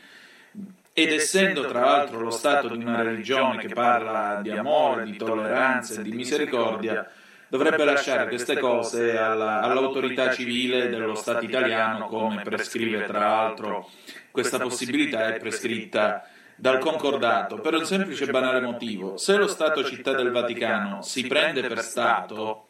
ed 0.92 1.10
essendo 1.10 1.66
tra 1.66 1.80
l'altro 1.80 2.20
lo 2.20 2.28
stato 2.28 2.68
di 2.68 2.84
una 2.84 3.00
religione 3.00 3.56
che 3.56 3.72
parla 3.72 4.40
di 4.42 4.50
amore, 4.50 5.04
di 5.04 5.16
tolleranza 5.16 6.00
e 6.00 6.02
di 6.02 6.12
misericordia, 6.12 7.10
dovrebbe 7.48 7.84
lasciare 7.84 8.28
queste 8.28 8.58
cose 8.58 9.16
alla, 9.16 9.60
all'autorità 9.60 10.34
civile 10.34 10.90
dello 10.90 11.14
Stato 11.14 11.46
italiano, 11.46 12.08
come 12.08 12.42
prescrive 12.42 13.06
tra 13.06 13.20
l'altro. 13.20 13.88
questa 14.30 14.58
possibilità 14.58 15.34
è 15.34 15.38
prescritta 15.38 16.28
dal 16.56 16.78
concordato 16.78 17.60
per 17.60 17.74
un 17.74 17.84
semplice 17.84 18.24
e 18.24 18.30
banale 18.30 18.60
motivo. 18.60 19.18
Se 19.18 19.36
lo 19.36 19.46
Stato 19.46 19.84
città 19.84 20.12
del 20.12 20.30
Vaticano 20.30 21.02
si 21.02 21.26
prende 21.26 21.62
per 21.62 21.80
Stato 21.80 22.68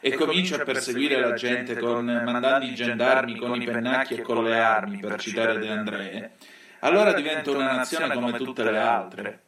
e 0.00 0.12
comincia 0.12 0.56
a 0.56 0.64
perseguire 0.64 1.18
la 1.18 1.32
gente 1.32 1.78
con, 1.78 2.04
mandando 2.04 2.66
i 2.66 2.74
gendarmi 2.74 3.36
con 3.36 3.60
i 3.60 3.64
pennacchi 3.64 4.14
e 4.14 4.20
con 4.20 4.44
le 4.44 4.58
armi, 4.58 4.98
per 4.98 5.18
citare 5.18 5.58
De 5.58 5.68
André, 5.68 6.32
allora 6.80 7.14
diventa 7.14 7.50
una 7.50 7.72
nazione 7.72 8.12
come 8.12 8.32
tutte 8.32 8.62
le 8.62 8.78
altre. 8.78 9.40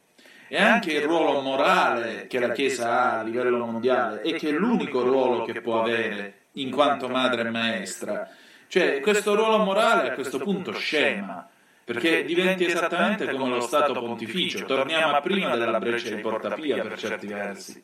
E 0.49 0.59
anche 0.59 0.93
il 0.93 1.01
ruolo 1.01 1.41
morale 1.41 2.25
che 2.25 2.39
la 2.39 2.53
Chiesa 2.53 2.89
ha 2.89 3.19
a 3.19 3.23
livello 3.23 3.65
mondiale 3.65 4.21
e 4.21 4.33
che 4.33 4.49
è 4.49 4.51
l'unico 4.53 5.01
ruolo 5.01 5.43
che 5.43 5.61
può 5.61 5.81
avere 5.81 6.45
in 6.53 6.71
quanto 6.71 7.07
madre 7.09 7.47
e 7.47 7.51
maestra. 7.51 8.27
Cioè, 8.67 9.01
questo 9.01 9.35
ruolo 9.35 9.59
morale 9.59 10.09
a 10.09 10.13
questo 10.13 10.39
punto 10.39 10.71
scema 10.71 11.47
perché 11.87 12.25
diventi 12.25 12.65
esattamente 12.65 13.31
come 13.31 13.47
lo 13.47 13.61
Stato 13.61 13.93
pontificio, 13.93 14.65
torniamo 14.65 15.15
a 15.15 15.21
prima 15.21 15.55
della 15.55 15.79
breccia 15.79 16.13
di 16.13 16.21
Portapia 16.21 16.81
per 16.81 16.97
certi 16.97 17.27
versi. 17.27 17.81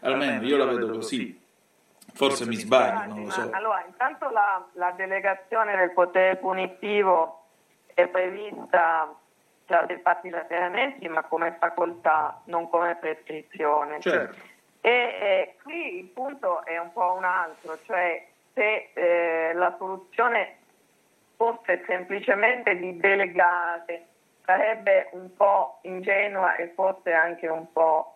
Almeno 0.00 0.42
io 0.46 0.56
la 0.56 0.64
vedo 0.64 0.88
così. 0.88 1.38
Forse 2.14 2.46
mi 2.46 2.54
sbaglio, 2.54 3.12
non 3.12 3.24
lo 3.24 3.30
so. 3.30 3.50
Allora, 3.52 3.84
intanto 3.86 4.30
la, 4.30 4.66
la 4.72 4.92
delegazione 4.92 5.76
del 5.76 5.92
potere 5.92 6.36
punitivo 6.36 7.44
è 7.92 8.06
prevista 8.06 9.14
tra 9.66 9.82
dei 9.82 10.00
fatti 10.02 10.30
lateralmente, 10.30 11.06
ma 11.10 11.22
come 11.22 11.54
facoltà, 11.60 12.40
non 12.44 12.70
come 12.70 12.96
prescrizione. 12.96 14.00
Certo. 14.00 14.34
E 14.80 14.90
eh, 14.90 15.56
qui 15.62 15.98
il 15.98 16.06
punto 16.06 16.64
è 16.64 16.78
un 16.78 16.90
po' 16.92 17.12
un 17.18 17.24
altro, 17.24 17.78
cioè 17.84 18.26
se 18.54 18.90
eh, 18.94 19.52
la 19.52 19.74
soluzione 19.78 20.56
fosse 21.42 21.82
semplicemente 21.86 22.76
di 22.76 22.96
delegare 22.98 24.06
sarebbe 24.44 25.08
un 25.14 25.34
po' 25.34 25.80
ingenua 25.82 26.54
e 26.54 26.68
forse 26.68 27.12
anche 27.12 27.48
un 27.48 27.72
po' 27.72 28.14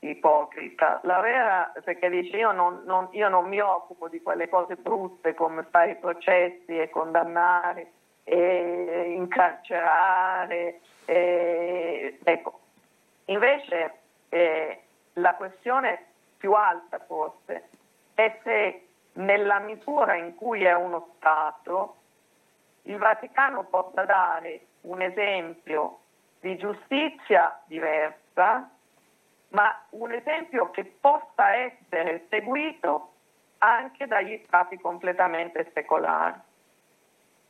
ipocrita. 0.00 1.00
La 1.04 1.20
vera, 1.20 1.72
perché 1.82 2.10
dice 2.10 2.36
io 2.36 2.52
non, 2.52 2.82
non, 2.84 3.08
io 3.12 3.30
non 3.30 3.48
mi 3.48 3.60
occupo 3.60 4.08
di 4.08 4.20
quelle 4.20 4.50
cose 4.50 4.76
brutte 4.76 5.32
come 5.32 5.62
fare 5.70 5.92
i 5.92 5.96
processi 5.96 6.78
e 6.78 6.90
condannare 6.90 7.92
e 8.24 9.14
incarcerare. 9.16 10.80
E, 11.06 12.18
ecco. 12.22 12.60
Invece 13.26 13.94
eh, 14.28 14.80
la 15.14 15.34
questione 15.34 16.04
più 16.36 16.52
alta 16.52 16.98
forse 16.98 17.68
è 18.14 18.38
se 18.42 18.86
nella 19.14 19.60
misura 19.60 20.14
in 20.16 20.34
cui 20.34 20.62
è 20.62 20.74
uno 20.74 21.14
Stato 21.16 21.96
il 22.86 22.98
Vaticano 22.98 23.64
possa 23.64 24.04
dare 24.04 24.60
un 24.82 25.02
esempio 25.02 26.00
di 26.40 26.56
giustizia 26.56 27.60
diversa, 27.66 28.70
ma 29.48 29.84
un 29.90 30.12
esempio 30.12 30.70
che 30.70 30.84
possa 30.84 31.54
essere 31.54 32.26
seguito 32.28 33.12
anche 33.58 34.06
dagli 34.06 34.40
stati 34.46 34.78
completamente 34.78 35.70
secolari. 35.72 36.38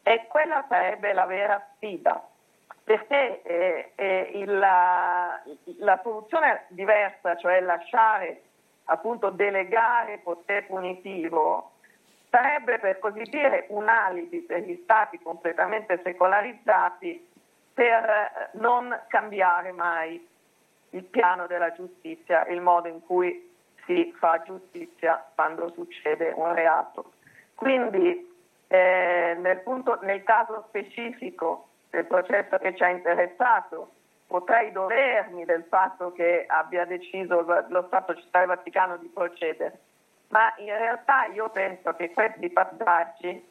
E 0.02 0.26
quella 0.28 0.64
sarebbe 0.68 1.12
la 1.12 1.26
vera 1.26 1.66
sfida, 1.74 2.24
perché 2.84 3.42
eh, 3.42 3.92
eh, 3.96 4.30
il, 4.34 4.58
la, 4.58 5.42
la 5.78 6.00
soluzione 6.02 6.66
diversa, 6.68 7.36
cioè 7.36 7.60
lasciare 7.60 8.42
appunto 8.84 9.30
delegare 9.30 10.18
potere 10.18 10.62
punitivo, 10.62 11.72
sarebbe 12.36 12.78
per 12.78 12.98
così 12.98 13.22
dire 13.22 13.64
un 13.70 13.88
alibi 13.88 14.40
per 14.40 14.60
gli 14.60 14.78
stati 14.82 15.18
completamente 15.22 16.00
secolarizzati 16.04 17.30
per 17.72 18.04
eh, 18.04 18.48
non 18.58 18.94
cambiare 19.08 19.72
mai 19.72 20.28
il 20.90 21.04
piano 21.04 21.46
della 21.46 21.72
giustizia, 21.72 22.46
il 22.48 22.60
modo 22.60 22.88
in 22.88 23.00
cui 23.06 23.54
si 23.86 24.14
fa 24.18 24.42
giustizia 24.44 25.24
quando 25.34 25.72
succede 25.72 26.32
un 26.36 26.52
reato. 26.52 27.12
Quindi 27.54 28.34
eh, 28.66 29.36
nel, 29.38 29.60
punto, 29.60 29.98
nel 30.02 30.22
caso 30.22 30.64
specifico 30.68 31.68
del 31.88 32.04
processo 32.04 32.58
che 32.58 32.76
ci 32.76 32.82
ha 32.82 32.90
interessato, 32.90 33.92
potrei 34.26 34.72
dolermi 34.72 35.46
del 35.46 35.64
fatto 35.64 36.12
che 36.12 36.44
abbia 36.46 36.84
deciso 36.84 37.40
lo 37.68 37.84
Stato 37.86 38.14
Città 38.14 38.40
del 38.40 38.48
Vaticano 38.48 38.98
di 38.98 39.08
procedere 39.08 39.80
ma 40.28 40.52
in 40.58 40.76
realtà 40.76 41.26
io 41.26 41.48
penso 41.50 41.94
che 41.94 42.12
questi 42.12 42.50
passaggi 42.50 43.44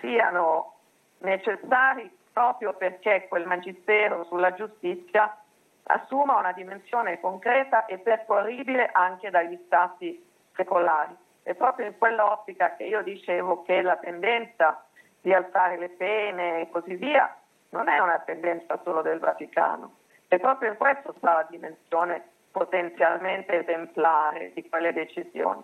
siano 0.00 0.74
necessari 1.18 2.10
proprio 2.32 2.74
perché 2.74 3.26
quel 3.28 3.46
magistero 3.46 4.24
sulla 4.24 4.54
giustizia 4.54 5.36
assuma 5.84 6.38
una 6.38 6.52
dimensione 6.52 7.18
concreta 7.20 7.86
e 7.86 7.98
percorribile 7.98 8.90
anche 8.92 9.30
dagli 9.30 9.58
stati 9.66 10.24
secolari. 10.54 11.16
È 11.42 11.54
proprio 11.54 11.86
in 11.86 11.96
quell'ottica 11.96 12.76
che 12.76 12.84
io 12.84 13.02
dicevo 13.02 13.62
che 13.62 13.80
la 13.80 13.96
tendenza 13.96 14.84
di 15.20 15.32
alzare 15.32 15.78
le 15.78 15.88
pene 15.88 16.60
e 16.60 16.70
così 16.70 16.94
via 16.94 17.34
non 17.70 17.88
è 17.88 17.98
una 17.98 18.18
tendenza 18.20 18.78
solo 18.82 19.02
del 19.02 19.18
Vaticano, 19.18 19.96
e 20.28 20.38
proprio 20.38 20.70
in 20.70 20.76
questo 20.76 21.14
sta 21.18 21.32
la 21.34 21.46
dimensione 21.48 22.22
potenzialmente 22.50 23.60
esemplare 23.60 24.52
di 24.54 24.66
quelle 24.68 24.92
decisioni. 24.92 25.62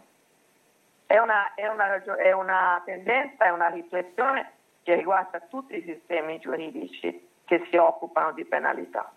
È 1.15 1.19
una, 1.21 1.55
è, 1.55 1.69
una, 1.69 2.03
è 2.17 2.33
una, 2.33 2.83
tendenza, 2.85 3.45
è 3.45 3.51
una 3.51 3.69
riflessione 3.69 4.51
che 4.83 4.97
riguarda 4.97 5.39
tutti 5.49 5.77
i 5.77 5.83
sistemi 5.85 6.41
giuridici 6.41 7.29
che 7.45 7.65
si 7.71 7.77
occupano 7.77 8.33
di 8.33 8.45
penalità 8.45 9.13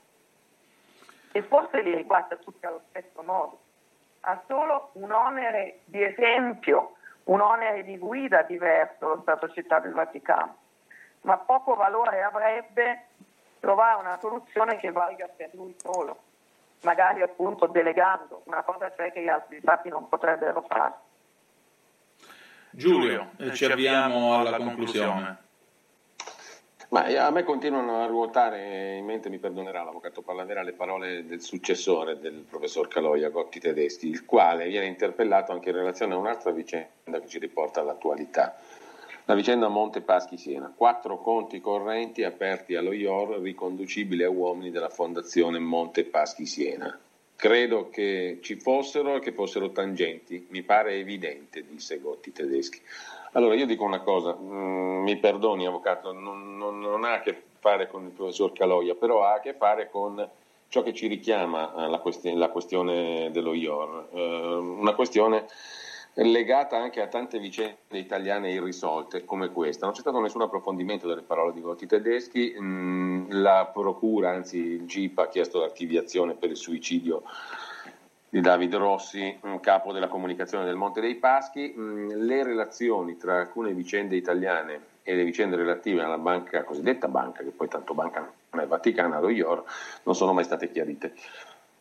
e 1.31 1.41
forse 1.41 1.81
li 1.81 1.95
riguarda 1.95 2.35
tutti 2.35 2.63
allo 2.67 2.83
stesso 2.89 3.23
modo. 3.23 3.61
Ha 4.19 4.39
solo 4.45 4.91
un 4.93 5.11
onere 5.11 5.79
di 5.85 6.03
esempio, 6.03 6.97
un 7.23 7.41
onere 7.41 7.83
di 7.83 7.97
guida 7.97 8.43
diverso 8.43 9.07
lo 9.07 9.21
Stato 9.23 9.49
Città 9.49 9.79
del 9.79 9.93
Vaticano, 9.93 10.55
ma 11.21 11.37
poco 11.37 11.73
valore 11.73 12.21
avrebbe 12.21 13.07
trovare 13.59 13.99
una 13.99 14.19
soluzione 14.19 14.77
che 14.77 14.91
valga 14.91 15.27
per 15.35 15.49
lui 15.53 15.75
solo, 15.79 16.15
magari 16.83 17.23
appunto 17.23 17.65
delegando, 17.65 18.43
una 18.43 18.61
cosa 18.61 18.93
cioè 18.93 19.11
che 19.11 19.23
gli 19.23 19.29
altri 19.29 19.57
stati 19.61 19.89
non 19.89 20.07
potrebbero 20.07 20.61
fare. 20.61 21.06
Giulio, 22.77 23.31
eh, 23.37 23.55
ci 23.55 23.65
avviamo 23.65 24.37
alla 24.37 24.55
conclusione. 24.57 25.37
Ma 26.89 27.05
a 27.05 27.31
me 27.31 27.43
continuano 27.43 28.03
a 28.03 28.05
ruotare 28.05 28.97
in 28.97 29.03
mente, 29.03 29.29
mi 29.29 29.39
perdonerà 29.39 29.83
l'avvocato 29.83 30.21
Pallavera, 30.21 30.61
le 30.61 30.73
parole 30.73 31.25
del 31.25 31.41
successore 31.41 32.19
del 32.19 32.45
professor 32.47 32.87
Caloia, 32.87 33.29
Gotti 33.29 33.59
Tedeschi, 33.59 34.07
il 34.07 34.25
quale 34.25 34.67
viene 34.67 34.85
interpellato 34.85 35.53
anche 35.53 35.69
in 35.69 35.75
relazione 35.75 36.13
a 36.13 36.17
un'altra 36.17 36.51
vicenda 36.51 37.19
che 37.19 37.27
ci 37.27 37.39
riporta 37.39 37.81
all'attualità. 37.81 38.55
La 39.25 39.33
vicenda 39.33 39.67
Monte 39.69 40.01
Paschi 40.01 40.37
Siena, 40.37 40.71
quattro 40.73 41.19
conti 41.19 41.59
correnti 41.59 42.23
aperti 42.23 42.75
allo 42.75 42.93
IOR 42.93 43.41
riconducibili 43.41 44.21
a 44.21 44.29
uomini 44.29 44.69
della 44.69 44.89
fondazione 44.89 45.57
Monte 45.57 46.05
Paschi 46.05 46.45
Siena. 46.45 46.97
Credo 47.37 47.89
che 47.89 48.39
ci 48.41 48.55
fossero 48.55 49.15
e 49.15 49.19
che 49.19 49.31
fossero 49.31 49.69
tangenti, 49.69 50.47
mi 50.49 50.63
pare 50.63 50.95
evidente, 50.95 51.63
disse 51.69 51.99
Gotti 51.99 52.31
Tedeschi. 52.31 52.81
Allora 53.33 53.53
io 53.53 53.67
dico 53.67 53.83
una 53.83 53.99
cosa, 53.99 54.35
mm, 54.35 55.03
mi 55.03 55.17
perdoni 55.17 55.67
avvocato, 55.67 56.13
non, 56.13 56.57
non, 56.57 56.79
non, 56.79 57.03
ha 57.03 57.13
a 57.13 57.19
che 57.19 57.39
fare 57.59 57.87
con 57.89 58.05
il 58.05 58.09
professor 58.09 58.51
Caloia, 58.53 58.95
però 58.95 59.23
ha 59.23 59.35
a 59.35 59.39
che 59.39 59.53
fare 59.53 59.87
con 59.91 60.27
ciò 60.67 60.81
che 60.81 60.95
ci 60.95 61.05
richiama 61.05 61.75
alla 61.75 61.99
questione, 61.99 62.37
la 62.39 62.49
questione 62.49 63.29
dello 63.29 63.53
IOR, 63.53 64.07
eh, 64.13 64.55
una 64.55 64.95
questione 64.95 65.45
legata 66.23 66.77
anche 66.77 67.01
a 67.01 67.07
tante 67.07 67.37
vicende 67.39 67.77
italiane 67.91 68.51
irrisolte 68.51 69.23
come 69.23 69.51
questa. 69.51 69.85
Non 69.85 69.93
c'è 69.93 70.01
stato 70.01 70.19
nessun 70.19 70.41
approfondimento 70.41 71.07
delle 71.07 71.21
parole 71.21 71.53
di 71.53 71.61
Gotti 71.61 71.85
tedeschi, 71.85 72.55
mm, 72.59 73.29
la 73.29 73.69
procura, 73.71 74.31
anzi 74.31 74.57
il 74.57 74.85
GIP 74.85 75.19
ha 75.19 75.27
chiesto 75.27 75.59
l'archiviazione 75.59 76.33
per 76.33 76.49
il 76.49 76.57
suicidio 76.57 77.23
di 78.29 78.41
David 78.41 78.75
Rossi, 78.75 79.39
capo 79.61 79.93
della 79.93 80.07
comunicazione 80.07 80.65
del 80.65 80.75
Monte 80.75 81.01
dei 81.01 81.15
Paschi, 81.15 81.73
mm, 81.77 82.09
le 82.09 82.43
relazioni 82.43 83.17
tra 83.17 83.39
alcune 83.39 83.73
vicende 83.73 84.15
italiane 84.15 84.95
e 85.03 85.15
le 85.15 85.23
vicende 85.23 85.55
relative 85.55 86.01
alla 86.01 86.17
banca, 86.17 86.63
cosiddetta 86.63 87.07
banca, 87.07 87.43
che 87.43 87.51
poi 87.51 87.67
tanto 87.67 87.93
banca 87.93 88.29
non 88.49 88.63
è 88.63 88.67
Vaticana, 88.67 89.19
lo 89.19 89.29
IOR, 89.29 89.63
non 90.03 90.15
sono 90.15 90.33
mai 90.33 90.43
state 90.43 90.71
chiarite. 90.71 91.13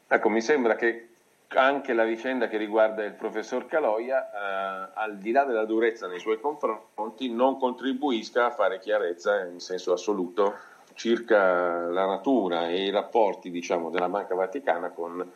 Ecco, 0.06 0.28
mi 0.28 0.40
sembra 0.40 0.76
che 0.76 1.08
anche 1.54 1.92
la 1.92 2.04
vicenda 2.04 2.48
che 2.48 2.56
riguarda 2.56 3.04
il 3.04 3.12
professor 3.12 3.66
Caloia, 3.66 4.30
eh, 4.30 4.90
al 4.94 5.16
di 5.18 5.30
là 5.32 5.44
della 5.44 5.64
durezza 5.64 6.06
nei 6.06 6.18
suoi 6.18 6.40
confronti, 6.40 7.32
non 7.32 7.58
contribuisca 7.58 8.46
a 8.46 8.50
fare 8.50 8.78
chiarezza 8.78 9.44
in 9.44 9.60
senso 9.60 9.92
assoluto 9.92 10.56
circa 10.94 11.86
la 11.88 12.06
natura 12.06 12.68
e 12.68 12.84
i 12.86 12.90
rapporti 12.90 13.50
diciamo, 13.50 13.90
della 13.90 14.08
Banca 14.08 14.34
Vaticana 14.34 14.88
con 14.90 15.30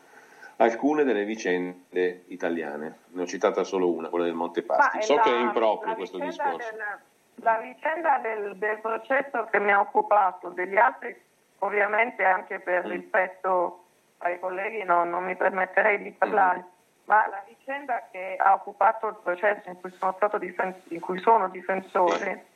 alcune 0.56 1.04
delle 1.04 1.24
vicende 1.24 2.24
italiane. 2.28 2.98
Ne 3.08 3.22
ho 3.22 3.26
citata 3.26 3.62
solo 3.64 3.90
una, 3.90 4.08
quella 4.08 4.24
del 4.24 4.34
Montepaschi. 4.34 4.96
Ma 4.96 5.02
So 5.02 5.14
la- 5.16 5.22
che 5.22 5.30
è 5.34 5.38
improprio 5.40 5.94
questo 5.94 6.18
discorso. 6.18 6.56
del- 6.70 6.98
la 7.42 7.58
vicenda 7.58 8.18
del, 8.18 8.56
del 8.56 8.78
processo 8.80 9.46
che 9.50 9.58
mi 9.60 9.72
ha 9.72 9.80
occupato, 9.80 10.48
degli 10.50 10.76
altri 10.76 11.18
ovviamente 11.60 12.24
anche 12.24 12.58
per 12.58 12.86
Mm. 12.86 12.90
rispetto 12.90 13.79
ai 14.22 14.38
colleghi 14.38 14.82
non, 14.84 15.10
non 15.10 15.24
mi 15.24 15.36
permetterei 15.36 16.02
di 16.02 16.10
parlare, 16.12 16.64
ma 17.04 17.26
la 17.28 17.42
vicenda 17.46 18.08
che 18.10 18.36
ha 18.38 18.54
occupato 18.54 19.08
il 19.08 19.16
processo 19.22 19.68
in 19.68 19.80
cui 19.80 19.90
sono, 19.98 20.38
difen- 20.38 20.82
in 20.88 21.00
cui 21.00 21.18
sono 21.20 21.48
difensore 21.48 22.46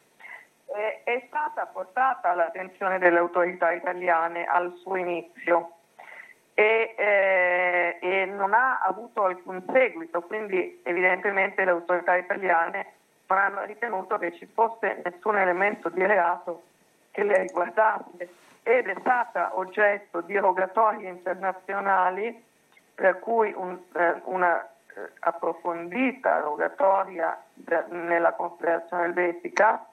eh, 0.67 1.03
è 1.05 1.25
stata 1.29 1.67
portata 1.67 2.31
all'attenzione 2.31 2.99
delle 2.99 3.19
autorità 3.19 3.73
italiane 3.73 4.45
al 4.45 4.75
suo 4.83 4.97
inizio 4.97 5.73
e, 6.55 6.95
eh, 6.97 7.99
e 8.01 8.25
non 8.27 8.55
ha 8.55 8.81
avuto 8.81 9.25
alcun 9.25 9.65
seguito, 9.73 10.23
quindi 10.23 10.81
evidentemente 10.85 11.65
le 11.65 11.71
autorità 11.71 12.17
italiane 12.17 12.93
non 13.27 13.39
hanno 13.39 13.65
ritenuto 13.65 14.19
che 14.19 14.33
ci 14.37 14.47
fosse 14.47 15.01
nessun 15.03 15.39
elemento 15.39 15.89
di 15.89 16.05
reato 16.05 16.63
che 17.11 17.25
le 17.25 17.39
riguardasse 17.39 18.43
ed 18.65 18.89
è 18.89 18.97
stata 18.99 19.57
oggetto 19.59 20.23
di 20.23 20.37
rogatorie 20.39 21.09
internazionali 21.09 22.43
per 22.95 23.19
cui 23.21 23.53
un- 23.55 23.79
eh, 23.95 24.21
una 24.25 24.67
eh, 24.97 25.11
approfondita 25.21 26.41
rogatoria 26.41 27.39
nella 27.91 28.33
Confederazione 28.33 29.05
Elvetica 29.05 29.87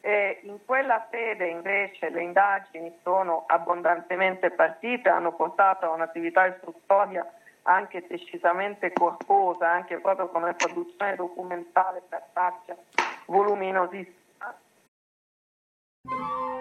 e 0.00 0.40
in 0.42 0.58
quella 0.64 1.06
sede 1.10 1.46
invece 1.46 2.08
le 2.08 2.22
indagini 2.22 2.92
sono 3.02 3.44
abbondantemente 3.46 4.50
partite, 4.50 5.10
hanno 5.10 5.32
portato 5.32 5.86
a 5.86 5.90
un'attività 5.90 6.46
istruttoria 6.46 7.24
anche 7.64 8.06
decisamente 8.08 8.92
corposa, 8.92 9.70
anche 9.70 9.98
proprio 9.98 10.28
come 10.28 10.54
produzione 10.54 11.14
documentale 11.16 12.02
cartacea 12.08 12.76
voluminosissima. 13.26 14.18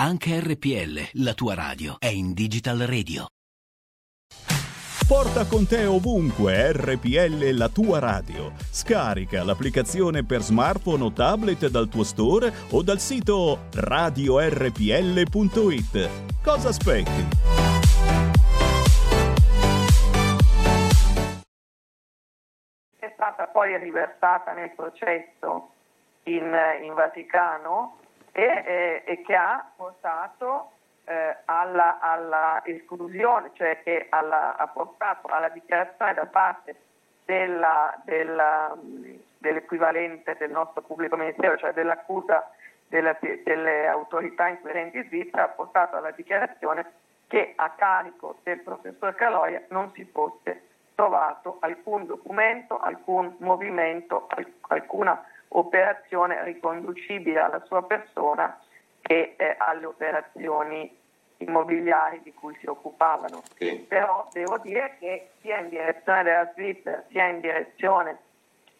Anche 0.00 0.38
RPL, 0.38 1.24
la 1.24 1.34
tua 1.34 1.54
radio, 1.54 1.96
è 1.98 2.06
in 2.06 2.32
Digital 2.32 2.78
Radio. 2.86 3.26
Porta 5.08 5.44
con 5.44 5.66
te 5.66 5.86
ovunque 5.86 6.70
RPL 6.70 7.50
la 7.56 7.68
tua 7.68 7.98
radio. 7.98 8.52
Scarica 8.70 9.42
l'applicazione 9.42 10.24
per 10.24 10.42
smartphone 10.42 11.02
o 11.02 11.12
tablet 11.12 11.66
dal 11.68 11.88
tuo 11.88 12.04
store 12.04 12.52
o 12.70 12.84
dal 12.84 13.00
sito 13.00 13.66
radiorpl.it. 13.74 14.70
Cosa 16.44 16.68
aspetti? 16.68 17.26
è 23.00 23.12
stata 23.14 23.48
poi 23.48 23.76
riversata 23.78 24.52
nel 24.52 24.70
processo 24.76 25.70
in, 26.22 26.54
in 26.84 26.94
Vaticano 26.94 28.06
e, 28.32 29.02
e 29.04 29.22
che 29.22 29.34
ha 29.34 29.64
portato 29.76 30.72
eh, 31.04 31.36
alla, 31.46 31.98
alla 32.00 32.60
esclusione, 32.64 33.50
cioè 33.54 33.80
che 33.82 34.06
alla- 34.10 34.56
ha 34.56 34.66
portato 34.68 35.26
alla 35.28 35.48
dichiarazione 35.48 36.14
da 36.14 36.26
parte 36.26 36.76
della- 37.24 37.94
della, 38.04 38.76
dell'equivalente 39.38 40.36
del 40.38 40.50
nostro 40.50 40.82
pubblico 40.82 41.16
ministero, 41.16 41.56
cioè 41.56 41.72
dell'accusa 41.72 42.50
della- 42.88 43.16
delle 43.44 43.86
autorità 43.86 44.48
inquirenti 44.48 45.02
svizzere, 45.04 45.42
ha 45.42 45.48
portato 45.48 45.96
alla 45.96 46.10
dichiarazione 46.10 46.92
che 47.26 47.52
a 47.56 47.70
carico 47.70 48.36
del 48.42 48.60
professor 48.60 49.14
Caloia 49.14 49.62
non 49.68 49.92
si 49.92 50.04
fosse 50.04 50.62
trovato 50.94 51.58
alcun 51.60 52.06
documento, 52.06 52.78
alcun 52.78 53.34
movimento, 53.38 54.26
al- 54.30 54.52
alcuna 54.68 55.22
operazione 55.48 56.42
riconducibile 56.44 57.40
alla 57.40 57.62
sua 57.64 57.82
persona 57.84 58.58
e 59.00 59.34
eh, 59.36 59.54
alle 59.58 59.86
operazioni 59.86 60.96
immobiliari 61.38 62.20
di 62.22 62.34
cui 62.34 62.56
si 62.60 62.66
occupavano. 62.66 63.42
Però 63.88 64.28
devo 64.32 64.58
dire 64.58 64.96
che 64.98 65.30
sia 65.40 65.58
in 65.58 65.68
direzione 65.68 66.22
della 66.24 66.50
Svizzera 66.52 67.04
sia 67.10 67.26
in 67.28 67.40
direzione 67.40 68.18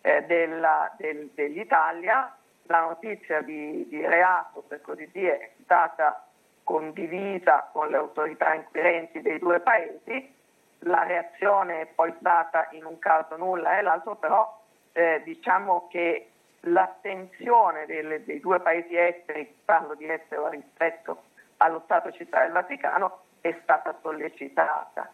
eh, 0.00 0.22
della- 0.24 0.92
del- 0.96 1.30
dell'Italia 1.34 2.32
la 2.64 2.80
notizia 2.80 3.40
di, 3.40 3.86
di 3.88 4.04
reato, 4.04 4.62
per 4.62 4.80
così 4.82 5.08
dire, 5.12 5.38
è 5.38 5.50
stata 5.62 6.24
condivisa 6.64 7.68
con 7.72 7.88
le 7.88 7.96
autorità 7.96 8.52
inquirenti 8.54 9.22
dei 9.22 9.38
due 9.38 9.60
paesi, 9.60 10.34
la 10.80 11.02
reazione 11.04 11.80
è 11.80 11.86
poi 11.86 12.12
stata 12.20 12.68
in 12.72 12.84
un 12.84 12.98
caso 12.98 13.36
nulla 13.36 13.78
e 13.78 13.82
l'altro 13.82 14.16
però 14.16 14.60
eh, 14.92 15.22
diciamo 15.24 15.88
che 15.90 16.27
l'attenzione 16.60 17.86
delle- 17.86 18.24
dei 18.24 18.40
due 18.40 18.60
paesi 18.60 18.96
esteri, 18.96 19.56
parlo 19.64 19.94
di 19.94 20.10
estero 20.10 20.48
rispetto 20.48 21.22
allo 21.58 21.80
Stato 21.84 22.12
città 22.12 22.42
del 22.42 22.52
Vaticano, 22.52 23.22
è 23.40 23.56
stata 23.62 23.96
sollecitata. 24.02 25.12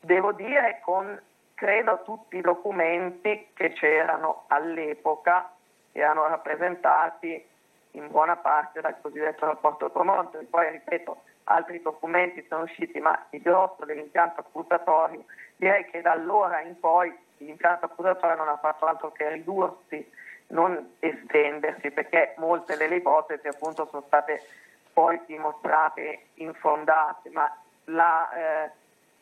Devo 0.00 0.32
dire 0.32 0.80
con 0.82 1.20
credo 1.54 2.02
tutti 2.04 2.36
i 2.36 2.42
documenti 2.42 3.48
che 3.54 3.72
c'erano 3.72 4.44
all'epoca 4.48 5.50
erano 5.92 6.26
rappresentati 6.28 7.44
in 7.92 8.08
buona 8.08 8.36
parte 8.36 8.80
dal 8.80 9.00
cosiddetto 9.00 9.46
rapporto 9.46 9.88
Promontory. 9.88 10.44
Poi, 10.44 10.70
ripeto, 10.70 11.22
altri 11.44 11.80
documenti 11.80 12.44
sono 12.48 12.64
usciti, 12.64 13.00
ma 13.00 13.26
il 13.30 13.40
grosso 13.40 13.84
dell'impianto 13.84 14.40
accusatorio, 14.40 15.24
direi 15.56 15.86
che 15.86 16.02
da 16.02 16.12
allora 16.12 16.60
in 16.60 16.78
poi 16.78 17.16
l'impianto 17.38 17.86
accusatorio 17.86 18.36
non 18.36 18.48
ha 18.48 18.58
fatto 18.58 18.84
altro 18.84 19.12
che 19.12 19.30
ridursi, 19.30 20.06
non 20.48 20.96
estendersi, 21.00 21.90
perché 21.90 22.34
molte 22.38 22.76
delle 22.76 22.96
ipotesi 22.96 23.48
appunto 23.48 23.86
sono 23.90 24.04
state 24.06 24.42
poi 24.92 25.20
dimostrate 25.26 26.28
infondate, 26.34 27.30
ma 27.30 27.54
la, 27.84 28.30
eh, 28.30 28.70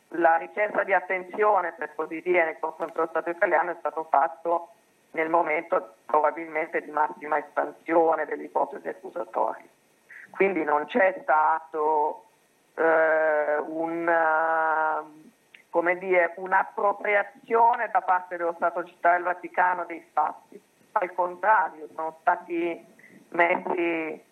la 0.09 0.37
richiesta 0.37 0.85
di 0.85 0.93
attenzione, 0.93 1.73
per 1.73 1.95
così 1.95 2.21
dire, 2.21 2.45
nei 2.45 2.59
confronti 2.59 2.95
dello 2.95 3.09
Stato 3.09 3.31
italiano 3.31 3.73
è 3.73 3.77
stato 3.79 4.05
fatto 4.05 4.69
nel 5.13 5.29
momento 5.29 5.95
probabilmente 6.05 6.83
di 6.83 6.91
massima 6.91 7.39
espansione 7.39 8.25
delle 8.27 8.45
ipotesi 8.45 8.89
accusatorie. 8.89 9.69
Quindi 10.31 10.65
non 10.65 10.87
c'è 10.87 11.19
stato 11.23 12.25
eh, 12.75 13.57
un, 13.67 14.13
dire, 15.99 16.33
un'appropriazione 16.37 17.89
da 17.93 18.01
parte 18.01 18.37
dello 18.37 18.55
Stato 18.55 18.85
città 18.85 19.13
del 19.13 19.23
Vaticano 19.23 19.85
dei 19.85 20.05
fatti. 20.13 20.61
Al 20.97 21.13
contrario, 21.13 21.89
sono 21.93 22.19
stati 22.21 22.85
messi 23.31 24.23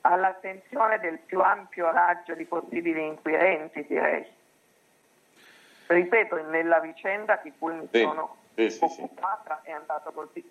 all'attenzione 0.00 0.98
del 1.00 1.18
più 1.18 1.40
ampio 1.40 1.90
raggio 1.90 2.34
di 2.34 2.46
possibili 2.46 3.04
inquirenti, 3.04 3.84
direi. 3.86 4.26
Ripeto, 5.86 6.42
nella 6.48 6.80
vicenda 6.80 7.38
di 7.42 7.52
cui 7.58 7.74
mi 7.74 7.88
Sì, 7.92 8.00
sono 8.00 8.36
sì, 8.54 8.70
sì, 8.70 8.88
sì. 8.88 9.02
occupata 9.02 9.60
è 9.62 9.72
andata 9.72 10.10
così. 10.10 10.50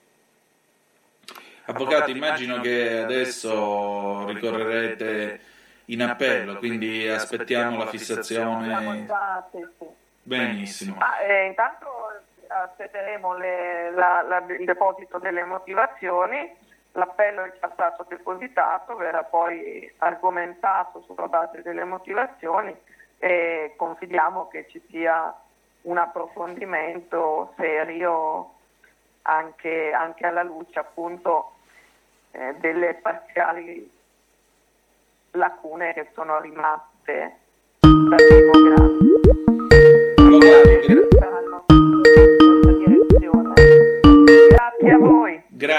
Avvocati, 1.66 2.12
immagino 2.12 2.62
che 2.62 3.00
adesso 3.00 4.28
ricorrerete 4.28 5.42
in 5.86 6.04
appello, 6.04 6.58
quindi 6.58 7.08
aspettiamo 7.08 7.80
la 7.80 7.88
fissazione. 7.88 9.08
Benissimo. 10.22 10.98
Ma, 10.98 11.20
eh, 11.20 11.48
intanto 11.48 11.97
aspetteremo 12.64 13.36
le- 13.36 13.92
la- 13.92 14.22
la- 14.22 14.46
il 14.48 14.66
deposito 14.66 15.20
delle 15.20 15.44
motivazioni, 15.44 16.56
l'appello 16.94 17.44
è 17.44 17.54
già 17.60 17.70
stato 17.74 18.06
depositato, 18.08 18.96
verrà 18.96 19.24
poi 19.24 19.92
argomentato 20.00 21.02
sulla 21.02 21.28
base 21.28 21.62
delle 21.62 21.84
motivazioni 21.84 22.76
e 23.20 23.74
confidiamo 23.76 24.48
che 24.48 24.68
ci 24.70 24.82
sia 24.90 25.34
un 25.84 25.98
approfondimento 25.98 27.54
serio 27.56 28.54
anche, 29.24 29.92
anche 29.92 30.26
alla 30.26 30.44
luce 30.44 30.80
appunto 30.80 31.54
eh, 32.32 32.56
delle 32.60 32.96
parziali 32.96 33.90
lacune 35.32 35.94
che 35.94 36.10
sono 36.14 36.40
rimaste 36.40 37.38
dal 37.80 38.16
primo 38.16 38.67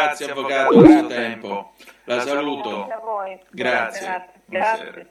Grazie 0.08 0.30
Avvocato 0.30 0.80
per 0.80 0.90
il 0.90 0.98
suo 0.98 1.06
tempo. 1.06 1.72
La 2.04 2.20
saluto. 2.20 2.70
Grazie 2.70 2.92
a 2.94 3.00
voi. 3.00 3.38
Grazie. 3.50 4.30
Grazie. 4.46 4.86
Grazie. 4.90 5.08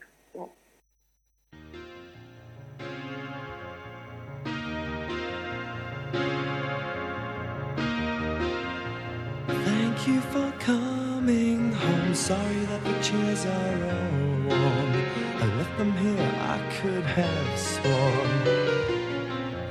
Thank 9.46 10.08
you 10.08 10.20
for 10.32 10.52
coming 10.58 11.74
home. 11.74 12.16
Sorry 12.16 12.66
that 12.66 12.84
the 12.84 12.94
chairs 13.04 13.46
are 13.46 13.84
all 13.92 14.48
warm. 14.48 14.94
I 15.40 15.46
left 15.58 15.78
them 15.78 15.92
here, 15.98 16.32
I 16.42 16.58
could 16.82 17.04
have 17.04 17.60
sworn. 17.60 18.44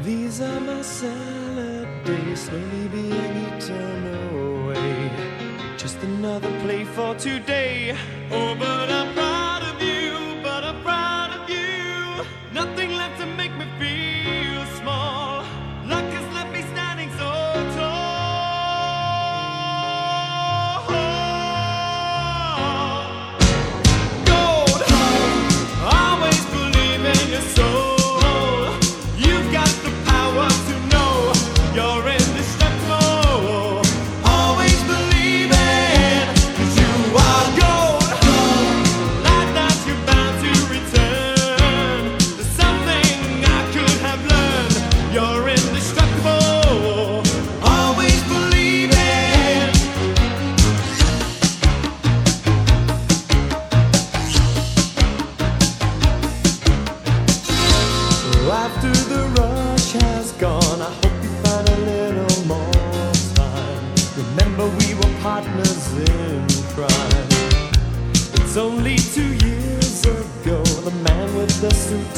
These 0.02 0.40
are 0.40 0.60
my 0.60 0.82
salad 0.82 1.88
days, 2.04 2.42
slowly 2.42 2.88
being 2.88 3.56
eaten 3.56 4.06
away. 4.06 4.35
Another 6.26 6.60
play 6.62 6.82
for 6.82 7.14
today. 7.14 7.96
Oh, 8.32 8.56
but 8.58 8.90
I'm 8.90 9.25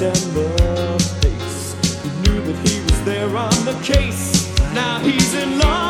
and 0.00 1.02
face 1.22 1.74
who 2.02 2.08
knew 2.22 2.40
that 2.40 2.68
he 2.68 2.80
was 2.82 3.04
there 3.04 3.36
on 3.36 3.50
the 3.64 3.76
case. 3.82 4.48
Now 4.72 5.00
he's 5.00 5.34
in 5.34 5.58
love 5.58 5.87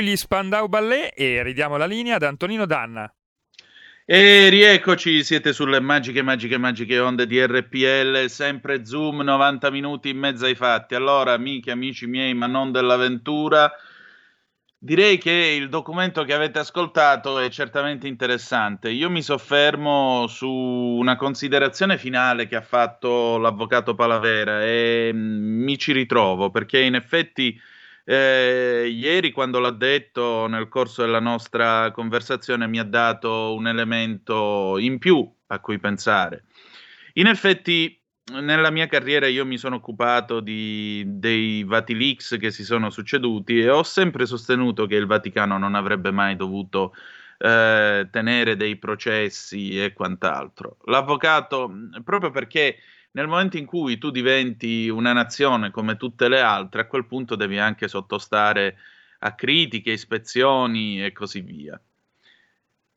qui 0.00 0.08
gli 0.08 0.16
Spandau 0.16 0.66
Ballet 0.66 1.12
e 1.14 1.42
ridiamo 1.42 1.76
la 1.76 1.84
linea 1.84 2.16
ad 2.16 2.22
Antonino 2.22 2.64
Danna. 2.64 3.12
E 4.06 4.48
rieccoci, 4.48 5.22
siete 5.22 5.52
sulle 5.52 5.78
magiche, 5.78 6.22
magiche, 6.22 6.56
magiche 6.56 6.98
onde 6.98 7.26
di 7.26 7.44
RPL, 7.44 8.26
sempre 8.28 8.84
Zoom, 8.84 9.20
90 9.20 9.70
minuti 9.70 10.08
in 10.08 10.18
mezzo 10.18 10.46
ai 10.46 10.54
fatti. 10.54 10.94
Allora, 10.94 11.34
amiche, 11.34 11.70
amici 11.70 12.06
miei, 12.06 12.34
ma 12.34 12.46
non 12.46 12.72
dell'avventura, 12.72 13.70
direi 14.78 15.18
che 15.18 15.30
il 15.30 15.68
documento 15.68 16.24
che 16.24 16.32
avete 16.32 16.58
ascoltato 16.58 17.38
è 17.38 17.48
certamente 17.50 18.08
interessante. 18.08 18.88
Io 18.90 19.10
mi 19.10 19.22
soffermo 19.22 20.26
su 20.26 20.48
una 20.48 21.14
considerazione 21.16 21.98
finale 21.98 22.48
che 22.48 22.56
ha 22.56 22.62
fatto 22.62 23.36
l'avvocato 23.36 23.94
Palavera 23.94 24.64
e 24.64 25.10
mm, 25.12 25.62
mi 25.62 25.78
ci 25.78 25.92
ritrovo 25.92 26.50
perché 26.50 26.80
in 26.80 26.94
effetti 26.94 27.60
eh, 28.10 28.88
ieri 28.92 29.30
quando 29.30 29.60
l'ha 29.60 29.70
detto 29.70 30.48
nel 30.48 30.68
corso 30.68 31.02
della 31.02 31.20
nostra 31.20 31.92
conversazione 31.92 32.66
mi 32.66 32.80
ha 32.80 32.84
dato 32.84 33.54
un 33.54 33.68
elemento 33.68 34.78
in 34.78 34.98
più 34.98 35.32
a 35.46 35.60
cui 35.60 35.78
pensare. 35.78 36.42
In 37.14 37.28
effetti 37.28 37.96
nella 38.40 38.70
mia 38.70 38.88
carriera 38.88 39.28
io 39.28 39.46
mi 39.46 39.56
sono 39.58 39.76
occupato 39.76 40.40
di, 40.40 41.04
dei 41.06 41.62
Vatilix 41.62 42.36
che 42.36 42.50
si 42.50 42.64
sono 42.64 42.90
succeduti 42.90 43.60
e 43.60 43.70
ho 43.70 43.84
sempre 43.84 44.26
sostenuto 44.26 44.86
che 44.86 44.96
il 44.96 45.06
Vaticano 45.06 45.56
non 45.56 45.76
avrebbe 45.76 46.10
mai 46.10 46.34
dovuto 46.34 46.94
eh, 47.38 48.08
tenere 48.10 48.56
dei 48.56 48.74
processi 48.74 49.80
e 49.80 49.92
quant'altro. 49.92 50.78
L'avvocato, 50.86 51.72
proprio 52.02 52.30
perché 52.30 52.76
nel 53.12 53.26
momento 53.26 53.56
in 53.56 53.66
cui 53.66 53.98
tu 53.98 54.10
diventi 54.10 54.88
una 54.88 55.12
nazione 55.12 55.70
come 55.70 55.96
tutte 55.96 56.28
le 56.28 56.40
altre, 56.40 56.82
a 56.82 56.86
quel 56.86 57.06
punto 57.06 57.34
devi 57.34 57.58
anche 57.58 57.88
sottostare 57.88 58.78
a 59.20 59.34
critiche, 59.34 59.92
ispezioni 59.92 61.04
e 61.04 61.12
così 61.12 61.40
via. 61.40 61.80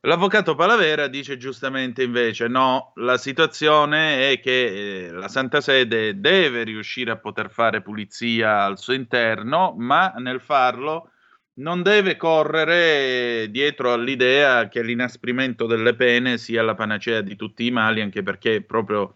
L'avvocato 0.06 0.54
Palavera 0.54 1.06
dice 1.06 1.38
giustamente 1.38 2.02
invece 2.02 2.46
no, 2.46 2.92
la 2.96 3.16
situazione 3.16 4.32
è 4.32 4.38
che 4.38 5.06
eh, 5.06 5.10
la 5.10 5.28
Santa 5.28 5.62
Sede 5.62 6.20
deve 6.20 6.62
riuscire 6.62 7.10
a 7.10 7.16
poter 7.16 7.50
fare 7.50 7.80
pulizia 7.80 8.64
al 8.64 8.78
suo 8.78 8.92
interno, 8.92 9.74
ma 9.78 10.12
nel 10.18 10.42
farlo 10.42 11.10
non 11.54 11.82
deve 11.82 12.16
correre 12.18 13.48
dietro 13.50 13.94
all'idea 13.94 14.68
che 14.68 14.82
l'inasprimento 14.82 15.64
delle 15.64 15.94
pene 15.94 16.36
sia 16.36 16.62
la 16.62 16.74
panacea 16.74 17.22
di 17.22 17.34
tutti 17.34 17.64
i 17.64 17.70
mali, 17.70 18.02
anche 18.02 18.22
perché 18.22 18.60
proprio 18.60 19.14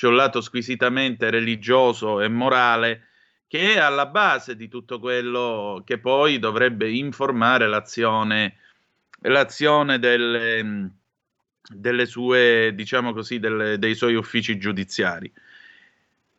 c'è 0.00 0.06
un 0.06 0.16
lato 0.16 0.40
squisitamente 0.40 1.28
religioso 1.28 2.22
e 2.22 2.28
morale 2.28 3.08
che 3.46 3.74
è 3.74 3.78
alla 3.78 4.06
base 4.06 4.56
di 4.56 4.66
tutto 4.66 4.98
quello 4.98 5.82
che 5.84 5.98
poi 5.98 6.38
dovrebbe 6.38 6.90
informare 6.90 7.68
l'azione, 7.68 8.56
l'azione 9.24 9.98
delle, 9.98 10.90
delle 11.68 12.06
sue, 12.06 12.72
diciamo 12.74 13.12
così, 13.12 13.38
delle, 13.40 13.78
dei 13.78 13.94
suoi 13.94 14.14
uffici 14.14 14.56
giudiziari. 14.56 15.30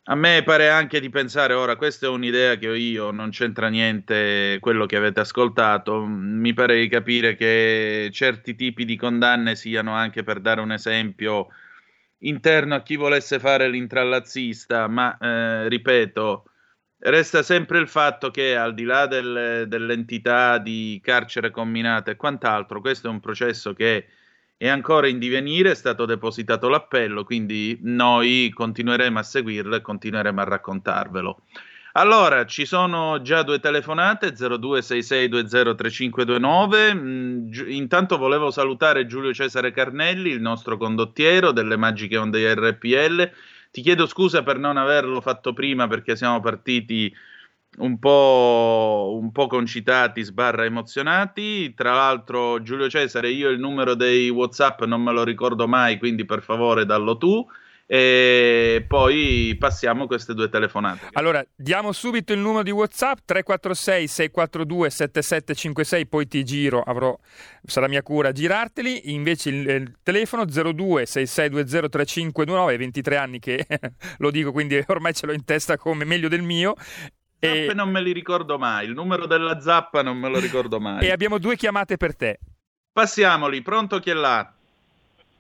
A 0.06 0.16
me 0.16 0.42
pare 0.44 0.70
anche 0.70 1.00
di 1.00 1.10
pensare, 1.12 1.54
ora 1.54 1.76
questa 1.76 2.08
è 2.08 2.10
un'idea 2.10 2.56
che 2.56 2.68
ho 2.68 2.74
io, 2.74 3.12
non 3.12 3.30
c'entra 3.30 3.68
niente 3.68 4.58
quello 4.60 4.88
che 4.88 4.96
avete 4.96 5.20
ascoltato, 5.20 6.04
mi 6.04 6.54
pare 6.54 6.80
di 6.80 6.88
capire 6.88 7.36
che 7.36 8.10
certi 8.12 8.56
tipi 8.56 8.86
di 8.86 8.96
condanne 8.96 9.56
siano 9.56 9.94
anche 9.94 10.24
per 10.24 10.40
dare 10.40 10.62
un 10.62 10.72
esempio 10.72 11.50
interno 12.22 12.76
a 12.76 12.84
chi 12.84 12.96
volesse 12.96 13.40
fare 13.40 13.70
l'intrallazzista, 13.70 14.88
ma 14.88 15.18
eh, 15.18 15.68
ripeto, 15.70 16.46
resta 17.00 17.44
sempre 17.44 17.80
il 17.80 17.88
fatto 17.88 18.32
che 18.32 18.56
al 18.56 18.74
di 18.74 18.84
là 18.84 19.08
del, 19.08 19.66
dell'entità 19.68 20.58
di 20.58 21.00
carcere 21.04 21.52
combinata 21.52 22.12
e 22.12 22.16
quant'altro, 22.16 22.82
questo 22.82 23.08
è 23.08 23.10
un 23.12 23.20
processo 23.20 23.74
che 23.74 24.08
è 24.58 24.68
ancora 24.68 25.08
in 25.08 25.18
divenire, 25.18 25.72
è 25.72 25.76
stato 25.76 26.06
depositato 26.06 26.70
l'appello, 26.70 27.24
quindi 27.24 27.80
noi 27.82 28.52
continueremo 28.54 29.18
a 29.18 29.24
seguirlo 29.24 29.76
e 29.76 29.82
continueremo 29.82 30.40
a 30.40 30.44
raccontarvelo. 30.44 31.42
Allora, 31.94 32.46
ci 32.46 32.66
sono 32.66 33.22
già 33.22 33.44
due 33.44 33.60
telefonate, 33.60 34.34
0266203529. 34.34 36.96
Mm, 36.96 37.52
intanto 37.68 38.18
volevo 38.18 38.50
salutare 38.50 39.06
Giulio 39.06 39.34
Cesare 39.34 39.72
Carnelli, 39.72 40.30
il 40.30 40.40
nostro 40.40 40.78
condottiero 40.78 41.52
delle 41.52 41.76
Magiche 41.76 42.16
Onde 42.18 42.56
RPL. 42.56 43.30
Ti 43.72 43.82
chiedo 43.82 44.06
scusa 44.06 44.42
per 44.42 44.58
non 44.58 44.78
averlo 44.78 45.20
fatto 45.20 45.52
prima 45.52 45.88
perché 45.88 46.16
siamo 46.16 46.40
partiti 46.40 47.14
un 47.80 48.00
po', 48.00 49.18
un 49.22 49.32
po' 49.34 49.48
concitati, 49.48 50.24
sbarra 50.24 50.64
emozionati. 50.64 51.74
Tra 51.74 51.94
l'altro, 51.94 52.62
Giulio 52.62 52.90
Cesare, 52.90 53.32
io 53.32 53.50
il 53.50 53.60
numero 53.60 53.96
dei 53.96 54.30
WhatsApp 54.30 54.84
non 54.84 55.02
me 55.02 55.12
lo 55.12 55.26
ricordo 55.26 55.68
mai, 55.68 55.98
quindi 55.98 56.24
per 56.26 56.42
favore 56.42 56.86
dallo 56.86 57.18
tu. 57.18 57.46
E 57.94 58.86
poi 58.88 59.54
passiamo 59.60 60.08
queste 60.08 60.34
due 60.34 60.48
telefonate. 60.48 61.10
Allora, 61.12 61.46
diamo 61.54 61.92
subito 61.92 62.32
il 62.32 62.40
numero 62.40 62.64
di 62.64 62.72
WhatsApp 62.72 63.18
346 63.26 64.08
642 64.08 64.90
7756, 64.90 66.08
poi 66.08 66.26
ti 66.26 66.42
giro, 66.46 66.82
avrò 66.84 67.14
sarà 67.66 67.90
mia 67.90 68.02
cura 68.02 68.32
girarteli. 68.32 69.12
Invece 69.12 69.50
il, 69.50 69.68
il 69.68 69.98
telefono 70.04 70.46
02 70.46 71.06
6620 71.06 71.90
3529, 71.90 72.78
23 72.78 73.18
anni 73.18 73.40
che 73.40 73.68
lo 74.20 74.32
dico, 74.32 74.54
quindi 74.54 74.82
ormai 74.88 75.14
ce 75.14 75.26
l'ho 75.26 75.34
in 75.34 75.44
testa 75.44 75.76
come 75.76 76.06
meglio 76.06 76.30
del 76.30 76.44
mio. 76.44 76.76
E... 77.40 77.74
non 77.74 77.90
me 77.90 78.02
li 78.02 78.14
ricordo 78.14 78.58
mai, 78.58 78.86
il 78.86 78.94
numero 78.94 79.26
della 79.26 79.60
zappa 79.60 80.02
non 80.02 80.18
me 80.18 80.30
lo 80.30 80.40
ricordo 80.40 80.80
mai. 80.80 81.04
e 81.04 81.12
abbiamo 81.12 81.40
due 81.40 81.58
chiamate 81.58 81.98
per 81.98 82.16
te. 82.16 82.40
Passiamoli, 82.94 83.62
pronto 83.62 84.00
chi 84.00 84.12
è 84.12 84.14
là? 84.14 84.50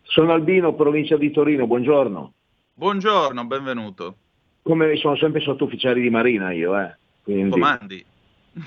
Sono 0.02 0.34
Albino, 0.34 0.76
provincia 0.76 1.16
di 1.16 1.32
Torino, 1.32 1.66
buongiorno. 1.66 2.34
Buongiorno, 2.82 3.46
benvenuto. 3.46 4.16
Come 4.64 4.96
sono 4.96 5.16
sempre 5.16 5.40
sottufficiali 5.42 6.02
di 6.02 6.10
marina 6.10 6.52
io, 6.52 6.76
eh. 6.80 6.98
Quindi 7.22 7.52
Comandi. 7.52 8.04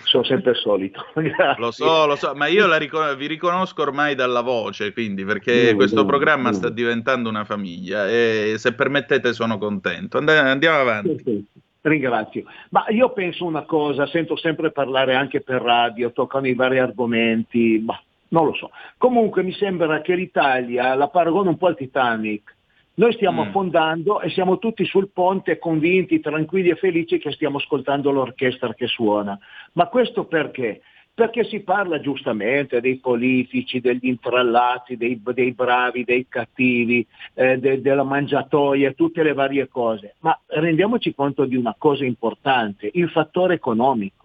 sono 0.05 0.23
sempre 0.23 0.53
il 0.53 0.57
solito. 0.57 1.05
Lo 1.59 1.73
so, 1.73 2.07
lo 2.07 2.15
so, 2.15 2.33
ma 2.37 2.47
io 2.47 2.73
ricon- 2.79 3.17
vi 3.17 3.27
riconosco 3.27 3.83
ormai 3.83 4.15
dalla 4.15 4.41
voce, 4.43 4.93
quindi 4.93 5.25
perché 5.25 5.73
Mm, 5.73 5.77
questo 5.77 6.05
mm, 6.05 6.07
programma 6.07 6.51
mm. 6.51 6.53
sta 6.53 6.69
diventando 6.69 7.29
una 7.29 7.45
famiglia 7.45 8.09
e 8.09 8.55
se 8.57 8.73
permettete 8.73 9.33
sono 9.33 9.59
contento. 9.59 10.19
And- 10.19 10.29
andiamo 10.29 10.79
avanti. 10.79 11.45
Ringrazio. 11.81 12.45
Ma 12.71 12.85
io 12.91 13.13
penso 13.13 13.45
una 13.45 13.65
cosa, 13.65 14.07
sento 14.07 14.37
sempre 14.37 14.71
parlare 14.71 15.17
anche 15.17 15.41
per 15.41 15.61
radio, 15.61 16.13
toccano 16.13 16.47
i 16.47 16.55
vari 16.55 16.79
argomenti, 16.79 17.83
ma 17.85 18.01
non 18.29 18.47
lo 18.47 18.55
so. 18.55 18.71
Comunque 18.97 19.43
mi 19.43 19.53
sembra 19.55 20.01
che 20.03 20.15
l'Italia 20.15 20.95
la 20.95 21.09
paragona 21.09 21.51
un 21.51 21.59
po' 21.59 21.67
al 21.67 21.77
Titanic. 21.77 22.54
Noi 22.97 23.13
stiamo 23.15 23.43
Mm. 23.43 23.49
affondando 23.49 24.21
e 24.21 24.31
siamo 24.31 24.59
tutti 24.59 24.85
sul 24.85 25.11
ponte 25.13 25.59
convinti, 25.59 26.21
tranquilli 26.21 26.69
e 26.69 26.77
felici 26.77 27.19
che 27.19 27.33
stiamo 27.33 27.57
ascoltando 27.59 28.11
l'orchestra 28.13 28.73
che 28.75 28.87
suona. 28.87 29.37
Ma 29.73 29.87
questo 29.89 30.25
perché? 30.27 30.81
Perché 31.13 31.45
si 31.45 31.61
parla 31.61 32.01
giustamente 32.01 32.81
dei 32.81 32.97
politici, 32.99 33.81
degli 33.81 34.07
intrallati, 34.07 34.97
dei, 34.97 35.21
dei 35.23 35.53
bravi, 35.53 36.05
dei 36.05 36.27
cattivi, 36.29 37.07
eh, 37.35 37.59
de- 37.59 37.81
della 37.81 38.03
mangiatoia, 38.03 38.93
tutte 38.93 39.23
le 39.23 39.33
varie 39.33 39.69
cose. 39.69 40.15
Ma 40.21 40.37
rendiamoci 40.47 41.15
conto 41.15 41.45
di 41.45 41.57
una 41.57 41.75
cosa 41.79 42.05
importante, 42.05 42.91
il 42.95 43.09
fattore 43.11 43.55
economico. 43.55 44.24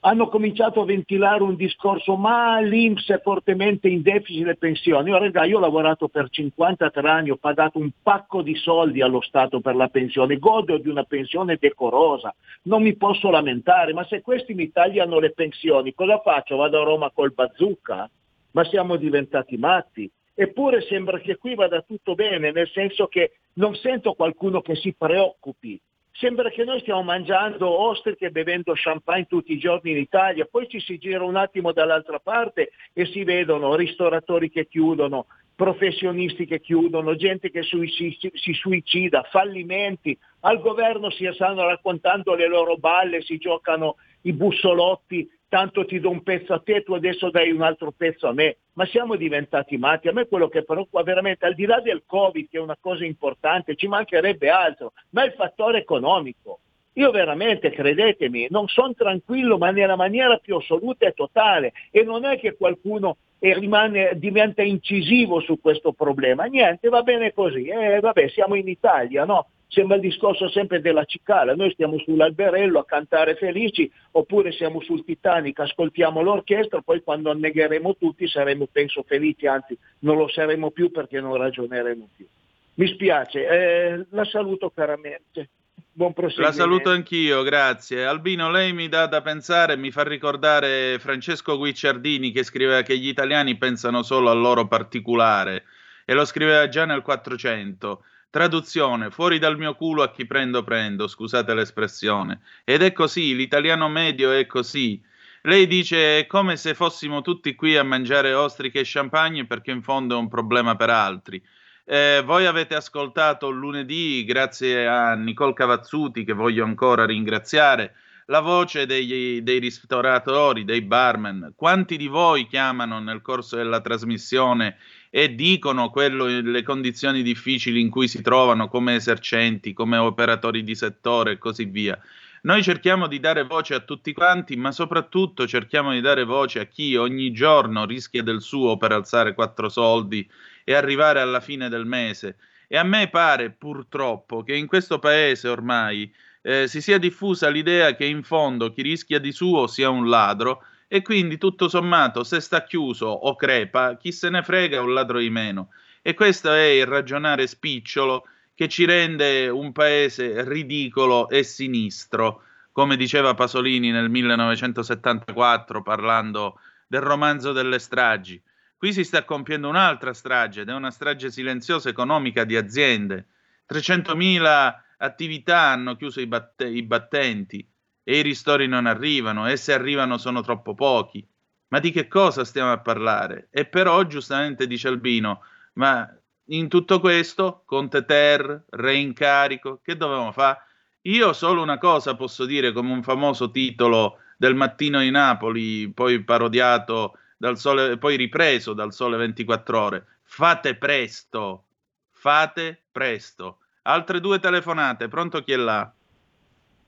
Hanno 0.00 0.28
cominciato 0.28 0.80
a 0.80 0.84
ventilare 0.84 1.42
un 1.42 1.56
discorso, 1.56 2.14
ma 2.14 2.60
l'Inps 2.60 3.10
è 3.10 3.20
fortemente 3.20 3.88
in 3.88 4.02
deficit 4.02 4.46
le 4.46 4.56
pensioni. 4.56 5.10
Io, 5.10 5.18
raga, 5.18 5.44
io 5.44 5.56
ho 5.56 5.60
lavorato 5.60 6.06
per 6.06 6.28
53 6.30 7.08
anni, 7.08 7.30
ho 7.30 7.36
pagato 7.36 7.78
un 7.78 7.90
pacco 8.00 8.42
di 8.42 8.54
soldi 8.54 9.02
allo 9.02 9.20
Stato 9.20 9.60
per 9.60 9.74
la 9.74 9.88
pensione, 9.88 10.38
godo 10.38 10.78
di 10.78 10.88
una 10.88 11.02
pensione 11.02 11.56
decorosa, 11.58 12.32
non 12.62 12.82
mi 12.82 12.94
posso 12.96 13.28
lamentare, 13.28 13.92
ma 13.92 14.04
se 14.04 14.22
questi 14.22 14.54
mi 14.54 14.70
tagliano 14.70 15.18
le 15.18 15.32
pensioni, 15.32 15.92
cosa 15.94 16.20
faccio? 16.20 16.56
Vado 16.56 16.80
a 16.80 16.84
Roma 16.84 17.10
col 17.10 17.32
bazooka? 17.32 18.08
Ma 18.52 18.64
siamo 18.64 18.94
diventati 18.96 19.56
matti. 19.56 20.08
Eppure 20.32 20.82
sembra 20.82 21.18
che 21.18 21.36
qui 21.36 21.56
vada 21.56 21.82
tutto 21.82 22.14
bene, 22.14 22.52
nel 22.52 22.68
senso 22.68 23.08
che 23.08 23.32
non 23.54 23.74
sento 23.74 24.12
qualcuno 24.12 24.60
che 24.60 24.76
si 24.76 24.94
preoccupi. 24.96 25.80
Sembra 26.18 26.50
che 26.50 26.64
noi 26.64 26.80
stiamo 26.80 27.04
mangiando 27.04 27.68
ostriche 27.68 28.26
e 28.26 28.30
bevendo 28.30 28.72
champagne 28.74 29.26
tutti 29.26 29.52
i 29.52 29.58
giorni 29.58 29.92
in 29.92 29.98
Italia, 29.98 30.48
poi 30.50 30.68
ci 30.68 30.80
si 30.80 30.98
gira 30.98 31.22
un 31.22 31.36
attimo 31.36 31.70
dall'altra 31.70 32.18
parte 32.18 32.72
e 32.92 33.06
si 33.06 33.22
vedono 33.22 33.76
ristoratori 33.76 34.50
che 34.50 34.66
chiudono, 34.66 35.26
professionisti 35.54 36.44
che 36.44 36.60
chiudono, 36.60 37.14
gente 37.14 37.52
che 37.52 37.62
sui- 37.62 37.88
si, 37.90 38.18
si 38.32 38.52
suicida, 38.52 39.28
fallimenti, 39.30 40.18
al 40.40 40.60
governo 40.60 41.08
si 41.10 41.28
stanno 41.34 41.64
raccontando 41.64 42.34
le 42.34 42.48
loro 42.48 42.76
balle, 42.78 43.22
si 43.22 43.38
giocano 43.38 43.94
i 44.22 44.32
bussolotti, 44.32 45.30
tanto 45.48 45.84
ti 45.84 45.98
do 45.98 46.10
un 46.10 46.22
pezzo 46.22 46.52
a 46.52 46.60
te, 46.60 46.82
tu 46.82 46.94
adesso 46.94 47.30
dai 47.30 47.50
un 47.50 47.62
altro 47.62 47.92
pezzo 47.96 48.28
a 48.28 48.32
me. 48.32 48.58
Ma 48.74 48.86
siamo 48.86 49.16
diventati 49.16 49.76
matti. 49.76 50.08
A 50.08 50.12
me 50.12 50.26
quello 50.26 50.48
che 50.48 50.64
preoccupa 50.64 51.02
veramente, 51.02 51.46
al 51.46 51.54
di 51.54 51.66
là 51.66 51.80
del 51.80 52.02
Covid, 52.06 52.48
che 52.48 52.58
è 52.58 52.60
una 52.60 52.76
cosa 52.80 53.04
importante, 53.04 53.74
ci 53.74 53.88
mancherebbe 53.88 54.50
altro, 54.50 54.92
ma 55.10 55.24
il 55.24 55.32
fattore 55.32 55.78
economico. 55.78 56.60
Io 56.94 57.10
veramente, 57.10 57.70
credetemi, 57.70 58.48
non 58.50 58.66
sono 58.66 58.92
tranquillo, 58.92 59.56
ma 59.56 59.70
nella 59.70 59.96
maniera 59.96 60.36
più 60.38 60.56
assoluta 60.56 61.06
e 61.06 61.12
totale. 61.12 61.72
E 61.90 62.02
non 62.02 62.24
è 62.24 62.38
che 62.38 62.56
qualcuno 62.56 63.16
eh, 63.38 63.54
rimane, 63.54 64.12
diventa 64.16 64.62
incisivo 64.62 65.40
su 65.40 65.60
questo 65.60 65.92
problema. 65.92 66.44
Niente, 66.44 66.88
va 66.88 67.02
bene 67.02 67.32
così. 67.32 67.66
Eh, 67.66 68.00
vabbè, 68.00 68.28
siamo 68.28 68.56
in 68.56 68.68
Italia, 68.68 69.24
no? 69.24 69.46
Sembra 69.70 69.96
il 69.96 70.02
discorso 70.02 70.48
sempre 70.48 70.80
della 70.80 71.04
cicala, 71.04 71.54
noi 71.54 71.70
stiamo 71.72 71.98
sull'alberello 71.98 72.78
a 72.78 72.86
cantare 72.86 73.34
felici, 73.34 73.90
oppure 74.12 74.50
siamo 74.50 74.80
sul 74.80 75.04
Titanic, 75.04 75.60
ascoltiamo 75.60 76.22
l'orchestra, 76.22 76.80
poi 76.80 77.02
quando 77.02 77.30
annegheremo 77.30 77.96
tutti 77.96 78.26
saremo, 78.26 78.66
penso, 78.72 79.04
felici, 79.06 79.46
anzi 79.46 79.76
non 80.00 80.16
lo 80.16 80.26
saremo 80.28 80.70
più 80.70 80.90
perché 80.90 81.20
non 81.20 81.36
ragioneremo 81.36 82.08
più. 82.16 82.26
Mi 82.74 82.86
spiace, 82.88 83.46
eh, 83.46 84.06
la 84.10 84.24
saluto 84.24 84.70
caramente. 84.70 85.50
Buon 85.92 86.12
La 86.14 86.14
proseguimento. 86.14 86.58
saluto 86.58 86.90
anch'io, 86.90 87.42
grazie. 87.42 88.06
Albino, 88.06 88.50
lei 88.50 88.72
mi 88.72 88.88
dà 88.88 89.06
da 89.06 89.20
pensare, 89.20 89.76
mi 89.76 89.90
fa 89.90 90.04
ricordare 90.04 90.96
Francesco 91.00 91.58
Guicciardini 91.58 92.30
che 92.30 92.44
scriveva 92.44 92.82
che 92.82 92.96
gli 92.96 93.08
italiani 93.08 93.58
pensano 93.58 94.02
solo 94.02 94.30
al 94.30 94.38
loro 94.38 94.66
particolare 94.68 95.64
e 96.04 96.14
lo 96.14 96.24
scriveva 96.24 96.68
già 96.68 96.84
nel 96.84 97.02
400. 97.02 98.02
Traduzione, 98.30 99.10
fuori 99.10 99.38
dal 99.38 99.56
mio 99.56 99.74
culo 99.74 100.02
a 100.02 100.10
chi 100.10 100.26
prendo 100.26 100.62
prendo, 100.62 101.08
scusate 101.08 101.54
l'espressione. 101.54 102.40
Ed 102.62 102.82
è 102.82 102.92
così, 102.92 103.34
l'italiano 103.34 103.88
medio 103.88 104.32
è 104.32 104.46
così. 104.46 105.02
Lei 105.42 105.66
dice 105.66 106.18
è 106.18 106.26
come 106.26 106.56
se 106.58 106.74
fossimo 106.74 107.22
tutti 107.22 107.54
qui 107.54 107.76
a 107.76 107.82
mangiare 107.84 108.34
ostriche 108.34 108.80
e 108.80 108.84
champagne 108.84 109.46
perché 109.46 109.70
in 109.70 109.82
fondo 109.82 110.14
è 110.14 110.18
un 110.18 110.28
problema 110.28 110.76
per 110.76 110.90
altri. 110.90 111.42
Eh, 111.86 112.22
voi 112.22 112.44
avete 112.44 112.74
ascoltato 112.74 113.48
lunedì, 113.48 114.22
grazie 114.24 114.86
a 114.86 115.14
Nicole 115.14 115.54
Cavazzuti, 115.54 116.24
che 116.24 116.34
voglio 116.34 116.64
ancora 116.64 117.06
ringraziare, 117.06 117.94
la 118.30 118.40
voce 118.40 118.84
degli- 118.84 119.40
dei 119.40 119.58
ristoratori, 119.58 120.64
dei 120.64 120.82
barman. 120.82 121.52
Quanti 121.56 121.96
di 121.96 122.08
voi 122.08 122.46
chiamano 122.46 122.98
nel 123.00 123.22
corso 123.22 123.56
della 123.56 123.80
trasmissione 123.80 124.76
e 125.08 125.34
dicono 125.34 125.88
quello, 125.88 126.26
le 126.26 126.62
condizioni 126.62 127.22
difficili 127.22 127.80
in 127.80 127.88
cui 127.88 128.06
si 128.06 128.20
trovano 128.20 128.68
come 128.68 128.96
esercenti, 128.96 129.72
come 129.72 129.96
operatori 129.96 130.62
di 130.62 130.74
settore 130.74 131.32
e 131.32 131.38
così 131.38 131.64
via? 131.64 131.98
Noi 132.42 132.62
cerchiamo 132.62 133.06
di 133.06 133.18
dare 133.18 133.44
voce 133.44 133.74
a 133.74 133.80
tutti 133.80 134.12
quanti, 134.12 134.56
ma 134.56 134.72
soprattutto 134.72 135.46
cerchiamo 135.46 135.92
di 135.92 136.00
dare 136.02 136.24
voce 136.24 136.60
a 136.60 136.64
chi 136.66 136.96
ogni 136.96 137.32
giorno 137.32 137.86
rischia 137.86 138.22
del 138.22 138.42
suo 138.42 138.76
per 138.76 138.92
alzare 138.92 139.32
quattro 139.32 139.70
soldi 139.70 140.28
e 140.64 140.74
arrivare 140.74 141.20
alla 141.20 141.40
fine 141.40 141.70
del 141.70 141.86
mese. 141.86 142.36
E 142.68 142.76
a 142.76 142.84
me 142.84 143.08
pare 143.08 143.50
purtroppo 143.50 144.42
che 144.42 144.54
in 144.54 144.66
questo 144.66 144.98
paese 144.98 145.48
ormai 145.48 146.12
eh, 146.42 146.68
si 146.68 146.80
sia 146.80 146.98
diffusa 146.98 147.48
l'idea 147.48 147.94
che 147.94 148.04
in 148.04 148.22
fondo 148.22 148.72
chi 148.72 148.82
rischia 148.82 149.18
di 149.18 149.32
suo 149.32 149.66
sia 149.66 149.88
un 149.88 150.08
ladro 150.08 150.62
e 150.88 151.02
quindi 151.02 151.36
tutto 151.36 151.68
sommato 151.68 152.24
se 152.24 152.40
sta 152.40 152.64
chiuso 152.64 153.06
o 153.06 153.36
crepa, 153.36 153.96
chi 153.96 154.10
se 154.10 154.30
ne 154.30 154.42
frega 154.42 154.80
un 154.80 154.94
ladro 154.94 155.18
di 155.18 155.30
meno. 155.30 155.68
E 156.00 156.14
questo 156.14 156.50
è 156.52 156.64
il 156.64 156.86
ragionare 156.86 157.46
spicciolo 157.46 158.24
che 158.54 158.68
ci 158.68 158.86
rende 158.86 159.48
un 159.48 159.72
paese 159.72 160.42
ridicolo 160.48 161.28
e 161.28 161.42
sinistro, 161.42 162.42
come 162.72 162.96
diceva 162.96 163.34
Pasolini 163.34 163.90
nel 163.90 164.08
1974 164.08 165.82
parlando 165.82 166.58
del 166.86 167.02
romanzo 167.02 167.52
delle 167.52 167.78
stragi. 167.78 168.40
Qui 168.76 168.92
si 168.92 169.04
sta 169.04 169.24
compiendo 169.24 169.68
un'altra 169.68 170.14
strage 170.14 170.62
ed 170.62 170.68
è 170.68 170.72
una 170.72 170.90
strage 170.90 171.30
silenziosa 171.30 171.88
economica 171.88 172.44
di 172.44 172.56
aziende. 172.56 173.26
300.000 173.70 174.74
attività 174.98 175.60
hanno 175.70 175.96
chiuso 175.96 176.20
i, 176.20 176.26
batte- 176.26 176.68
i 176.68 176.82
battenti 176.82 177.66
e 178.02 178.18
i 178.18 178.22
ristori 178.22 178.66
non 178.66 178.86
arrivano 178.86 179.48
e 179.48 179.56
se 179.56 179.72
arrivano 179.72 180.18
sono 180.18 180.42
troppo 180.42 180.74
pochi. 180.74 181.26
Ma 181.68 181.80
di 181.80 181.90
che 181.90 182.08
cosa 182.08 182.44
stiamo 182.44 182.72
a 182.72 182.78
parlare? 182.80 183.48
E 183.50 183.66
però 183.66 184.02
giustamente 184.04 184.66
dice 184.66 184.88
Albino, 184.88 185.42
ma 185.74 186.10
in 186.50 186.68
tutto 186.68 186.98
questo, 187.00 187.62
Conte 187.66 188.06
Ter, 188.06 188.64
reincarico, 188.70 189.80
che 189.82 189.96
dovevamo 189.96 190.32
fare? 190.32 190.60
Io 191.02 191.32
solo 191.34 191.60
una 191.60 191.78
cosa 191.78 192.16
posso 192.16 192.46
dire 192.46 192.72
come 192.72 192.92
un 192.92 193.02
famoso 193.02 193.50
titolo 193.50 194.18
del 194.36 194.54
mattino 194.54 195.00
di 195.00 195.10
Napoli, 195.10 195.90
poi 195.92 196.22
parodiato 196.24 197.18
dal 197.36 197.58
sole, 197.58 197.98
poi 197.98 198.16
ripreso 198.16 198.72
dal 198.72 198.92
sole 198.92 199.16
24 199.18 199.80
ore. 199.80 200.06
Fate 200.22 200.74
presto, 200.76 201.64
fate 202.10 202.84
presto. 202.90 203.58
Altre 203.82 204.20
due 204.20 204.38
telefonate, 204.38 205.08
pronto 205.08 205.40
chi 205.40 205.52
è 205.52 205.56
là? 205.56 205.90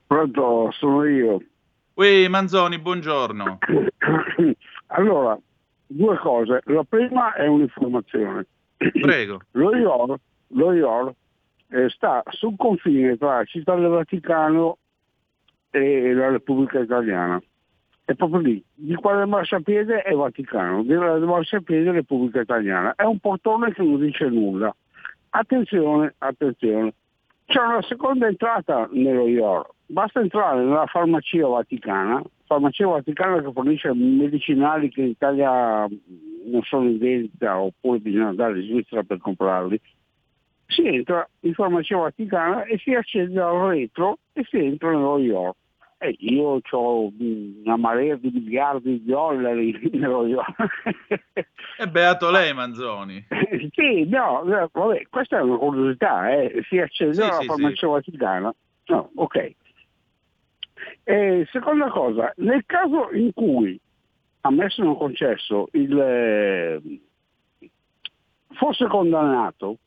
Pronto, 0.07 0.69
sono 0.71 1.05
io. 1.05 1.41
Ui, 1.93 2.27
Manzoni, 2.29 2.79
buongiorno. 2.79 3.57
Allora, 4.93 5.39
due 5.87 6.17
cose. 6.17 6.61
La 6.65 6.83
prima 6.83 7.33
è 7.33 7.47
un'informazione. 7.47 8.45
Prego. 8.75 9.39
Lo 9.51 9.73
IOR, 9.73 10.19
lo 10.47 10.73
IOR 10.73 11.13
eh, 11.69 11.89
sta 11.89 12.23
sul 12.29 12.55
confine 12.57 13.17
tra 13.17 13.43
Città 13.45 13.75
del 13.75 13.87
Vaticano 13.87 14.77
e 15.69 16.13
la 16.13 16.29
Repubblica 16.29 16.79
Italiana. 16.79 17.41
È 18.03 18.13
proprio 18.15 18.41
lì. 18.41 18.63
Di 18.73 18.95
quale 18.95 19.25
marciapiede 19.25 20.01
è 20.01 20.13
Vaticano, 20.13 20.83
di 20.83 20.93
quale 20.93 21.25
marciapiede 21.25 21.89
è 21.89 21.93
Repubblica 21.93 22.41
Italiana. 22.41 22.93
È 22.95 23.03
un 23.03 23.19
portone 23.19 23.71
che 23.73 23.81
non 23.81 23.99
dice 23.99 24.27
nulla. 24.27 24.75
Attenzione, 25.33 26.13
attenzione. 26.17 26.93
C'è 27.45 27.61
una 27.61 27.81
seconda 27.83 28.27
entrata 28.27 28.89
nello 28.91 29.27
IOR. 29.27 29.69
Basta 29.85 30.19
entrare 30.19 30.63
nella 30.63 30.85
farmacia 30.87 31.47
vaticana, 31.47 32.21
farmacia 32.45 32.87
vaticana 32.87 33.41
che 33.41 33.51
fornisce 33.51 33.93
medicinali 33.93 34.89
che 34.89 35.01
in 35.01 35.07
Italia 35.07 35.87
non 35.87 36.61
sono 36.63 36.89
in 36.89 36.97
vendita 36.97 37.59
oppure 37.59 37.99
bisogna 37.99 38.27
andare 38.27 38.59
in 38.59 38.67
Svizzera 38.67 39.03
per 39.03 39.19
comprarli. 39.19 39.79
Si 40.67 40.85
entra 40.85 41.27
in 41.41 41.53
farmacia 41.53 41.97
vaticana 41.97 42.63
e 42.63 42.77
si 42.77 42.93
accede 42.93 43.39
al 43.39 43.69
retro 43.69 44.19
e 44.33 44.43
si 44.49 44.57
entra 44.57 44.91
nello 44.91 45.17
IOR. 45.17 45.53
E 46.03 46.15
io 46.17 46.59
ho 46.67 47.11
una 47.19 47.75
marea 47.77 48.15
di 48.15 48.31
miliardi 48.33 49.03
di 49.03 49.05
dollari. 49.05 49.71
È 51.77 51.85
beato 51.85 52.31
lei, 52.31 52.53
Manzoni. 52.55 53.23
Sì, 53.71 54.05
no, 54.09 54.41
vabbè, 54.71 55.03
questa 55.09 55.37
è 55.37 55.41
una 55.41 55.57
curiosità, 55.57 56.31
eh. 56.31 56.63
si 56.67 56.79
accede 56.79 57.13
Sì, 57.13 57.21
alla 57.21 57.39
sì, 57.41 57.45
farmacia 57.45 57.87
vaticana. 57.87 58.51
No, 58.87 59.11
ok. 59.13 59.51
E 61.03 61.47
seconda 61.51 61.89
cosa, 61.89 62.33
nel 62.37 62.63
caso 62.65 63.11
in 63.11 63.31
cui 63.33 63.79
ammesso 64.41 64.81
non 64.81 64.97
concesso 64.97 65.67
il, 65.73 65.99
eh, 65.99 66.81
fosse 68.53 68.87
condannato, 68.87 69.77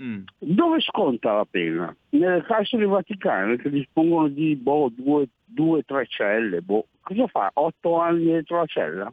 Mm. 0.00 0.22
dove 0.38 0.80
sconta 0.80 1.34
la 1.34 1.46
pena? 1.48 1.94
Nelle 2.10 2.42
carceri 2.42 2.86
vaticane 2.86 3.56
che 3.56 3.68
dispongono 3.68 4.28
di 4.28 4.56
boh, 4.56 4.90
due, 4.94 5.28
due, 5.44 5.82
tre 5.82 6.06
celle, 6.06 6.62
boh. 6.62 6.86
cosa 7.02 7.26
fa? 7.26 7.50
Otto 7.54 8.00
anni 8.00 8.24
dentro 8.24 8.58
la 8.58 8.66
cella? 8.66 9.12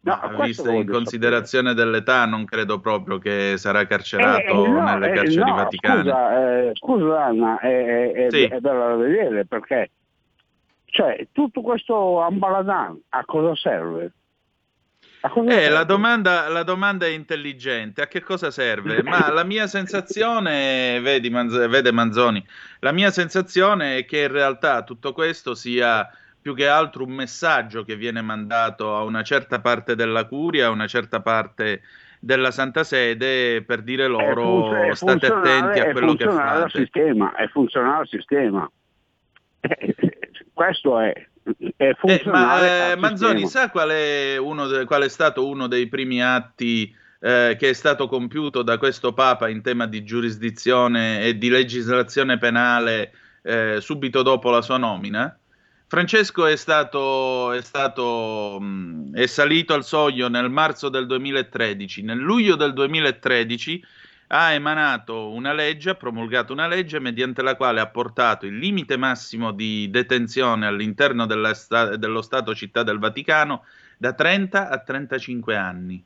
Ma 0.00 0.18
questo 0.20 0.62
visto 0.62 0.70
in 0.70 0.86
considerazione 0.86 1.74
dell'età, 1.74 2.24
non 2.24 2.44
credo 2.44 2.80
proprio 2.80 3.18
che 3.18 3.54
sarà 3.56 3.86
carcerato 3.86 4.64
Eh, 4.64 4.68
eh, 4.68 4.68
no, 4.68 4.84
nelle 4.84 5.10
eh, 5.10 5.14
carceri 5.14 5.50
no, 5.50 5.54
vaticane. 5.54 6.00
Scusa, 6.02 6.38
eh, 6.38 6.70
scusa 6.74 7.24
Anna, 7.24 7.58
è, 7.58 8.12
è, 8.12 8.30
Sì. 8.30 8.42
è 8.44 8.60
bella 8.60 8.86
da 8.88 8.96
vedere 8.96 9.44
perché 9.44 9.90
cioè, 10.90 11.26
tutto 11.32 11.60
questo 11.60 12.20
ambaladan 12.20 13.00
a 13.10 13.24
cosa 13.24 13.54
serve? 13.54 14.12
Eh, 15.48 15.68
la 15.68 15.84
domanda, 15.84 16.48
la 16.48 16.62
domanda 16.62 17.06
è 17.06 17.10
intelligente. 17.10 18.02
A 18.02 18.06
che 18.06 18.22
cosa 18.22 18.50
serve? 18.50 19.02
Ma 19.02 19.30
la 19.30 19.44
mia 19.44 19.66
sensazione, 19.66 21.00
vedi, 21.00 21.30
Manz- 21.30 21.68
vede 21.68 21.92
Manzoni, 21.92 22.44
la 22.80 22.92
mia 22.92 23.10
sensazione 23.10 23.98
è 23.98 24.04
che 24.04 24.22
in 24.22 24.32
realtà 24.32 24.82
tutto 24.82 25.12
questo 25.12 25.54
sia 25.54 26.08
più 26.40 26.54
che 26.54 26.68
altro 26.68 27.04
un 27.04 27.12
messaggio 27.12 27.84
che 27.84 27.96
viene 27.96 28.22
mandato 28.22 28.96
a 28.96 29.02
una 29.02 29.22
certa 29.22 29.60
parte 29.60 29.94
della 29.94 30.24
curia, 30.26 30.66
a 30.66 30.70
una 30.70 30.86
certa 30.86 31.20
parte 31.20 31.82
della 32.20 32.50
Santa 32.50 32.84
Sede 32.84 33.62
per 33.62 33.82
dire 33.82 34.06
loro 34.06 34.74
è 34.74 34.94
state 34.94 35.26
attenti 35.26 35.80
a 35.80 35.92
quello 35.92 36.14
che 36.14 36.24
fate. 36.28 36.78
sistema, 36.78 37.34
è 37.34 37.46
funzionale 37.48 38.00
al 38.00 38.08
sistema. 38.08 38.70
Eh, 39.60 39.94
questo 40.52 40.98
è, 41.00 41.12
è 41.76 41.88
Eh, 41.88 41.94
funzionale 41.98 42.68
ma 42.68 42.92
eh, 42.92 42.96
Manzoni, 42.96 43.46
sa 43.46 43.70
qual 43.70 43.90
è, 43.90 44.36
uno 44.36 44.66
de- 44.66 44.84
qual 44.84 45.02
è 45.02 45.08
stato 45.08 45.46
uno 45.46 45.66
dei 45.66 45.88
primi 45.88 46.22
atti 46.22 46.94
eh, 47.20 47.56
che 47.58 47.70
è 47.70 47.72
stato 47.72 48.06
compiuto 48.08 48.62
da 48.62 48.78
questo 48.78 49.12
Papa 49.12 49.48
in 49.48 49.62
tema 49.62 49.86
di 49.86 50.04
giurisdizione 50.04 51.22
e 51.22 51.36
di 51.38 51.48
legislazione 51.48 52.38
penale 52.38 53.12
eh, 53.42 53.78
subito 53.80 54.22
dopo 54.22 54.50
la 54.50 54.62
sua 54.62 54.76
nomina? 54.76 55.36
Francesco 55.90 56.44
è 56.44 56.54
stato, 56.56 57.50
è 57.52 57.62
stato 57.62 58.58
mh, 58.60 59.14
è 59.14 59.26
salito 59.26 59.72
al 59.72 59.84
soglio 59.84 60.28
nel 60.28 60.50
marzo 60.50 60.90
del 60.90 61.06
2013. 61.06 62.02
Nel 62.02 62.18
luglio 62.18 62.56
del 62.56 62.74
2013 62.74 63.82
ha 64.28 64.52
emanato 64.52 65.30
una 65.30 65.52
legge, 65.52 65.90
ha 65.90 65.94
promulgato 65.94 66.52
una 66.52 66.66
legge 66.66 66.98
mediante 66.98 67.42
la 67.42 67.56
quale 67.56 67.80
ha 67.80 67.88
portato 67.88 68.46
il 68.46 68.58
limite 68.58 68.96
massimo 68.96 69.52
di 69.52 69.88
detenzione 69.90 70.66
all'interno 70.66 71.26
sta- 71.54 71.96
dello 71.96 72.20
Stato 72.20 72.54
città 72.54 72.82
del 72.82 72.98
Vaticano 72.98 73.64
da 73.96 74.12
30 74.12 74.68
a 74.68 74.78
35 74.78 75.56
anni. 75.56 76.04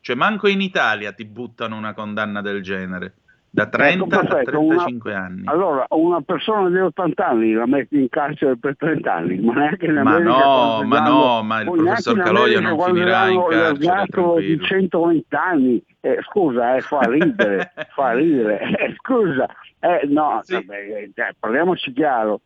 Cioè, 0.00 0.16
manco 0.16 0.48
in 0.48 0.60
Italia 0.60 1.12
ti 1.12 1.24
buttano 1.24 1.76
una 1.76 1.94
condanna 1.94 2.42
del 2.42 2.62
genere. 2.62 3.14
Da 3.54 3.66
30 3.68 4.04
Ecco, 4.04 4.14
a 4.16 4.18
perfetto, 4.18 4.58
una- 4.60 4.74
35 4.82 5.14
anni. 5.14 5.42
Allora, 5.44 5.86
una 5.90 6.20
persona 6.22 6.68
di 6.68 6.76
80 6.76 7.24
anni 7.28 7.52
la 7.52 7.66
metti 7.66 8.00
in 8.00 8.08
carcere 8.08 8.56
per 8.56 8.76
30 8.76 9.14
anni, 9.14 9.38
ma 9.38 9.52
neanche 9.54 9.86
in 9.86 9.92
Ma 9.94 10.00
America 10.00 10.28
no, 10.30 10.34
quando 10.34 10.86
ma 10.88 11.00
no, 11.08 11.42
ma 11.44 11.60
il 11.60 11.70
professor 11.70 12.20
Caloia 12.20 12.58
non 12.58 12.80
finirà 12.80 13.28
in 13.28 13.40
carcere, 13.48 13.72
di 13.78 13.86
tranquillo. 13.86 14.64
120 14.64 15.26
anni. 15.36 15.82
Eh, 16.00 16.18
scusa, 16.22 16.74
eh, 16.74 16.80
fa 16.80 16.98
ridere, 17.02 17.72
fa 17.94 18.12
ridere. 18.14 18.58
Eh, 18.76 18.94
scusa, 19.00 19.46
eh, 19.78 20.04
no, 20.08 20.42
vabbè, 20.44 20.74
eh, 20.74 21.10
dai, 21.14 21.30
parliamoci 21.38 21.92
chiaro. 21.92 22.40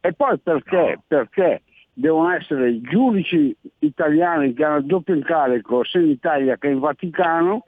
E 0.00 0.12
poi 0.12 0.38
perché? 0.38 1.00
Perché 1.04 1.62
devono 1.92 2.30
essere 2.30 2.80
giudici 2.82 3.54
italiani 3.80 4.54
che 4.54 4.64
hanno 4.64 4.76
il 4.76 4.86
doppio 4.86 5.14
incarico 5.14 5.82
sia 5.84 6.00
in 6.00 6.08
Italia 6.10 6.56
che 6.56 6.68
in 6.68 6.78
Vaticano 6.78 7.64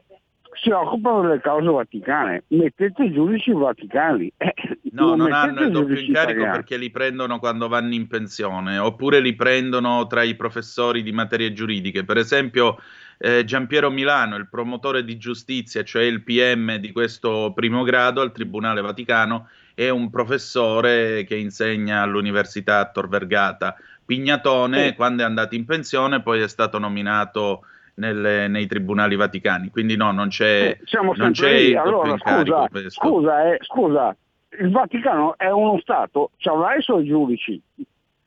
si 0.55 0.71
occupano 0.71 1.23
delle 1.23 1.41
cause 1.41 1.69
vaticane. 1.69 2.45
Mettete 2.49 3.05
i 3.05 3.13
giudici 3.13 3.53
vaticani. 3.53 4.33
Eh, 4.37 4.55
No, 4.95 5.15
non 5.17 5.29
mettete 5.29 5.35
hanno 5.35 5.61
il 5.63 5.71
doppio 5.73 5.99
incarico 5.99 6.31
italiani. 6.41 6.51
perché 6.57 6.77
li 6.77 6.91
prendono 6.91 7.39
quando 7.41 7.67
vanno 7.69 7.95
in 7.95 8.07
pensione, 8.07 8.79
oppure 8.79 9.21
li 9.21 9.35
prendono 9.35 10.07
tra 10.07 10.23
i 10.23 10.37
professori 10.37 11.03
di 11.03 11.11
materie 11.13 11.53
giuridiche. 11.53 12.05
Per 12.05 12.17
esempio, 12.17 12.79
eh, 13.19 13.43
Giampiero 13.45 13.91
Milano, 13.91 14.37
il 14.37 14.49
promotore 14.49 15.03
di 15.05 15.17
giustizia, 15.17 15.83
cioè 15.83 16.05
il 16.05 16.23
PM 16.23 16.77
di 16.77 16.93
questo 16.93 17.53
primo 17.55 17.83
grado 17.83 18.21
al 18.21 18.31
Tribunale 18.33 18.81
Vaticano, 18.83 19.49
è 19.75 19.89
un 19.89 20.09
professore 20.11 21.25
che 21.27 21.35
insegna 21.37 22.03
all'Università 22.03 22.89
Tor 22.91 23.09
Vergata. 23.09 23.75
Pignatone, 24.07 24.89
Sì. 24.89 24.95
quando 24.95 25.23
è 25.23 25.27
andato 25.27 25.55
in 25.57 25.65
pensione, 25.65 26.23
poi 26.23 26.41
è 26.41 26.49
stato 26.49 26.79
nominato 26.79 27.63
nelle- 27.95 28.49
nei 28.49 28.67
tribunali 28.67 29.17
vaticani. 29.17 29.71
Quindi 29.71 29.97
no, 29.97 30.11
non 30.13 30.29
c'è, 30.29 30.69
Eh, 30.69 30.81
Siamo 30.85 31.13
non 31.17 31.33
c'è 31.33 31.53
lì. 31.53 31.65
il 31.69 31.73
doppio 31.75 32.17
Allora, 32.25 32.69
scusa, 32.69 32.91
scusa, 32.91 33.53
eh, 33.53 33.59
scusa, 33.61 34.17
il 34.61 34.71
Vaticano 34.71 35.37
è 35.37 35.51
uno 35.51 35.79
Stato, 35.81 36.31
c'avrà 36.39 36.75
i 36.77 36.83
suoi 36.83 37.05
giudici. 37.07 37.61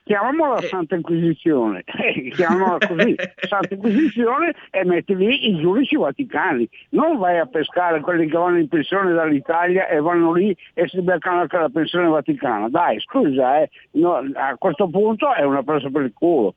Chiamiamola 0.04 0.62
Santa 0.62 0.96
Inquisizione, 0.96 1.84
eh, 2.00 2.30
chiamiamola 2.30 2.78
così, 2.88 3.14
Santa 3.50 3.74
Inquisizione 3.74 4.54
e 4.72 4.86
metti 4.86 5.14
lì 5.14 5.50
i 5.50 5.60
giudici 5.60 5.98
vaticani. 5.98 6.66
Non 6.92 7.18
vai 7.18 7.38
a 7.40 7.46
pescare 7.46 8.00
quelli 8.00 8.28
che 8.30 8.38
vanno 8.38 8.58
in 8.58 8.70
pensione 8.70 9.12
dall'Italia 9.12 9.86
e 9.88 10.00
vanno 10.00 10.32
lì 10.32 10.56
e 10.74 10.88
si 10.88 11.02
beccano 11.02 11.42
anche 11.42 11.58
la 11.58 11.68
pensione 11.68 12.08
vaticana. 12.08 12.70
Dai, 12.70 13.02
scusa, 13.02 13.60
eh, 13.62 13.70
no, 13.92 14.16
a 14.34 14.56
questo 14.58 14.88
punto 14.88 15.34
è 15.34 15.44
una 15.44 15.62
presa 15.64 15.90
per 15.90 16.04
il 16.04 16.14
culo. 16.14 16.56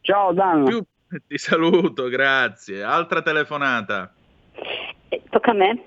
Ciao 0.00 0.32
Danna. 0.32 0.70
Ti 1.26 1.38
saluto, 1.38 2.08
grazie. 2.08 2.82
Altra 2.82 3.22
telefonata. 3.22 4.12
Tocca 5.30 5.50
a 5.50 5.54
me? 5.54 5.82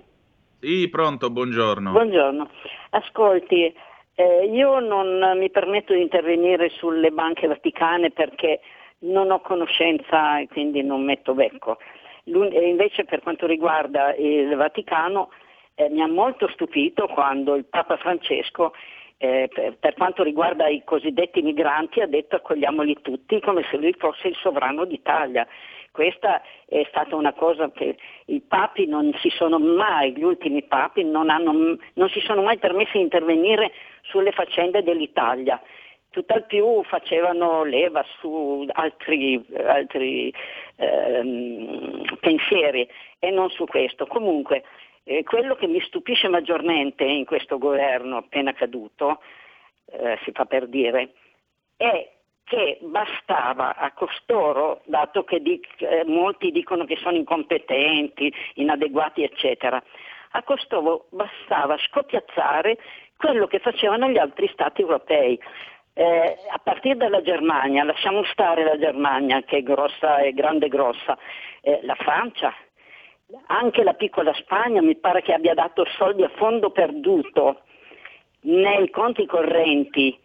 Sì, 0.60 0.90
pronto, 0.90 1.30
buongiorno. 1.30 1.92
Buongiorno. 1.92 2.50
Ascolti, 2.92 3.74
eh, 4.16 4.46
io 4.46 4.80
non 4.80 5.38
mi 5.38 5.50
permetto 5.50 5.94
di 5.94 6.02
intervenire 6.02 6.70
sulle 6.70 7.12
banche 7.12 7.48
vaticane 7.48 8.12
perché 8.12 8.60
non 9.00 9.32
ho 9.32 9.40
conoscenza 9.42 10.40
e 10.40 10.48
quindi 10.48 10.82
non 10.84 11.04
metto 11.04 11.34
becco. 11.34 11.78
L'un- 12.26 12.52
e 12.52 12.68
invece 12.68 13.04
per 13.06 13.22
quanto 13.22 13.46
riguarda 13.46 14.16
il 14.16 14.56
Vaticano 14.56 15.30
eh, 15.76 15.90
mi 15.90 16.02
ha 16.02 16.08
molto 16.08 16.48
stupito 16.50 17.08
quando 17.08 17.56
il 17.56 17.66
Papa 17.66 17.98
Francesco 17.98 18.74
eh, 19.18 19.50
per, 19.54 19.78
per 19.78 19.94
quanto 19.94 20.24
riguarda 20.24 20.68
i 20.68 20.84
cosiddetti 20.84 21.42
migranti 21.42 22.02
ha 22.02 22.08
detto 22.08 22.36
accogliamoli 22.36 23.02
tutti 23.02 23.40
come 23.40 23.64
se 23.70 23.78
lui 23.78 23.94
fosse 23.98 24.28
il 24.28 24.36
sovrano 24.36 24.86
d'Italia. 24.86 25.48
Questa 25.92 26.42
è 26.66 26.84
stata 26.90 27.16
una 27.16 27.34
cosa 27.34 27.70
che 27.70 27.98
i 28.26 28.42
papi 28.42 28.88
non 28.88 29.14
si 29.22 29.30
sono 29.30 29.60
mai, 29.60 30.12
gli 30.14 30.24
ultimi 30.24 30.64
papi 30.64 31.04
non, 31.04 31.30
hanno, 31.30 31.78
non 31.94 32.10
si 32.10 32.20
sono 32.22 32.42
mai 32.42 32.58
permessi 32.58 32.94
di 32.94 33.04
intervenire 33.04 33.72
sulle 34.02 34.32
faccende 34.32 34.82
dell'Italia. 34.82 35.62
Tutt'al 36.10 36.46
più 36.46 36.84
facevano 36.84 37.64
leva 37.64 38.04
su 38.20 38.66
altri, 38.72 39.46
altri 39.66 40.34
ehm, 40.78 42.18
pensieri 42.20 42.90
e 43.20 43.30
non 43.30 43.50
su 43.52 43.66
questo. 43.66 44.08
Comunque, 44.08 44.64
eh, 45.04 45.24
quello 45.24 45.56
che 45.56 45.68
mi 45.68 45.82
stupisce 45.82 46.28
maggiormente 46.28 47.04
in 47.04 47.26
questo 47.26 47.58
governo 47.58 48.18
appena 48.18 48.54
caduto, 48.54 49.22
eh, 49.86 50.18
si 50.24 50.32
fa 50.32 50.46
per 50.46 50.68
dire, 50.68 51.14
è 51.76 52.10
che 52.44 52.78
bastava 52.82 53.76
a 53.76 53.92
costoro, 53.92 54.82
dato 54.86 55.24
che 55.24 55.42
dic- 55.42 55.82
eh, 55.82 56.04
molti 56.06 56.52
dicono 56.52 56.86
che 56.86 56.98
sono 56.98 57.16
incompetenti, 57.16 58.34
inadeguati, 58.56 59.24
eccetera, 59.24 59.82
a 60.32 60.44
costoro 60.44 61.08
bastava 61.10 61.78
scoppiazzare 61.78 62.78
quello 63.18 63.48
che 63.48 63.60
facevano 63.60 64.10
gli 64.10 64.18
altri 64.18 64.50
stati 64.52 64.82
europei. 64.82 65.40
Eh, 65.96 66.38
a 66.50 66.58
partire 66.58 66.96
dalla 66.96 67.22
Germania, 67.22 67.84
lasciamo 67.84 68.24
stare 68.24 68.64
la 68.64 68.78
Germania 68.80 69.44
che 69.44 69.58
è 69.58 69.64
grossa 69.64 70.18
e 70.18 70.34
grande 70.34 70.68
grossa, 70.68 71.18
eh, 71.62 71.80
la 71.84 71.96
Francia, 71.96 72.54
anche 73.48 73.84
la 73.84 73.94
piccola 73.94 74.34
Spagna 74.34 74.82
mi 74.82 74.96
pare 74.96 75.22
che 75.22 75.34
abbia 75.34 75.54
dato 75.54 75.86
soldi 75.98 76.24
a 76.24 76.32
fondo 76.36 76.72
perduto 76.72 77.62
nei 78.42 78.90
conti 78.90 79.26
correnti 79.26 80.18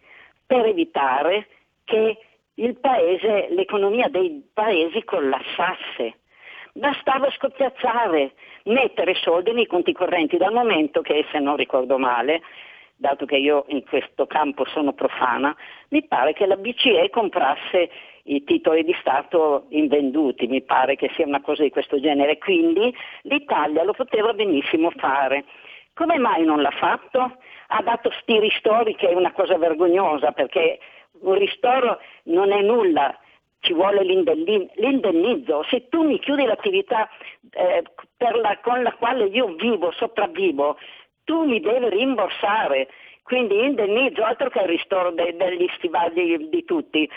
per 0.45 0.65
evitare 0.65 1.47
che 1.85 2.17
paese, 2.81 3.47
l'economia 3.51 4.09
dei 4.09 4.43
paesi 4.53 5.03
collassasse. 5.03 6.15
Bastava 6.73 7.29
scoppiazzare, 7.31 8.33
mettere 8.65 9.15
soldi 9.15 9.53
nei 9.53 9.65
conti 9.65 9.93
correnti, 9.93 10.37
dal 10.37 10.53
momento 10.53 11.01
che, 11.01 11.25
se 11.31 11.39
non 11.39 11.55
ricordo 11.55 11.97
male, 11.97 12.41
dato 12.95 13.25
che 13.25 13.37
io 13.37 13.65
in 13.69 13.83
questo 13.85 14.27
campo 14.27 14.65
sono 14.65 14.93
profana, 14.93 15.55
mi 15.89 16.05
pare 16.05 16.33
che 16.33 16.45
la 16.45 16.57
BCE 16.57 17.09
comprasse 17.09 17.89
i 18.23 18.43
titoli 18.43 18.83
di 18.83 18.95
Stato 18.99 19.65
invenduti, 19.69 20.47
mi 20.47 20.61
pare 20.61 20.95
che 20.95 21.09
sia 21.15 21.25
una 21.25 21.41
cosa 21.41 21.63
di 21.63 21.69
questo 21.69 21.99
genere, 21.99 22.37
quindi 22.37 22.93
l'Italia 23.23 23.83
lo 23.83 23.93
poteva 23.93 24.33
benissimo 24.33 24.91
fare. 24.91 25.45
Come 25.93 26.17
mai 26.17 26.43
non 26.43 26.61
l'ha 26.61 26.71
fatto? 26.71 27.37
Ha 27.67 27.81
dato 27.81 28.11
sti 28.21 28.39
ristori 28.39 28.95
che 28.95 29.09
è 29.09 29.13
una 29.13 29.31
cosa 29.31 29.57
vergognosa 29.57 30.31
perché 30.31 30.79
un 31.21 31.33
ristoro 31.37 31.99
non 32.23 32.51
è 32.51 32.61
nulla, 32.61 33.17
ci 33.61 33.73
vuole 33.73 34.03
l'indennizzo. 34.03 35.63
Se 35.63 35.89
tu 35.89 36.03
mi 36.03 36.19
chiudi 36.19 36.45
l'attività 36.45 37.09
eh, 37.51 37.83
la, 38.17 38.57
con 38.61 38.81
la 38.81 38.93
quale 38.93 39.25
io 39.25 39.53
vivo, 39.55 39.91
sopravvivo, 39.91 40.77
tu 41.23 41.45
mi 41.45 41.59
devi 41.59 41.89
rimborsare. 41.89 42.87
Quindi 43.23 43.63
indennizzo, 43.63 44.23
altro 44.23 44.49
che 44.49 44.59
il 44.59 44.67
ristoro 44.67 45.11
de, 45.11 45.35
degli 45.35 45.69
stivali 45.77 46.49
di 46.49 46.63
tutti. 46.65 47.09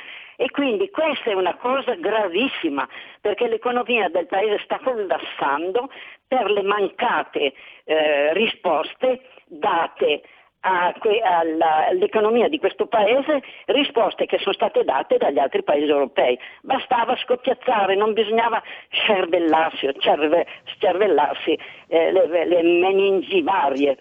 E 0.43 0.51
quindi 0.51 0.91
questa 0.91 1.31
è 1.31 1.35
una 1.35 1.55
cosa 1.55 1.95
gravissima, 1.95 2.89
perché 3.21 3.47
l'economia 3.47 4.09
del 4.09 4.27
Paese 4.27 4.59
sta 4.65 4.81
collassando 4.83 5.89
per 6.27 6.51
le 6.51 6.63
mancate 6.63 7.53
eh, 7.85 8.33
risposte 8.33 9.21
date 9.47 10.23
all'economia 10.63 12.49
di 12.49 12.59
questo 12.59 12.87
paese 12.87 13.43
risposte 13.67 14.27
che 14.27 14.39
sono 14.39 14.53
state 14.53 14.85
date 14.85 15.17
dagli 15.17 15.39
altri 15.39 15.63
paesi 15.63 15.89
europei. 15.89 16.39
Bastava 16.63 17.17
scoppiazzare, 17.17 17.95
non 17.97 18.13
bisognava 18.13 18.63
cervellarsi, 18.89 19.91
cerve- 19.99 20.47
cervellarsi 20.79 21.59
eh, 21.89 22.13
le, 22.13 22.45
le 22.47 22.63
meningi 22.63 23.43
varie. 23.43 23.99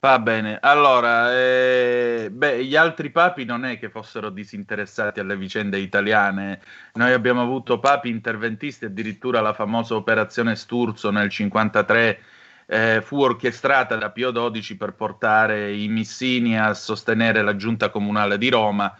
Va 0.00 0.20
bene, 0.20 0.58
allora, 0.60 1.36
eh, 1.36 2.28
beh, 2.30 2.64
gli 2.64 2.76
altri 2.76 3.10
papi 3.10 3.44
non 3.44 3.64
è 3.64 3.80
che 3.80 3.90
fossero 3.90 4.30
disinteressati 4.30 5.18
alle 5.18 5.36
vicende 5.36 5.78
italiane. 5.78 6.60
Noi 6.94 7.12
abbiamo 7.12 7.42
avuto 7.42 7.80
papi 7.80 8.08
interventisti, 8.08 8.84
addirittura 8.84 9.40
la 9.40 9.52
famosa 9.52 9.96
operazione 9.96 10.54
Sturzo 10.54 11.10
nel 11.10 11.32
1953 11.36 12.20
eh, 12.66 13.00
fu 13.02 13.18
orchestrata 13.20 13.96
da 13.96 14.10
Pio 14.10 14.30
XII 14.30 14.76
per 14.76 14.92
portare 14.92 15.72
i 15.72 15.88
missini 15.88 16.56
a 16.56 16.74
sostenere 16.74 17.42
la 17.42 17.56
giunta 17.56 17.90
comunale 17.90 18.38
di 18.38 18.50
Roma. 18.50 18.96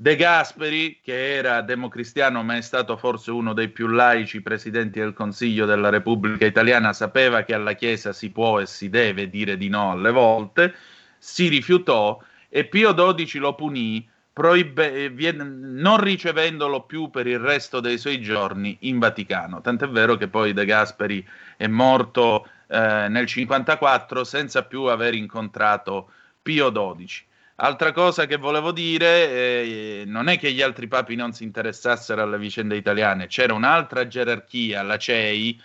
De 0.00 0.16
Gasperi, 0.16 0.98
che 1.02 1.34
era 1.34 1.60
democristiano 1.60 2.42
ma 2.42 2.56
è 2.56 2.62
stato 2.62 2.96
forse 2.96 3.30
uno 3.32 3.52
dei 3.52 3.68
più 3.68 3.86
laici 3.86 4.40
presidenti 4.40 4.98
del 4.98 5.12
Consiglio 5.12 5.66
della 5.66 5.90
Repubblica 5.90 6.46
Italiana, 6.46 6.94
sapeva 6.94 7.42
che 7.42 7.52
alla 7.52 7.74
Chiesa 7.74 8.14
si 8.14 8.30
può 8.30 8.60
e 8.60 8.64
si 8.64 8.88
deve 8.88 9.28
dire 9.28 9.58
di 9.58 9.68
no 9.68 9.90
alle 9.90 10.10
volte, 10.10 10.74
si 11.18 11.48
rifiutò 11.48 12.18
e 12.48 12.64
Pio 12.64 12.94
XII 12.94 13.40
lo 13.40 13.54
punì 13.54 14.08
proibe- 14.32 15.10
non 15.36 15.98
ricevendolo 15.98 16.84
più 16.84 17.10
per 17.10 17.26
il 17.26 17.38
resto 17.38 17.80
dei 17.80 17.98
suoi 17.98 18.22
giorni 18.22 18.78
in 18.80 18.98
Vaticano. 18.98 19.60
Tant'è 19.60 19.86
vero 19.86 20.16
che 20.16 20.28
poi 20.28 20.54
De 20.54 20.64
Gasperi 20.64 21.22
è 21.58 21.66
morto 21.66 22.46
eh, 22.68 22.78
nel 22.78 23.28
1954 23.28 24.24
senza 24.24 24.64
più 24.64 24.84
aver 24.84 25.12
incontrato 25.12 26.10
Pio 26.40 26.72
XII. 26.72 27.28
Altra 27.62 27.92
cosa 27.92 28.24
che 28.24 28.38
volevo 28.38 28.72
dire, 28.72 29.30
eh, 29.30 30.04
non 30.06 30.28
è 30.28 30.38
che 30.38 30.50
gli 30.50 30.62
altri 30.62 30.88
papi 30.88 31.14
non 31.14 31.34
si 31.34 31.44
interessassero 31.44 32.22
alle 32.22 32.38
vicende 32.38 32.74
italiane, 32.74 33.26
c'era 33.26 33.52
un'altra 33.52 34.06
gerarchia, 34.06 34.80
la 34.82 34.96
CEI, 34.96 35.60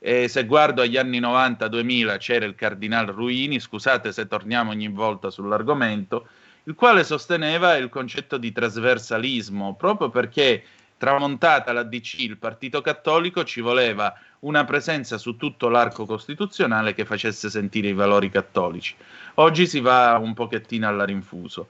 e 0.00 0.26
se 0.26 0.44
guardo 0.44 0.82
agli 0.82 0.96
anni 0.96 1.20
90-2000 1.20 2.18
c'era 2.18 2.46
il 2.46 2.56
cardinal 2.56 3.06
Ruini, 3.06 3.60
scusate 3.60 4.10
se 4.10 4.26
torniamo 4.26 4.72
ogni 4.72 4.88
volta 4.88 5.30
sull'argomento, 5.30 6.26
il 6.64 6.74
quale 6.74 7.04
sosteneva 7.04 7.76
il 7.76 7.90
concetto 7.90 8.38
di 8.38 8.50
trasversalismo, 8.50 9.76
proprio 9.76 10.10
perché 10.10 10.64
tramontata 10.98 11.72
la 11.72 11.82
DC, 11.82 12.20
il 12.20 12.38
Partito 12.38 12.80
Cattolico, 12.80 13.44
ci 13.44 13.60
voleva 13.60 14.14
una 14.40 14.64
presenza 14.64 15.18
su 15.18 15.36
tutto 15.36 15.68
l'arco 15.68 16.06
costituzionale 16.06 16.94
che 16.94 17.04
facesse 17.04 17.50
sentire 17.50 17.88
i 17.88 17.92
valori 17.92 18.30
cattolici. 18.30 18.94
Oggi 19.34 19.66
si 19.66 19.80
va 19.80 20.18
un 20.20 20.34
pochettino 20.34 20.88
alla 20.88 21.04
rinfuso. 21.04 21.68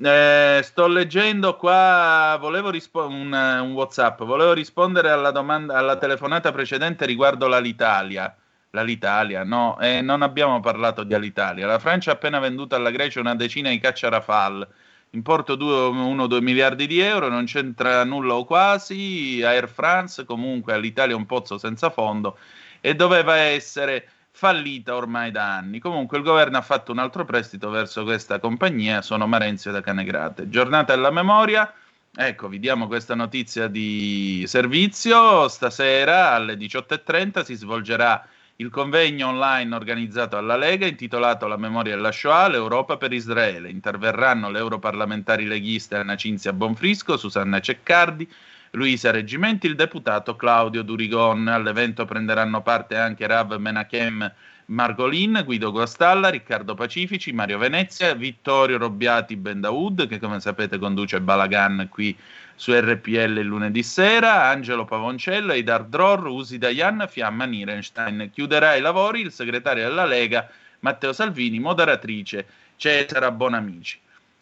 Eh, 0.00 0.60
sto 0.62 0.86
leggendo 0.86 1.56
qua, 1.56 2.38
rispo- 2.70 3.08
un, 3.08 3.32
un, 3.32 3.72
WhatsApp, 3.72 4.22
volevo 4.22 4.52
rispondere 4.52 5.10
alla, 5.10 5.32
domanda, 5.32 5.76
alla 5.76 5.96
telefonata 5.96 6.52
precedente 6.52 7.04
riguardo 7.04 7.48
l'Alitalia. 7.48 8.34
L'Alitalia, 8.72 9.44
no, 9.44 9.78
eh, 9.80 10.02
non 10.02 10.22
abbiamo 10.22 10.60
parlato 10.60 11.02
di 11.02 11.14
Alitalia. 11.14 11.66
La 11.66 11.78
Francia 11.78 12.10
ha 12.10 12.14
appena 12.14 12.38
venduto 12.38 12.74
alla 12.76 12.90
Grecia 12.90 13.18
una 13.18 13.34
decina 13.34 13.70
di 13.70 13.80
caccia 13.80 14.10
Rafale, 14.10 14.68
importo 15.10 15.56
1-2 15.56 16.40
miliardi 16.40 16.86
di 16.86 17.00
euro, 17.00 17.28
non 17.28 17.44
c'entra 17.44 18.04
nulla 18.04 18.34
o 18.34 18.44
quasi. 18.44 19.42
Air 19.42 19.68
France, 19.68 20.24
comunque 20.24 20.74
all'Italia 20.74 21.16
un 21.16 21.26
pozzo 21.26 21.58
senza 21.58 21.90
fondo 21.90 22.38
e 22.80 22.94
doveva 22.94 23.36
essere 23.36 24.08
fallita 24.30 24.94
ormai 24.94 25.30
da 25.30 25.56
anni. 25.56 25.78
Comunque 25.78 26.18
il 26.18 26.24
governo 26.24 26.58
ha 26.58 26.62
fatto 26.62 26.92
un 26.92 26.98
altro 26.98 27.24
prestito 27.24 27.70
verso 27.70 28.04
questa 28.04 28.38
compagnia, 28.38 29.02
sono 29.02 29.26
Marenzio 29.26 29.72
da 29.72 29.80
Canegrate. 29.80 30.48
Giornata 30.48 30.94
della 30.94 31.10
memoria, 31.10 31.72
ecco, 32.14 32.48
vi 32.48 32.60
diamo 32.60 32.86
questa 32.86 33.14
notizia 33.14 33.66
di 33.66 34.44
servizio, 34.46 35.48
stasera 35.48 36.32
alle 36.32 36.54
18.30 36.54 37.42
si 37.42 37.54
svolgerà 37.54 38.24
il 38.60 38.70
convegno 38.70 39.28
online 39.28 39.72
organizzato 39.72 40.36
alla 40.36 40.56
Lega 40.56 40.84
intitolato 40.84 41.46
La 41.46 41.56
memoria 41.56 41.94
della 41.94 42.10
Shoah, 42.10 42.48
l'Europa 42.48 42.96
per 42.96 43.12
Israele. 43.12 43.70
Interverranno 43.70 44.50
le 44.50 44.58
europarlamentari 44.58 45.46
leghiste 45.46 45.94
Anna 45.94 46.16
Cinzia 46.16 46.52
Bonfrisco, 46.52 47.16
Susanna 47.16 47.60
Ceccardi, 47.60 48.28
Luisa 48.72 49.12
Reggimenti, 49.12 49.68
il 49.68 49.76
deputato 49.76 50.34
Claudio 50.34 50.82
Durigon. 50.82 51.46
All'evento 51.46 52.04
prenderanno 52.04 52.60
parte 52.60 52.96
anche 52.96 53.28
Rav 53.28 53.54
Menachem 53.54 54.28
Margolin, 54.70 55.42
Guido 55.46 55.70
Guastalla, 55.70 56.28
Riccardo 56.28 56.74
Pacifici, 56.74 57.32
Mario 57.32 57.56
Venezia, 57.56 58.12
Vittorio 58.14 58.76
Robbiati 58.76 59.34
Bendaud, 59.36 60.06
che 60.06 60.18
come 60.18 60.40
sapete 60.40 60.78
conduce 60.78 61.22
Balagan 61.22 61.88
qui 61.90 62.14
su 62.54 62.72
RPL 62.74 63.40
lunedì 63.40 63.82
sera, 63.82 64.48
Angelo 64.48 64.84
Pavoncello, 64.84 65.52
Eidar 65.52 65.84
Dror, 65.84 66.26
Usi 66.26 66.58
Dayan, 66.58 67.06
Fiamma 67.08 67.46
Nirenstein. 67.46 68.30
Chiuderà 68.30 68.74
i 68.74 68.82
lavori 68.82 69.22
il 69.22 69.32
segretario 69.32 69.88
della 69.88 70.04
Lega 70.04 70.46
Matteo 70.80 71.14
Salvini, 71.14 71.58
moderatrice 71.60 72.46
Cesara 72.76 73.30
Bonamici. 73.30 73.98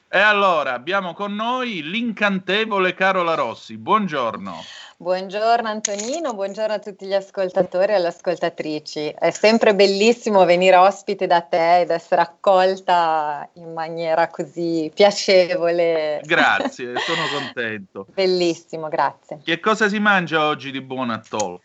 E 0.09 0.19
allora 0.21 0.73
abbiamo 0.73 1.15
con 1.15 1.35
noi 1.35 1.83
l'incantevole 1.83 2.95
Carola 2.95 3.35
Rossi. 3.35 3.77
Buongiorno. 3.77 4.63
Buongiorno 4.99 5.69
Antonino, 5.69 6.33
buongiorno 6.33 6.75
a 6.75 6.79
tutti 6.79 7.07
gli 7.07 7.13
ascoltatori 7.13 7.93
e 7.93 7.97
alle 7.97 8.07
ascoltatrici. 8.07 9.09
È 9.09 9.31
sempre 9.31 9.75
bellissimo 9.75 10.45
venire 10.45 10.77
ospite 10.77 11.27
da 11.27 11.41
te 11.43 11.81
ed 11.81 11.91
essere 11.91 12.21
accolta 12.21 13.47
in 13.55 13.73
maniera 13.73 14.29
così 14.29 14.91
piacevole. 14.95 16.21
Grazie, 16.25 16.95
sono 17.05 17.27
contento. 17.31 18.07
Bellissimo, 18.15 18.89
grazie. 18.89 19.41
Che 19.45 19.61
cosa 19.61 19.89
si 19.89 19.99
mangia 19.99 20.47
oggi 20.47 20.71
di 20.71 20.81
buono 20.81 21.15
a 21.15 21.19
Talk? 21.19 21.63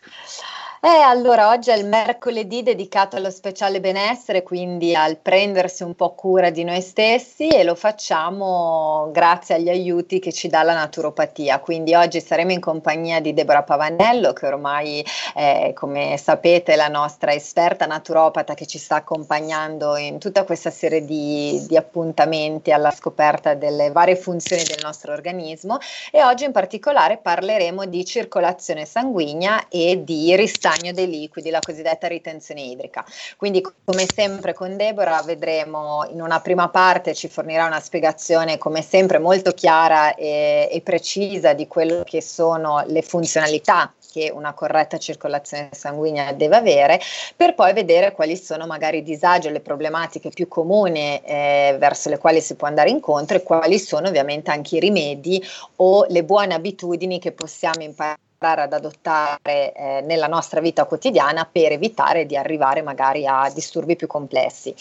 Eh, 0.84 0.88
allora, 0.88 1.50
oggi 1.50 1.70
è 1.70 1.76
il 1.76 1.86
mercoledì 1.86 2.64
dedicato 2.64 3.14
allo 3.14 3.30
speciale 3.30 3.78
benessere, 3.78 4.42
quindi 4.42 4.96
al 4.96 5.16
prendersi 5.16 5.84
un 5.84 5.94
po' 5.94 6.12
cura 6.16 6.50
di 6.50 6.64
noi 6.64 6.80
stessi 6.80 7.46
e 7.46 7.62
lo 7.62 7.76
facciamo 7.76 9.08
grazie 9.12 9.54
agli 9.54 9.68
aiuti 9.68 10.18
che 10.18 10.32
ci 10.32 10.48
dà 10.48 10.64
la 10.64 10.74
naturopatia. 10.74 11.60
Quindi 11.60 11.94
oggi 11.94 12.20
saremo 12.20 12.50
in 12.50 12.58
compagnia 12.58 13.20
di 13.20 13.32
Deborah 13.32 13.62
Pavanello, 13.62 14.32
che 14.32 14.46
ormai 14.48 15.06
è, 15.32 15.70
come 15.72 16.16
sapete, 16.16 16.74
la 16.74 16.88
nostra 16.88 17.32
esperta 17.32 17.86
naturopata 17.86 18.54
che 18.54 18.66
ci 18.66 18.78
sta 18.78 18.96
accompagnando 18.96 19.94
in 19.96 20.18
tutta 20.18 20.42
questa 20.42 20.70
serie 20.70 21.04
di, 21.04 21.64
di 21.64 21.76
appuntamenti 21.76 22.72
alla 22.72 22.90
scoperta 22.90 23.54
delle 23.54 23.92
varie 23.92 24.16
funzioni 24.16 24.64
del 24.64 24.80
nostro 24.82 25.12
organismo 25.12 25.78
e 26.10 26.24
oggi 26.24 26.42
in 26.42 26.50
particolare 26.50 27.18
parleremo 27.18 27.84
di 27.84 28.04
circolazione 28.04 28.84
sanguigna 28.84 29.68
e 29.68 30.02
di 30.02 30.34
ristagno 30.34 30.70
dei 30.92 31.08
liquidi, 31.08 31.50
la 31.50 31.62
cosiddetta 31.62 32.08
ritenzione 32.08 32.62
idrica. 32.62 33.04
Quindi 33.36 33.60
come 33.84 34.06
sempre 34.06 34.54
con 34.54 34.76
Deborah 34.76 35.22
vedremo 35.22 36.06
in 36.10 36.20
una 36.20 36.40
prima 36.40 36.68
parte 36.68 37.14
ci 37.14 37.28
fornirà 37.28 37.66
una 37.66 37.80
spiegazione 37.80 38.58
come 38.58 38.82
sempre 38.82 39.18
molto 39.18 39.52
chiara 39.52 40.14
e, 40.14 40.68
e 40.70 40.80
precisa 40.80 41.52
di 41.52 41.66
quello 41.66 42.02
che 42.04 42.22
sono 42.22 42.82
le 42.86 43.02
funzionalità 43.02 43.92
che 44.12 44.30
una 44.32 44.52
corretta 44.52 44.98
circolazione 44.98 45.70
sanguigna 45.72 46.32
deve 46.32 46.56
avere, 46.56 47.00
per 47.34 47.54
poi 47.54 47.72
vedere 47.72 48.12
quali 48.12 48.36
sono 48.36 48.66
magari 48.66 48.98
i 48.98 49.02
disagi 49.02 49.48
o 49.48 49.50
le 49.50 49.60
problematiche 49.60 50.28
più 50.28 50.48
comuni 50.48 51.18
eh, 51.24 51.76
verso 51.78 52.10
le 52.10 52.18
quali 52.18 52.42
si 52.42 52.54
può 52.54 52.68
andare 52.68 52.90
incontro 52.90 53.38
e 53.38 53.42
quali 53.42 53.78
sono 53.78 54.08
ovviamente 54.08 54.50
anche 54.50 54.76
i 54.76 54.80
rimedi 54.80 55.42
o 55.76 56.04
le 56.08 56.24
buone 56.24 56.52
abitudini 56.52 57.18
che 57.18 57.32
possiamo 57.32 57.82
imparare 57.82 58.18
ad 58.42 58.72
adottare 58.72 59.72
eh, 59.72 60.00
nella 60.02 60.26
nostra 60.26 60.60
vita 60.60 60.84
quotidiana 60.84 61.48
per 61.50 61.72
evitare 61.72 62.26
di 62.26 62.36
arrivare 62.36 62.82
magari 62.82 63.26
a 63.26 63.50
disturbi 63.52 63.96
più 63.96 64.06
complessi. 64.06 64.74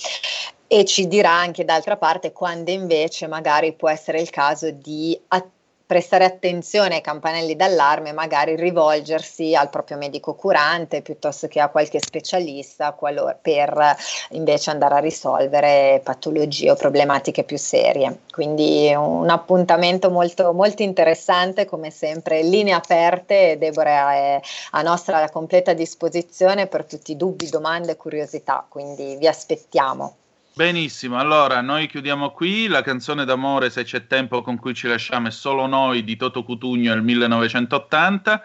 E 0.68 0.86
ci 0.86 1.08
dirà 1.08 1.32
anche 1.32 1.66
d'altra 1.66 1.98
parte 1.98 2.32
quando 2.32 2.72
invece 2.72 3.28
magari 3.28 3.74
può 3.74 3.90
essere 3.90 4.22
il 4.22 4.30
caso 4.30 4.72
di 4.72 5.20
attivare 5.28 5.60
prestare 5.92 6.24
attenzione 6.24 6.96
ai 6.96 7.02
campanelli 7.02 7.54
d'allarme 7.58 8.14
magari 8.14 8.56
rivolgersi 8.56 9.56
al 9.56 9.70
proprio 9.70 9.98
medico 9.98 10.36
curante 10.36 11.02
piuttosto 11.02 11.50
che 11.50 11.60
a 11.60 11.68
qualche 11.68 12.00
specialista 12.00 12.94
qualora, 12.94 13.38
per 13.40 13.98
invece 14.30 14.70
andare 14.70 14.96
a 14.96 15.00
risolvere 15.00 16.00
patologie 16.02 16.72
o 16.72 16.76
problematiche 16.76 17.44
più 17.44 17.58
serie. 17.58 18.20
Quindi 18.32 18.90
un 18.96 19.30
appuntamento 19.30 20.10
molto, 20.10 20.54
molto 20.54 20.82
interessante, 20.82 21.66
come 21.66 21.90
sempre, 21.90 22.42
linee 22.42 22.74
aperte. 22.74 23.58
Deborah 23.58 24.14
è 24.14 24.40
a 24.72 24.82
nostra 24.84 25.30
completa 25.30 25.74
disposizione 25.74 26.68
per 26.68 26.86
tutti 26.86 27.12
i 27.12 27.18
dubbi, 27.18 27.50
domande 27.50 27.92
e 27.92 27.98
curiosità, 27.98 28.66
quindi 28.66 29.18
vi 29.18 29.28
aspettiamo. 29.28 30.16
Benissimo, 30.54 31.18
allora 31.18 31.62
noi 31.62 31.88
chiudiamo 31.88 32.32
qui, 32.32 32.68
la 32.68 32.82
canzone 32.82 33.24
d'amore 33.24 33.70
se 33.70 33.84
c'è 33.84 34.06
tempo 34.06 34.42
con 34.42 34.58
cui 34.58 34.74
ci 34.74 34.86
lasciamo 34.86 35.30
è 35.30 35.32
solo 35.32 35.66
noi 35.66 36.04
di 36.04 36.18
Toto 36.18 36.44
Cutugno 36.44 36.94
nel 36.94 37.02
1980. 37.02 38.44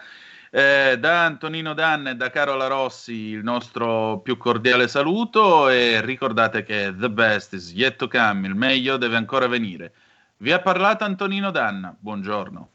Eh, 0.49 0.97
da 0.97 1.25
Antonino 1.25 1.73
Danne 1.73 2.11
e 2.11 2.15
da 2.15 2.29
Carola 2.29 2.67
Rossi 2.67 3.11
il 3.11 3.43
nostro 3.43 4.21
più 4.23 4.37
cordiale 4.37 4.87
saluto 4.87 5.67
e 5.67 5.99
ricordate 5.99 6.63
che 6.63 6.95
the 6.97 7.09
best 7.09 7.51
is 7.51 7.73
yet 7.73 7.97
to 7.97 8.07
come, 8.07 8.47
il 8.47 8.55
meglio 8.55 8.95
deve 8.95 9.17
ancora 9.17 9.47
venire. 9.47 9.91
Vi 10.37 10.53
ha 10.53 10.59
parlato 10.59 11.03
Antonino 11.03 11.51
Danna, 11.51 11.93
buongiorno. 11.99 12.69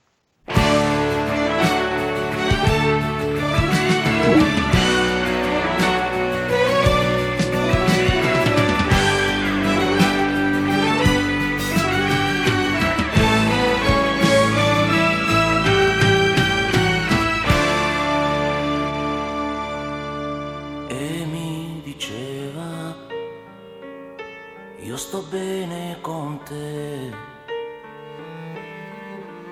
Sto 25.12 25.24
bene 25.28 25.98
con 26.00 26.40
te. 26.42 27.12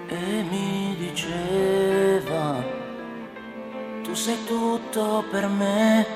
E 0.08 0.42
mi 0.48 0.96
diceva 0.96 2.64
tu 4.02 4.14
sei 4.14 4.42
tutto 4.46 5.22
per 5.30 5.46
me. 5.48 6.06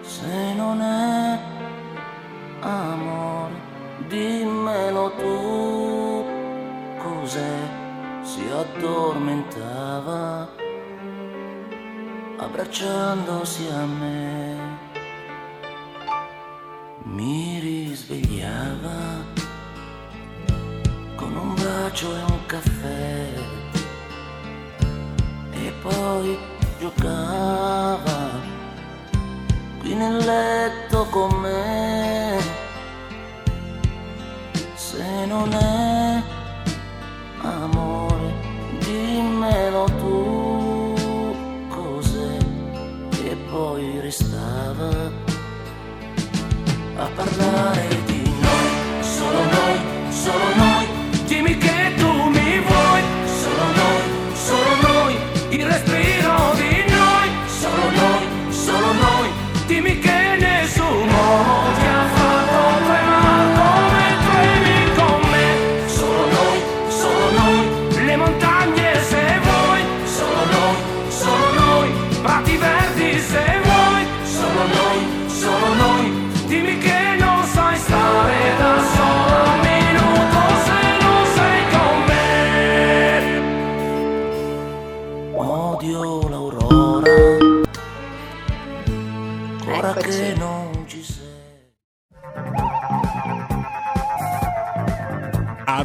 Se 0.00 0.54
non 0.54 0.80
è 0.80 1.38
amore 2.62 3.54
dimmelo 4.08 5.12
tu. 5.12 6.24
Cos'è? 6.98 7.86
si 8.22 8.42
addormentava 8.50 10.48
abbracciandosi 12.36 13.68
a 13.68 13.84
me. 13.86 14.47
Mi 17.10 17.58
risvegliava 17.58 19.24
con 21.16 21.34
un 21.34 21.54
bacio 21.54 22.14
e 22.14 22.22
un 22.22 22.46
caffè 22.46 23.26
e 25.50 25.72
poi 25.82 26.38
giocava 26.78 28.30
qui 29.80 29.94
nel 29.94 30.16
letto 30.16 31.06
con 31.06 31.34
me. 31.40 32.38
Se 34.74 35.24
non 35.26 35.52
è 35.52 35.87
parlare 47.18 47.87